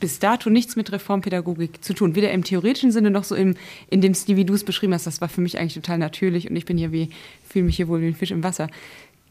bis 0.00 0.18
dato 0.18 0.50
nichts 0.50 0.76
mit 0.76 0.92
Reformpädagogik 0.92 1.82
zu 1.82 1.94
tun. 1.94 2.14
Weder 2.14 2.30
im 2.30 2.44
theoretischen 2.44 2.92
Sinne 2.92 3.10
noch 3.10 3.24
so 3.24 3.34
im, 3.34 3.56
in 3.90 4.00
dem 4.00 4.14
Stil, 4.14 4.36
wie 4.36 4.44
du 4.44 4.54
es 4.54 4.64
beschrieben 4.64 4.94
hast. 4.94 5.06
Das 5.06 5.20
war 5.20 5.28
für 5.28 5.40
mich 5.40 5.58
eigentlich 5.58 5.74
total 5.74 5.98
natürlich 5.98 6.48
und 6.48 6.56
ich 6.56 6.64
bin 6.64 6.78
hier 6.78 6.92
wie, 6.92 7.10
fühle 7.48 7.64
mich 7.64 7.76
hier 7.76 7.88
wohl 7.88 8.00
wie 8.00 8.06
ein 8.06 8.14
Fisch 8.14 8.30
im 8.30 8.42
Wasser. 8.42 8.68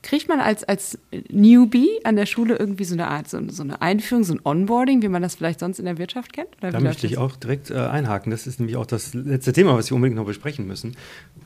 Kriegt 0.04 0.30
man 0.30 0.40
als, 0.40 0.64
als 0.64 1.00
Newbie 1.30 1.90
an 2.04 2.16
der 2.16 2.28
Schule 2.28 2.56
irgendwie 2.56 2.84
so 2.84 2.94
eine 2.94 3.08
Art, 3.08 3.30
so, 3.30 3.40
so 3.50 3.64
eine 3.64 3.82
Einführung, 3.82 4.24
so 4.24 4.34
ein 4.34 4.40
Onboarding, 4.44 5.02
wie 5.02 5.08
man 5.08 5.22
das 5.22 5.36
vielleicht 5.36 5.60
sonst 5.60 5.80
in 5.80 5.86
der 5.86 5.98
Wirtschaft 5.98 6.34
kennt? 6.34 6.50
da 6.62 6.80
möchte 6.80 7.08
ich 7.08 7.18
auch 7.18 7.36
direkt 7.36 7.72
äh, 7.72 7.76
einhaken. 7.76 8.32
Das 8.32 8.46
ist 8.48 8.60
nämlich 8.60 8.78
auch 8.78 8.86
das 8.86 9.14
letzte 9.14 9.54
Thema, 9.54 9.76
was 9.76 9.90
wir 9.90 9.96
unbedingt 9.96 10.18
noch 10.18 10.26
besprechen 10.26 10.68
müssen. 10.68 10.96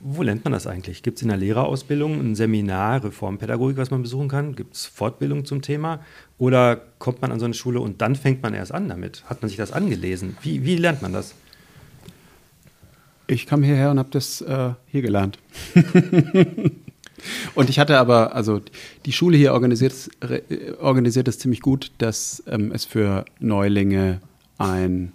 Wo 0.03 0.23
lernt 0.23 0.43
man 0.43 0.53
das 0.53 0.65
eigentlich? 0.65 1.03
Gibt 1.03 1.17
es 1.17 1.21
in 1.21 1.27
der 1.27 1.37
Lehrerausbildung 1.37 2.19
ein 2.19 2.35
Seminar 2.35 3.03
Reformpädagogik, 3.03 3.77
was 3.77 3.91
man 3.91 4.01
besuchen 4.01 4.29
kann? 4.29 4.55
Gibt 4.55 4.73
es 4.75 4.87
Fortbildung 4.87 5.45
zum 5.45 5.61
Thema? 5.61 5.99
Oder 6.39 6.81
kommt 6.97 7.21
man 7.21 7.31
an 7.31 7.39
so 7.39 7.45
eine 7.45 7.53
Schule 7.53 7.79
und 7.79 8.01
dann 8.01 8.15
fängt 8.15 8.41
man 8.41 8.55
erst 8.55 8.73
an 8.73 8.89
damit? 8.89 9.23
Hat 9.25 9.43
man 9.43 9.49
sich 9.49 9.57
das 9.57 9.71
angelesen? 9.71 10.37
Wie, 10.41 10.65
wie 10.65 10.75
lernt 10.75 11.03
man 11.03 11.13
das? 11.13 11.35
Ich 13.27 13.45
kam 13.45 13.61
hierher 13.61 13.91
und 13.91 13.99
habe 13.99 14.09
das 14.09 14.41
äh, 14.41 14.71
hier 14.87 15.03
gelernt. 15.03 15.37
und 17.55 17.69
ich 17.69 17.77
hatte 17.77 17.99
aber, 17.99 18.35
also 18.35 18.59
die 19.05 19.13
Schule 19.13 19.37
hier 19.37 19.53
organisiert, 19.53 20.09
organisiert 20.79 21.27
es 21.27 21.37
ziemlich 21.37 21.61
gut, 21.61 21.91
dass 21.99 22.41
ähm, 22.47 22.71
es 22.71 22.85
für 22.85 23.23
Neulinge 23.39 24.19
ein, 24.57 25.13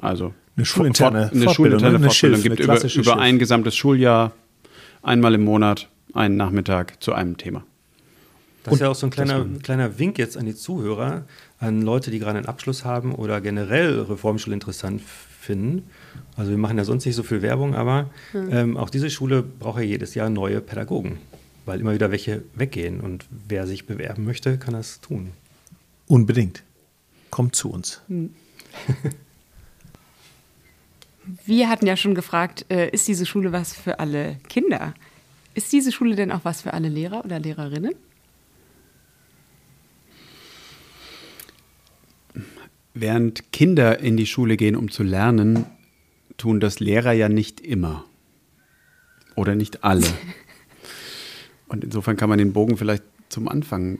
also 0.00 0.32
eine 0.58 0.66
schulinterne, 0.66 1.30
eine 1.32 1.50
schulinterne 1.50 2.00
Fortbildung 2.00 2.42
gibt 2.42 2.60
über, 2.60 2.84
über 2.84 3.18
ein 3.18 3.38
gesamtes 3.38 3.76
Schuljahr, 3.76 4.32
einmal 5.02 5.34
im 5.34 5.44
Monat, 5.44 5.88
einen 6.14 6.36
Nachmittag 6.36 7.00
zu 7.00 7.12
einem 7.12 7.36
Thema. 7.36 7.64
Das 8.64 8.74
ist 8.74 8.80
ja 8.80 8.88
auch 8.88 8.96
so 8.96 9.06
ein 9.06 9.10
kleiner, 9.10 9.46
kleiner 9.62 9.98
Wink 10.00 10.18
jetzt 10.18 10.36
an 10.36 10.46
die 10.46 10.56
Zuhörer, 10.56 11.24
an 11.60 11.80
Leute, 11.82 12.10
die 12.10 12.18
gerade 12.18 12.38
einen 12.38 12.46
Abschluss 12.46 12.84
haben 12.84 13.14
oder 13.14 13.40
generell 13.40 14.00
Reformschule 14.00 14.52
interessant 14.52 15.00
finden. 15.40 15.84
Also 16.36 16.50
wir 16.50 16.58
machen 16.58 16.76
ja 16.76 16.84
sonst 16.84 17.06
nicht 17.06 17.14
so 17.14 17.22
viel 17.22 17.40
Werbung, 17.40 17.76
aber 17.76 18.10
mhm. 18.32 18.48
ähm, 18.50 18.76
auch 18.76 18.90
diese 18.90 19.10
Schule 19.10 19.42
braucht 19.42 19.78
ja 19.78 19.84
jedes 19.84 20.14
Jahr 20.16 20.28
neue 20.28 20.60
Pädagogen, 20.60 21.18
weil 21.66 21.80
immer 21.80 21.94
wieder 21.94 22.10
welche 22.10 22.42
weggehen. 22.54 23.00
Und 23.00 23.26
wer 23.30 23.66
sich 23.68 23.86
bewerben 23.86 24.24
möchte, 24.24 24.58
kann 24.58 24.74
das 24.74 25.00
tun. 25.00 25.30
Unbedingt. 26.08 26.64
Kommt 27.30 27.54
zu 27.54 27.70
uns. 27.70 28.02
Mhm. 28.08 28.34
Wir 31.44 31.68
hatten 31.68 31.86
ja 31.86 31.96
schon 31.96 32.14
gefragt, 32.14 32.64
äh, 32.70 32.88
ist 32.90 33.06
diese 33.06 33.26
Schule 33.26 33.52
was 33.52 33.74
für 33.74 34.00
alle 34.00 34.36
Kinder? 34.48 34.94
Ist 35.54 35.72
diese 35.72 35.92
Schule 35.92 36.16
denn 36.16 36.32
auch 36.32 36.44
was 36.44 36.62
für 36.62 36.72
alle 36.72 36.88
Lehrer 36.88 37.24
oder 37.24 37.38
Lehrerinnen? 37.38 37.94
Während 42.94 43.52
Kinder 43.52 43.98
in 44.00 44.16
die 44.16 44.26
Schule 44.26 44.56
gehen, 44.56 44.74
um 44.74 44.90
zu 44.90 45.02
lernen, 45.02 45.66
tun 46.36 46.60
das 46.60 46.80
Lehrer 46.80 47.12
ja 47.12 47.28
nicht 47.28 47.60
immer. 47.60 48.04
Oder 49.34 49.54
nicht 49.54 49.84
alle. 49.84 50.06
Und 51.68 51.84
insofern 51.84 52.16
kann 52.16 52.28
man 52.28 52.38
den 52.38 52.52
Bogen 52.52 52.76
vielleicht 52.76 53.04
zum 53.28 53.48
Anfang 53.48 53.98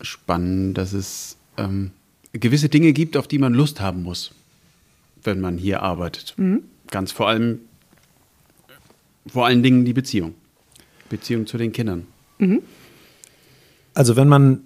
spannen, 0.00 0.72
dass 0.72 0.92
es 0.92 1.36
ähm, 1.58 1.90
gewisse 2.32 2.68
Dinge 2.68 2.92
gibt, 2.92 3.16
auf 3.16 3.28
die 3.28 3.38
man 3.38 3.52
Lust 3.52 3.80
haben 3.80 4.02
muss, 4.02 4.32
wenn 5.24 5.40
man 5.40 5.58
hier 5.58 5.82
arbeitet. 5.82 6.34
Mhm. 6.36 6.64
Ganz 6.90 7.12
vor 7.12 7.28
allem 7.28 7.60
vor 9.26 9.46
allen 9.46 9.62
Dingen 9.62 9.84
die 9.84 9.92
Beziehung. 9.92 10.34
Beziehung 11.08 11.46
zu 11.46 11.58
den 11.58 11.72
Kindern. 11.72 12.06
Mhm. 12.38 12.62
Also 13.94 14.16
wenn 14.16 14.28
man 14.28 14.62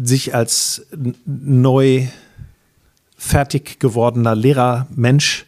sich 0.00 0.34
als 0.34 0.86
neu 1.24 2.06
fertig 3.16 3.80
gewordener 3.80 4.36
Lehrermensch 4.36 5.46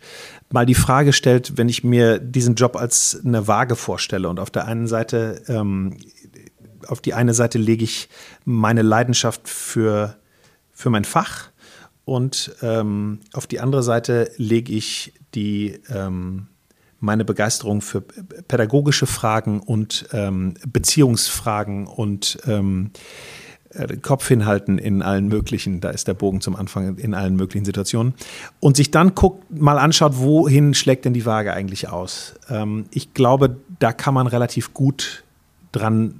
mal 0.50 0.66
die 0.66 0.74
Frage 0.74 1.12
stellt, 1.12 1.56
wenn 1.56 1.68
ich 1.68 1.84
mir 1.84 2.18
diesen 2.18 2.56
Job 2.56 2.74
als 2.74 3.20
eine 3.24 3.46
Waage 3.46 3.76
vorstelle 3.76 4.28
und 4.28 4.40
auf 4.40 4.50
der 4.50 4.64
einen 4.64 4.88
Seite, 4.88 5.42
ähm, 5.46 5.96
auf 6.88 7.00
die 7.00 7.14
eine 7.14 7.34
Seite 7.34 7.58
lege 7.58 7.84
ich 7.84 8.08
meine 8.44 8.82
Leidenschaft 8.82 9.48
für, 9.48 10.16
für 10.72 10.90
mein 10.90 11.04
Fach 11.04 11.49
und 12.11 12.57
ähm, 12.61 13.20
auf 13.35 13.46
die 13.46 13.61
andere 13.61 13.85
Seite 13.85 14.33
lege 14.37 14.73
ich 14.73 15.12
die, 15.37 15.79
ähm, 15.94 16.49
meine 16.99 17.25
Begeisterung 17.25 17.83
für 17.83 18.01
pädagogische 18.01 19.07
Fragen 19.07 19.61
und 19.61 20.09
ähm, 20.12 20.55
Beziehungsfragen 20.66 21.87
und 21.87 22.38
ähm, 22.49 22.90
äh, 23.68 23.96
Kopf 23.99 24.27
hinhalten 24.27 24.79
in 24.79 25.03
allen 25.03 25.29
möglichen, 25.29 25.81
da 25.81 25.90
ist 25.90 26.09
der 26.09 26.14
Bogen 26.14 26.40
zum 26.40 26.57
Anfang, 26.57 26.96
in 26.96 27.14
allen 27.14 27.37
möglichen 27.37 27.64
Situationen. 27.64 28.14
Und 28.59 28.77
sich 28.77 28.90
dann 28.90 29.14
guckt, 29.14 29.49
mal 29.49 29.79
anschaut, 29.79 30.14
wohin 30.16 30.75
schlägt 30.75 31.05
denn 31.05 31.14
die 31.14 31.27
Waage 31.27 31.53
eigentlich 31.53 31.90
aus. 31.90 32.35
Ähm, 32.49 32.87
ich 32.90 33.14
glaube, 33.14 33.57
da 33.79 33.92
kann 33.92 34.14
man 34.14 34.27
relativ 34.27 34.75
gut 34.75 35.23
dran 35.70 36.12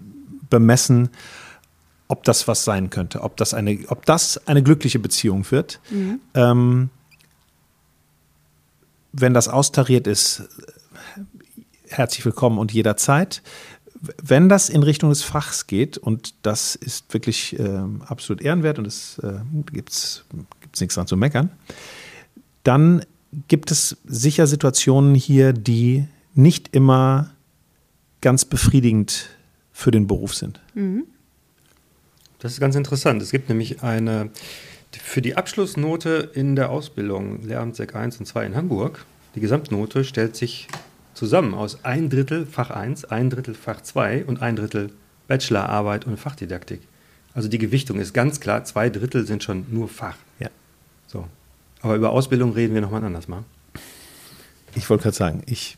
bemessen, 0.48 1.09
ob 2.11 2.25
das 2.25 2.49
was 2.49 2.64
sein 2.64 2.90
könnte, 2.90 3.23
ob 3.23 3.37
das 3.37 3.55
eine, 3.55 3.79
ob 3.87 4.05
das 4.05 4.46
eine 4.49 4.64
glückliche 4.64 4.99
Beziehung 4.99 5.49
wird. 5.51 5.81
Mhm. 5.90 6.20
Ähm, 6.35 6.90
wenn 9.12 9.33
das 9.33 9.49
austariert 9.49 10.09
ist, 10.09 10.42
herzlich 11.88 12.25
willkommen 12.25 12.59
und 12.59 12.73
jederzeit. 12.73 13.42
Wenn 14.20 14.49
das 14.49 14.70
in 14.70 14.83
Richtung 14.83 15.11
des 15.11 15.23
Fachs 15.23 15.68
geht, 15.68 15.99
und 15.99 16.35
das 16.42 16.75
ist 16.75 17.12
wirklich 17.14 17.59
äh, 17.59 17.83
absolut 18.07 18.42
ehrenwert 18.42 18.79
und 18.81 18.87
es 18.87 19.18
äh, 19.20 19.40
gibt 19.73 19.90
es 19.90 20.25
nichts 20.81 20.94
dran 20.94 21.07
zu 21.07 21.16
meckern, 21.16 21.51
dann 22.64 23.05
gibt 23.46 23.70
es 23.70 23.99
sicher 24.05 24.49
Situationen 24.49 25.14
hier, 25.14 25.53
die 25.53 26.09
nicht 26.35 26.75
immer 26.75 27.31
ganz 28.20 28.44
befriedigend 28.44 29.29
für 29.73 29.92
den 29.92 30.09
Beruf 30.09 30.35
sind. 30.35 30.61
Mhm. 30.75 31.05
Das 32.40 32.53
ist 32.53 32.61
ganz 32.61 32.74
interessant. 32.74 33.22
Es 33.22 33.31
gibt 33.31 33.48
nämlich 33.48 33.83
eine, 33.83 34.31
für 34.92 35.22
die 35.22 35.37
Abschlussnote 35.37 36.31
in 36.35 36.57
der 36.57 36.70
Ausbildung 36.70 37.42
Lehramt 37.42 37.76
Sek 37.76 37.94
1 37.94 38.18
und 38.18 38.26
2 38.26 38.46
in 38.46 38.57
Hamburg, 38.57 39.05
die 39.35 39.40
Gesamtnote 39.40 40.05
stellt 40.05 40.35
sich 40.35 40.66
zusammen 41.14 41.55
aus 41.55 41.85
ein 41.85 42.09
Drittel 42.11 42.46
Fach 42.46 42.70
1, 42.70 43.05
ein 43.05 43.31
Drittel 43.31 43.55
Fach 43.55 43.83
2 43.83 44.24
und 44.24 44.42
ein 44.42 44.57
Drittel 44.57 44.90
Bachelorarbeit 45.29 46.07
und 46.07 46.18
Fachdidaktik. 46.18 46.81
Also 47.35 47.48
die 47.48 47.59
Gewichtung 47.59 48.00
ist 48.00 48.12
ganz 48.12 48.40
klar, 48.40 48.64
zwei 48.64 48.90
Drittel 48.90 49.26
sind 49.26 49.44
schon 49.44 49.66
nur 49.70 49.88
Fach. 49.88 50.16
Ja. 50.40 50.48
So. 51.07 51.29
Aber 51.83 51.94
über 51.94 52.11
Ausbildung 52.11 52.53
reden 52.53 52.74
wir 52.74 52.81
nochmal 52.81 53.05
anders 53.05 53.29
mal. 53.29 53.44
Ich 54.74 54.90
wollte 54.90 55.05
gerade 55.05 55.16
sagen, 55.16 55.42
ich 55.46 55.76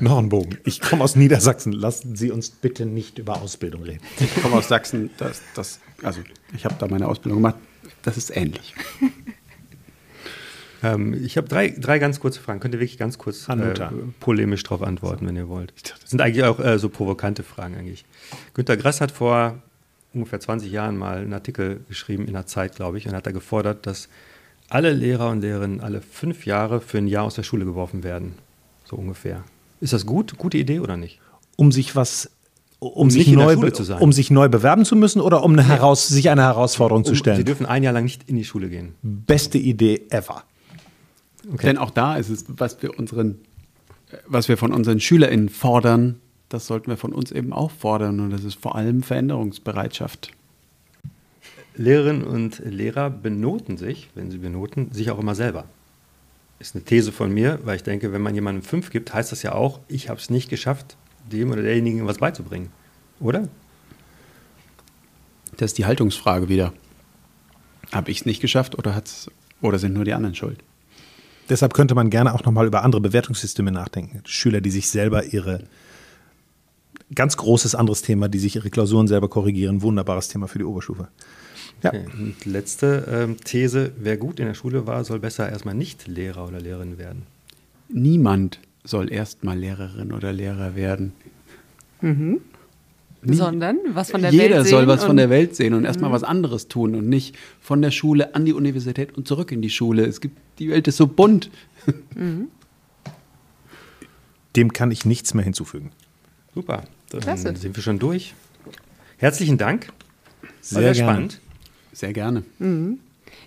noch 0.00 0.18
ein 0.18 0.28
Bogen. 0.28 0.58
Ich 0.64 0.80
komme 0.80 1.04
aus 1.04 1.16
Niedersachsen. 1.16 1.72
Lassen 1.72 2.16
Sie 2.16 2.30
uns 2.30 2.50
bitte 2.50 2.86
nicht 2.86 3.18
über 3.18 3.40
Ausbildung 3.40 3.82
reden. 3.82 4.00
Ich 4.18 4.42
komme 4.42 4.56
aus 4.56 4.68
Sachsen. 4.68 5.10
Das, 5.18 5.42
das, 5.54 5.80
also 6.02 6.20
ich 6.54 6.64
habe 6.64 6.76
da 6.78 6.88
meine 6.88 7.08
Ausbildung 7.08 7.42
gemacht. 7.42 7.56
Das 8.02 8.16
ist 8.16 8.36
ähnlich. 8.36 8.74
ähm, 10.82 11.14
ich 11.24 11.36
habe 11.36 11.48
drei, 11.48 11.70
drei 11.70 11.98
ganz 11.98 12.20
kurze 12.20 12.40
Fragen. 12.40 12.60
Könnt 12.60 12.74
ihr 12.74 12.80
wirklich 12.80 12.98
ganz 12.98 13.18
kurz 13.18 13.48
äh, 13.48 13.74
polemisch 14.20 14.62
darauf 14.62 14.82
antworten, 14.82 15.26
wenn 15.26 15.36
ihr 15.36 15.48
wollt. 15.48 15.72
Das 15.82 16.10
sind 16.10 16.20
eigentlich 16.20 16.44
auch 16.44 16.60
äh, 16.60 16.78
so 16.78 16.88
provokante 16.88 17.42
Fragen 17.42 17.76
eigentlich. 17.76 18.04
Günter 18.54 18.76
Grass 18.76 19.00
hat 19.00 19.10
vor 19.10 19.62
ungefähr 20.12 20.40
20 20.40 20.70
Jahren 20.70 20.96
mal 20.96 21.18
einen 21.18 21.32
Artikel 21.32 21.80
geschrieben 21.88 22.26
in 22.26 22.34
der 22.34 22.46
Zeit, 22.46 22.76
glaube 22.76 22.98
ich, 22.98 23.08
und 23.08 23.14
hat 23.14 23.26
da 23.26 23.32
gefordert, 23.32 23.86
dass 23.86 24.08
alle 24.68 24.92
Lehrer 24.92 25.30
und 25.30 25.40
Lehrerinnen 25.40 25.80
alle 25.80 26.00
fünf 26.00 26.46
Jahre 26.46 26.80
für 26.80 26.98
ein 26.98 27.08
Jahr 27.08 27.24
aus 27.24 27.34
der 27.34 27.42
Schule 27.42 27.64
geworfen 27.64 28.02
werden. 28.02 28.34
So 28.84 28.96
ungefähr. 28.96 29.44
Ist 29.84 29.92
das 29.92 30.06
gut? 30.06 30.38
Gute 30.38 30.56
Idee 30.56 30.80
oder 30.80 30.96
nicht? 30.96 31.20
Um 31.56 31.70
sich 31.70 31.94
was 31.94 32.30
um 32.78 33.10
sich, 33.10 33.28
neu, 33.28 33.54
um 34.00 34.12
sich 34.12 34.30
neu 34.30 34.48
bewerben 34.48 34.86
zu 34.86 34.96
müssen 34.96 35.20
oder 35.20 35.42
um 35.42 35.52
eine 35.52 35.68
heraus, 35.68 36.08
sich 36.08 36.30
eine 36.30 36.40
Herausforderung 36.40 37.02
um, 37.02 37.04
zu 37.04 37.14
stellen? 37.14 37.36
Sie 37.36 37.44
dürfen 37.44 37.66
ein 37.66 37.82
Jahr 37.82 37.92
lang 37.92 38.04
nicht 38.04 38.26
in 38.26 38.36
die 38.36 38.46
Schule 38.46 38.70
gehen. 38.70 38.94
Beste 39.02 39.58
Idee 39.58 40.06
ever. 40.08 40.44
Okay. 41.52 41.66
Denn 41.66 41.76
auch 41.76 41.90
da 41.90 42.16
ist 42.16 42.30
es, 42.30 42.46
was 42.48 42.80
wir 42.82 42.98
unseren, 42.98 43.40
was 44.26 44.48
wir 44.48 44.56
von 44.56 44.72
unseren 44.72 45.00
SchülerInnen 45.00 45.50
fordern, 45.50 46.16
das 46.48 46.66
sollten 46.66 46.86
wir 46.88 46.96
von 46.96 47.12
uns 47.12 47.30
eben 47.30 47.52
auch 47.52 47.70
fordern. 47.70 48.20
Und 48.20 48.30
das 48.30 48.42
ist 48.42 48.54
vor 48.54 48.76
allem 48.76 49.02
Veränderungsbereitschaft. 49.02 50.30
Lehrerinnen 51.76 52.24
und 52.24 52.60
Lehrer 52.64 53.10
benoten 53.10 53.76
sich, 53.76 54.08
wenn 54.14 54.30
sie 54.30 54.38
benoten, 54.38 54.92
sich 54.92 55.10
auch 55.10 55.18
immer 55.18 55.34
selber 55.34 55.66
ist 56.58 56.74
eine 56.74 56.84
These 56.84 57.12
von 57.12 57.32
mir, 57.32 57.58
weil 57.64 57.76
ich 57.76 57.82
denke, 57.82 58.12
wenn 58.12 58.22
man 58.22 58.34
jemandem 58.34 58.62
fünf 58.62 58.90
gibt, 58.90 59.12
heißt 59.12 59.32
das 59.32 59.42
ja 59.42 59.52
auch, 59.52 59.80
ich 59.88 60.08
habe 60.08 60.20
es 60.20 60.30
nicht 60.30 60.48
geschafft, 60.48 60.96
dem 61.30 61.50
oder 61.50 61.62
derjenigen 61.62 62.06
was 62.06 62.18
beizubringen. 62.18 62.70
Oder? 63.20 63.48
Das 65.56 65.72
ist 65.72 65.78
die 65.78 65.86
Haltungsfrage 65.86 66.48
wieder. 66.48 66.72
Habe 67.92 68.10
ich 68.10 68.20
es 68.20 68.26
nicht 68.26 68.40
geschafft 68.40 68.76
oder, 68.78 68.94
hat's, 68.94 69.30
oder 69.60 69.78
sind 69.78 69.94
nur 69.94 70.04
die 70.04 70.14
anderen 70.14 70.34
schuld? 70.34 70.62
Deshalb 71.48 71.74
könnte 71.74 71.94
man 71.94 72.10
gerne 72.10 72.34
auch 72.34 72.44
nochmal 72.44 72.66
über 72.66 72.82
andere 72.82 73.02
Bewertungssysteme 73.02 73.70
nachdenken. 73.70 74.22
Schüler, 74.24 74.60
die 74.60 74.70
sich 74.70 74.88
selber 74.88 75.24
ihre, 75.24 75.64
ganz 77.14 77.36
großes 77.36 77.74
anderes 77.74 78.02
Thema, 78.02 78.28
die 78.28 78.38
sich 78.38 78.56
ihre 78.56 78.70
Klausuren 78.70 79.08
selber 79.08 79.28
korrigieren, 79.28 79.82
wunderbares 79.82 80.28
Thema 80.28 80.48
für 80.48 80.58
die 80.58 80.64
Oberstufe. 80.64 81.08
Ja. 81.84 81.92
Und 81.92 82.44
letzte 82.46 83.06
ähm, 83.10 83.36
These, 83.44 83.92
wer 83.98 84.16
gut 84.16 84.40
in 84.40 84.46
der 84.46 84.54
Schule 84.54 84.86
war, 84.86 85.04
soll 85.04 85.18
besser 85.18 85.48
erstmal 85.48 85.74
nicht 85.74 86.08
Lehrer 86.08 86.48
oder 86.48 86.60
Lehrerin 86.60 86.98
werden. 86.98 87.22
Niemand 87.88 88.58
soll 88.84 89.12
erstmal 89.12 89.58
Lehrerin 89.58 90.12
oder 90.12 90.32
Lehrer 90.32 90.74
werden. 90.76 91.12
Mhm. 92.00 92.40
Sondern 93.22 93.78
was 93.88 94.10
von 94.10 94.20
der 94.20 94.30
Jeder 94.30 94.42
Welt 94.42 94.52
sehen. 94.52 94.64
Jeder 94.64 94.78
soll 94.78 94.86
was 94.86 95.04
von 95.04 95.16
der 95.16 95.30
Welt 95.30 95.56
sehen 95.56 95.72
und 95.74 95.84
erstmal 95.84 96.10
mhm. 96.10 96.14
was 96.14 96.24
anderes 96.24 96.68
tun 96.68 96.94
und 96.94 97.08
nicht 97.08 97.36
von 97.60 97.80
der 97.80 97.90
Schule 97.90 98.34
an 98.34 98.44
die 98.44 98.52
Universität 98.52 99.16
und 99.16 99.26
zurück 99.26 99.52
in 99.52 99.62
die 99.62 99.70
Schule. 99.70 100.04
Es 100.04 100.20
gibt, 100.20 100.36
die 100.58 100.68
Welt 100.68 100.88
ist 100.88 100.96
so 100.96 101.06
bunt. 101.06 101.50
Mhm. 102.14 102.48
Dem 104.56 104.72
kann 104.72 104.90
ich 104.90 105.04
nichts 105.04 105.34
mehr 105.34 105.44
hinzufügen. 105.44 105.90
Super, 106.54 106.84
dann 107.10 107.20
Klasse. 107.20 107.56
sind 107.56 107.76
wir 107.76 107.82
schon 107.82 107.98
durch. 107.98 108.34
Herzlichen 109.16 109.58
Dank. 109.58 109.88
Sehr, 110.60 110.80
sehr 110.80 110.94
spannend. 110.94 111.40
Sehr 111.94 112.12
gerne. 112.12 112.42
Mhm. 112.58 112.98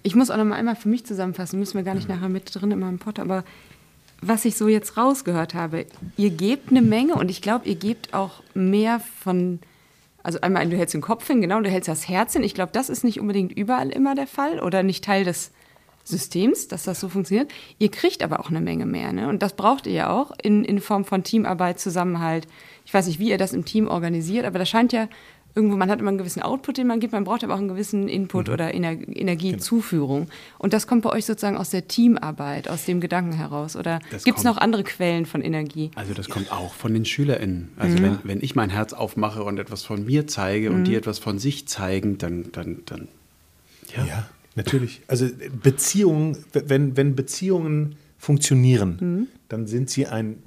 Ich 0.03 0.15
muss 0.15 0.31
auch 0.31 0.37
noch 0.37 0.45
mal 0.45 0.55
einmal 0.55 0.75
für 0.75 0.89
mich 0.89 1.05
zusammenfassen, 1.05 1.59
müssen 1.59 1.75
wir 1.75 1.83
gar 1.83 1.95
nicht 1.95 2.09
nachher 2.09 2.29
mit 2.29 2.53
drin 2.53 2.71
in 2.71 2.79
meinem 2.79 2.99
Pod, 2.99 3.19
aber 3.19 3.43
was 4.21 4.45
ich 4.45 4.55
so 4.55 4.67
jetzt 4.67 4.97
rausgehört 4.97 5.53
habe, 5.53 5.85
ihr 6.17 6.31
gebt 6.31 6.71
eine 6.71 6.81
Menge 6.81 7.15
und 7.15 7.29
ich 7.29 7.41
glaube, 7.41 7.67
ihr 7.67 7.75
gebt 7.75 8.13
auch 8.13 8.41
mehr 8.55 8.99
von, 8.99 9.59
also 10.23 10.41
einmal, 10.41 10.67
du 10.67 10.77
hältst 10.77 10.95
den 10.95 11.01
Kopf 11.01 11.27
hin, 11.27 11.41
genau, 11.41 11.61
du 11.61 11.69
hältst 11.69 11.87
das 11.87 12.09
Herz 12.09 12.33
hin. 12.33 12.43
Ich 12.43 12.55
glaube, 12.55 12.71
das 12.73 12.89
ist 12.89 13.03
nicht 13.03 13.19
unbedingt 13.19 13.51
überall 13.55 13.89
immer 13.89 14.15
der 14.15 14.27
Fall 14.27 14.59
oder 14.59 14.81
nicht 14.81 15.03
Teil 15.03 15.23
des 15.23 15.51
Systems, 16.03 16.67
dass 16.67 16.83
das 16.83 16.99
so 16.99 17.09
funktioniert. 17.09 17.51
Ihr 17.79 17.91
kriegt 17.91 18.23
aber 18.23 18.39
auch 18.39 18.49
eine 18.49 18.61
Menge 18.61 18.85
mehr, 18.85 19.11
ne? 19.11 19.27
Und 19.27 19.41
das 19.41 19.53
braucht 19.55 19.85
ihr 19.85 19.93
ja 19.93 20.09
auch 20.09 20.31
in, 20.41 20.63
in 20.63 20.79
Form 20.79 21.05
von 21.05 21.23
Teamarbeit, 21.23 21.79
Zusammenhalt. 21.79 22.47
Ich 22.85 22.93
weiß 22.93 23.07
nicht, 23.07 23.19
wie 23.19 23.29
ihr 23.29 23.37
das 23.37 23.53
im 23.53 23.65
Team 23.65 23.87
organisiert, 23.87 24.45
aber 24.45 24.57
das 24.57 24.69
scheint 24.69 24.93
ja 24.93 25.09
irgendwo, 25.57 25.75
man 25.75 25.89
hat 25.89 25.99
immer 25.99 26.09
einen 26.09 26.19
gewissen 26.19 26.43
Output, 26.43 26.77
den 26.77 26.85
man 26.85 26.99
gibt, 26.99 27.13
man 27.13 27.23
braucht 27.23 27.43
aber 27.43 27.55
auch 27.55 27.59
einen 27.59 27.67
gewissen 27.67 28.07
Input 28.07 28.47
mhm. 28.47 28.53
oder 28.53 28.73
Ener 28.73 28.91
Energiezuführung. 28.91 30.25
Genau. 30.25 30.31
Und 30.59 30.73
das 30.73 30.85
kommt 30.85 31.01
bei 31.01 31.09
euch 31.09 31.25
sozusagen 31.25 31.57
aus 31.57 31.71
der 31.71 31.87
Teamarbeit, 31.87 32.69
aus 32.69 32.85
dem 32.85 33.01
Gedanken 33.01 33.33
heraus. 33.33 33.75
Oder 33.75 33.99
gibt 34.23 34.37
es 34.37 34.43
noch 34.43 34.57
andere 34.57 34.83
Quellen 34.83 35.25
von 35.25 35.41
Energie? 35.41 35.89
Also 35.95 36.13
das 36.13 36.29
kommt 36.29 36.51
auch 36.51 36.73
von 36.75 36.93
den 36.93 37.05
SchülerInnen. 37.05 37.71
Also 37.77 37.97
mhm. 37.97 38.03
wenn, 38.03 38.19
wenn 38.23 38.41
ich 38.41 38.55
mein 38.55 38.69
Herz 38.69 38.93
aufmache 38.93 39.43
und 39.43 39.57
etwas 39.57 39.83
von 39.83 40.05
mir 40.05 40.27
zeige 40.27 40.69
mhm. 40.69 40.75
und 40.75 40.83
die 40.85 40.95
etwas 40.95 41.17
von 41.17 41.39
sich 41.39 41.67
zeigen, 41.67 42.19
dann, 42.19 42.51
dann, 42.51 42.83
dann 42.85 43.07
ja. 43.95 44.05
ja. 44.05 44.29
Natürlich. 44.55 45.01
Also 45.07 45.27
Beziehungen, 45.61 46.37
wenn, 46.53 46.95
wenn 46.97 47.15
Beziehungen 47.15 47.95
funktionieren, 48.17 48.97
mhm. 48.99 49.27
dann 49.49 49.67
sind 49.67 49.89
sie 49.89 50.07
ein 50.07 50.41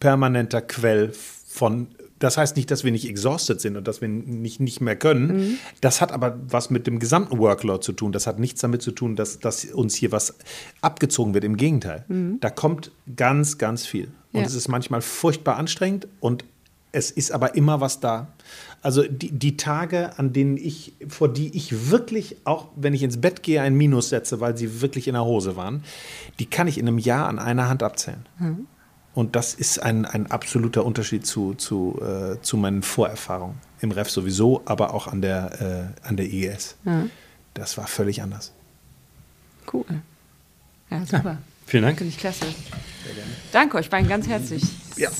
permanenter 0.00 0.60
Quell 0.60 1.12
von 1.12 1.88
das 2.24 2.38
heißt 2.38 2.56
nicht, 2.56 2.70
dass 2.70 2.84
wir 2.84 2.90
nicht 2.90 3.06
exhausted 3.06 3.60
sind 3.60 3.76
und 3.76 3.86
dass 3.86 4.00
wir 4.00 4.08
nicht, 4.08 4.58
nicht 4.58 4.80
mehr 4.80 4.96
können. 4.96 5.26
Mhm. 5.26 5.58
Das 5.82 6.00
hat 6.00 6.10
aber 6.10 6.38
was 6.48 6.70
mit 6.70 6.86
dem 6.86 6.98
gesamten 6.98 7.38
Workload 7.38 7.84
zu 7.84 7.92
tun. 7.92 8.12
Das 8.12 8.26
hat 8.26 8.38
nichts 8.38 8.62
damit 8.62 8.80
zu 8.80 8.92
tun, 8.92 9.14
dass, 9.14 9.40
dass 9.40 9.66
uns 9.66 9.94
hier 9.94 10.10
was 10.10 10.34
abgezogen 10.80 11.34
wird. 11.34 11.44
Im 11.44 11.58
Gegenteil. 11.58 12.04
Mhm. 12.08 12.38
Da 12.40 12.48
kommt 12.48 12.90
ganz, 13.14 13.58
ganz 13.58 13.84
viel. 13.86 14.08
Und 14.32 14.40
ja. 14.40 14.46
es 14.46 14.54
ist 14.54 14.68
manchmal 14.68 15.02
furchtbar 15.02 15.56
anstrengend 15.56 16.08
und 16.20 16.44
es 16.92 17.10
ist 17.10 17.30
aber 17.30 17.56
immer 17.56 17.82
was 17.82 18.00
da. 18.00 18.28
Also 18.80 19.02
die, 19.02 19.30
die 19.30 19.56
Tage, 19.56 20.18
an 20.18 20.32
denen 20.32 20.56
ich, 20.56 20.94
vor 21.08 21.28
die 21.28 21.54
ich 21.54 21.90
wirklich, 21.90 22.36
auch 22.44 22.68
wenn 22.76 22.94
ich 22.94 23.02
ins 23.02 23.20
Bett 23.20 23.42
gehe, 23.42 23.60
ein 23.60 23.74
Minus 23.74 24.08
setze, 24.08 24.40
weil 24.40 24.56
sie 24.56 24.80
wirklich 24.80 25.08
in 25.08 25.14
der 25.14 25.24
Hose 25.24 25.56
waren, 25.56 25.84
die 26.38 26.46
kann 26.46 26.68
ich 26.68 26.78
in 26.78 26.88
einem 26.88 26.98
Jahr 26.98 27.28
an 27.28 27.38
einer 27.38 27.68
Hand 27.68 27.82
abzählen. 27.82 28.24
Mhm. 28.38 28.66
Und 29.14 29.36
das 29.36 29.54
ist 29.54 29.78
ein, 29.78 30.06
ein 30.06 30.30
absoluter 30.30 30.84
Unterschied 30.84 31.24
zu, 31.24 31.54
zu, 31.54 32.00
äh, 32.02 32.42
zu 32.42 32.56
meinen 32.56 32.82
Vorerfahrungen. 32.82 33.56
Im 33.80 33.92
Ref 33.92 34.10
sowieso, 34.10 34.62
aber 34.64 34.92
auch 34.92 35.06
an 35.06 35.22
der, 35.22 35.94
äh, 36.02 36.06
an 36.06 36.16
der 36.16 36.26
IES. 36.26 36.76
Ja. 36.84 37.06
Das 37.54 37.78
war 37.78 37.86
völlig 37.86 38.22
anders. 38.22 38.52
Cool. 39.72 39.84
Ja, 40.90 41.06
super. 41.06 41.22
Ja, 41.24 41.38
vielen 41.66 41.84
Dank. 41.84 41.98
Finde 41.98 42.12
ich 42.12 42.18
klasse. 42.18 42.46
Danke 43.52 43.76
euch 43.76 43.88
beiden 43.88 44.08
ganz 44.08 44.26
herzlich. 44.26 44.64
Ja. 44.96 45.10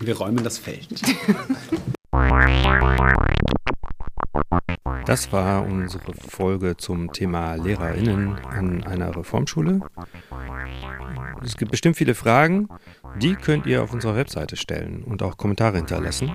Wir 0.00 0.16
räumen 0.16 0.44
das 0.44 0.58
Feld. 0.58 0.88
Das 5.08 5.32
war 5.32 5.64
unsere 5.64 6.12
Folge 6.12 6.76
zum 6.76 7.12
Thema 7.14 7.54
LehrerInnen 7.54 8.34
an 8.44 8.84
einer 8.84 9.16
Reformschule. 9.16 9.80
Es 11.42 11.56
gibt 11.56 11.70
bestimmt 11.70 11.96
viele 11.96 12.14
Fragen, 12.14 12.68
die 13.18 13.34
könnt 13.34 13.64
ihr 13.64 13.82
auf 13.82 13.94
unserer 13.94 14.16
Webseite 14.16 14.56
stellen 14.56 15.02
und 15.02 15.22
auch 15.22 15.38
Kommentare 15.38 15.78
hinterlassen. 15.78 16.30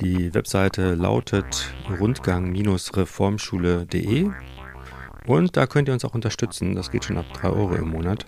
Die 0.00 0.32
Webseite 0.32 0.94
lautet 0.94 1.74
rundgang-reformschule.de 2.00 4.30
und 5.26 5.56
da 5.56 5.66
könnt 5.66 5.88
ihr 5.88 5.94
uns 5.94 6.04
auch 6.04 6.14
unterstützen. 6.14 6.74
Das 6.74 6.90
geht 6.90 7.04
schon 7.04 7.18
ab 7.18 7.26
3 7.34 7.48
Euro 7.50 7.74
im 7.74 7.88
Monat. 7.90 8.26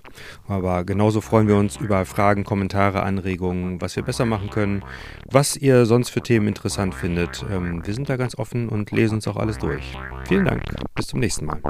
Aber 0.49 0.85
genauso 0.85 1.21
freuen 1.21 1.49
wir 1.49 1.57
uns 1.57 1.77
über 1.77 2.05
Fragen, 2.05 2.45
Kommentare, 2.45 3.03
Anregungen, 3.03 3.81
was 3.81 3.97
wir 3.97 4.03
besser 4.03 4.27
machen 4.27 4.51
können, 4.51 4.83
was 5.31 5.57
ihr 5.57 5.87
sonst 5.87 6.11
für 6.11 6.21
Themen 6.21 6.49
interessant 6.49 6.95
findet. 6.95 7.45
Ähm, 7.51 7.85
wir 7.85 7.95
sind 7.95 8.09
da 8.09 8.17
ganz 8.17 8.37
offen 8.39 8.69
und 8.69 8.91
lesen 8.91 9.17
uns 9.17 9.29
auch 9.29 9.37
alles 9.37 9.59
durch. 9.59 9.97
Vielen 10.27 10.45
Dank. 10.45 10.63
Bis 10.95 11.07
zum 11.09 11.21
nächsten 11.21 11.47
Mal. 11.47 11.61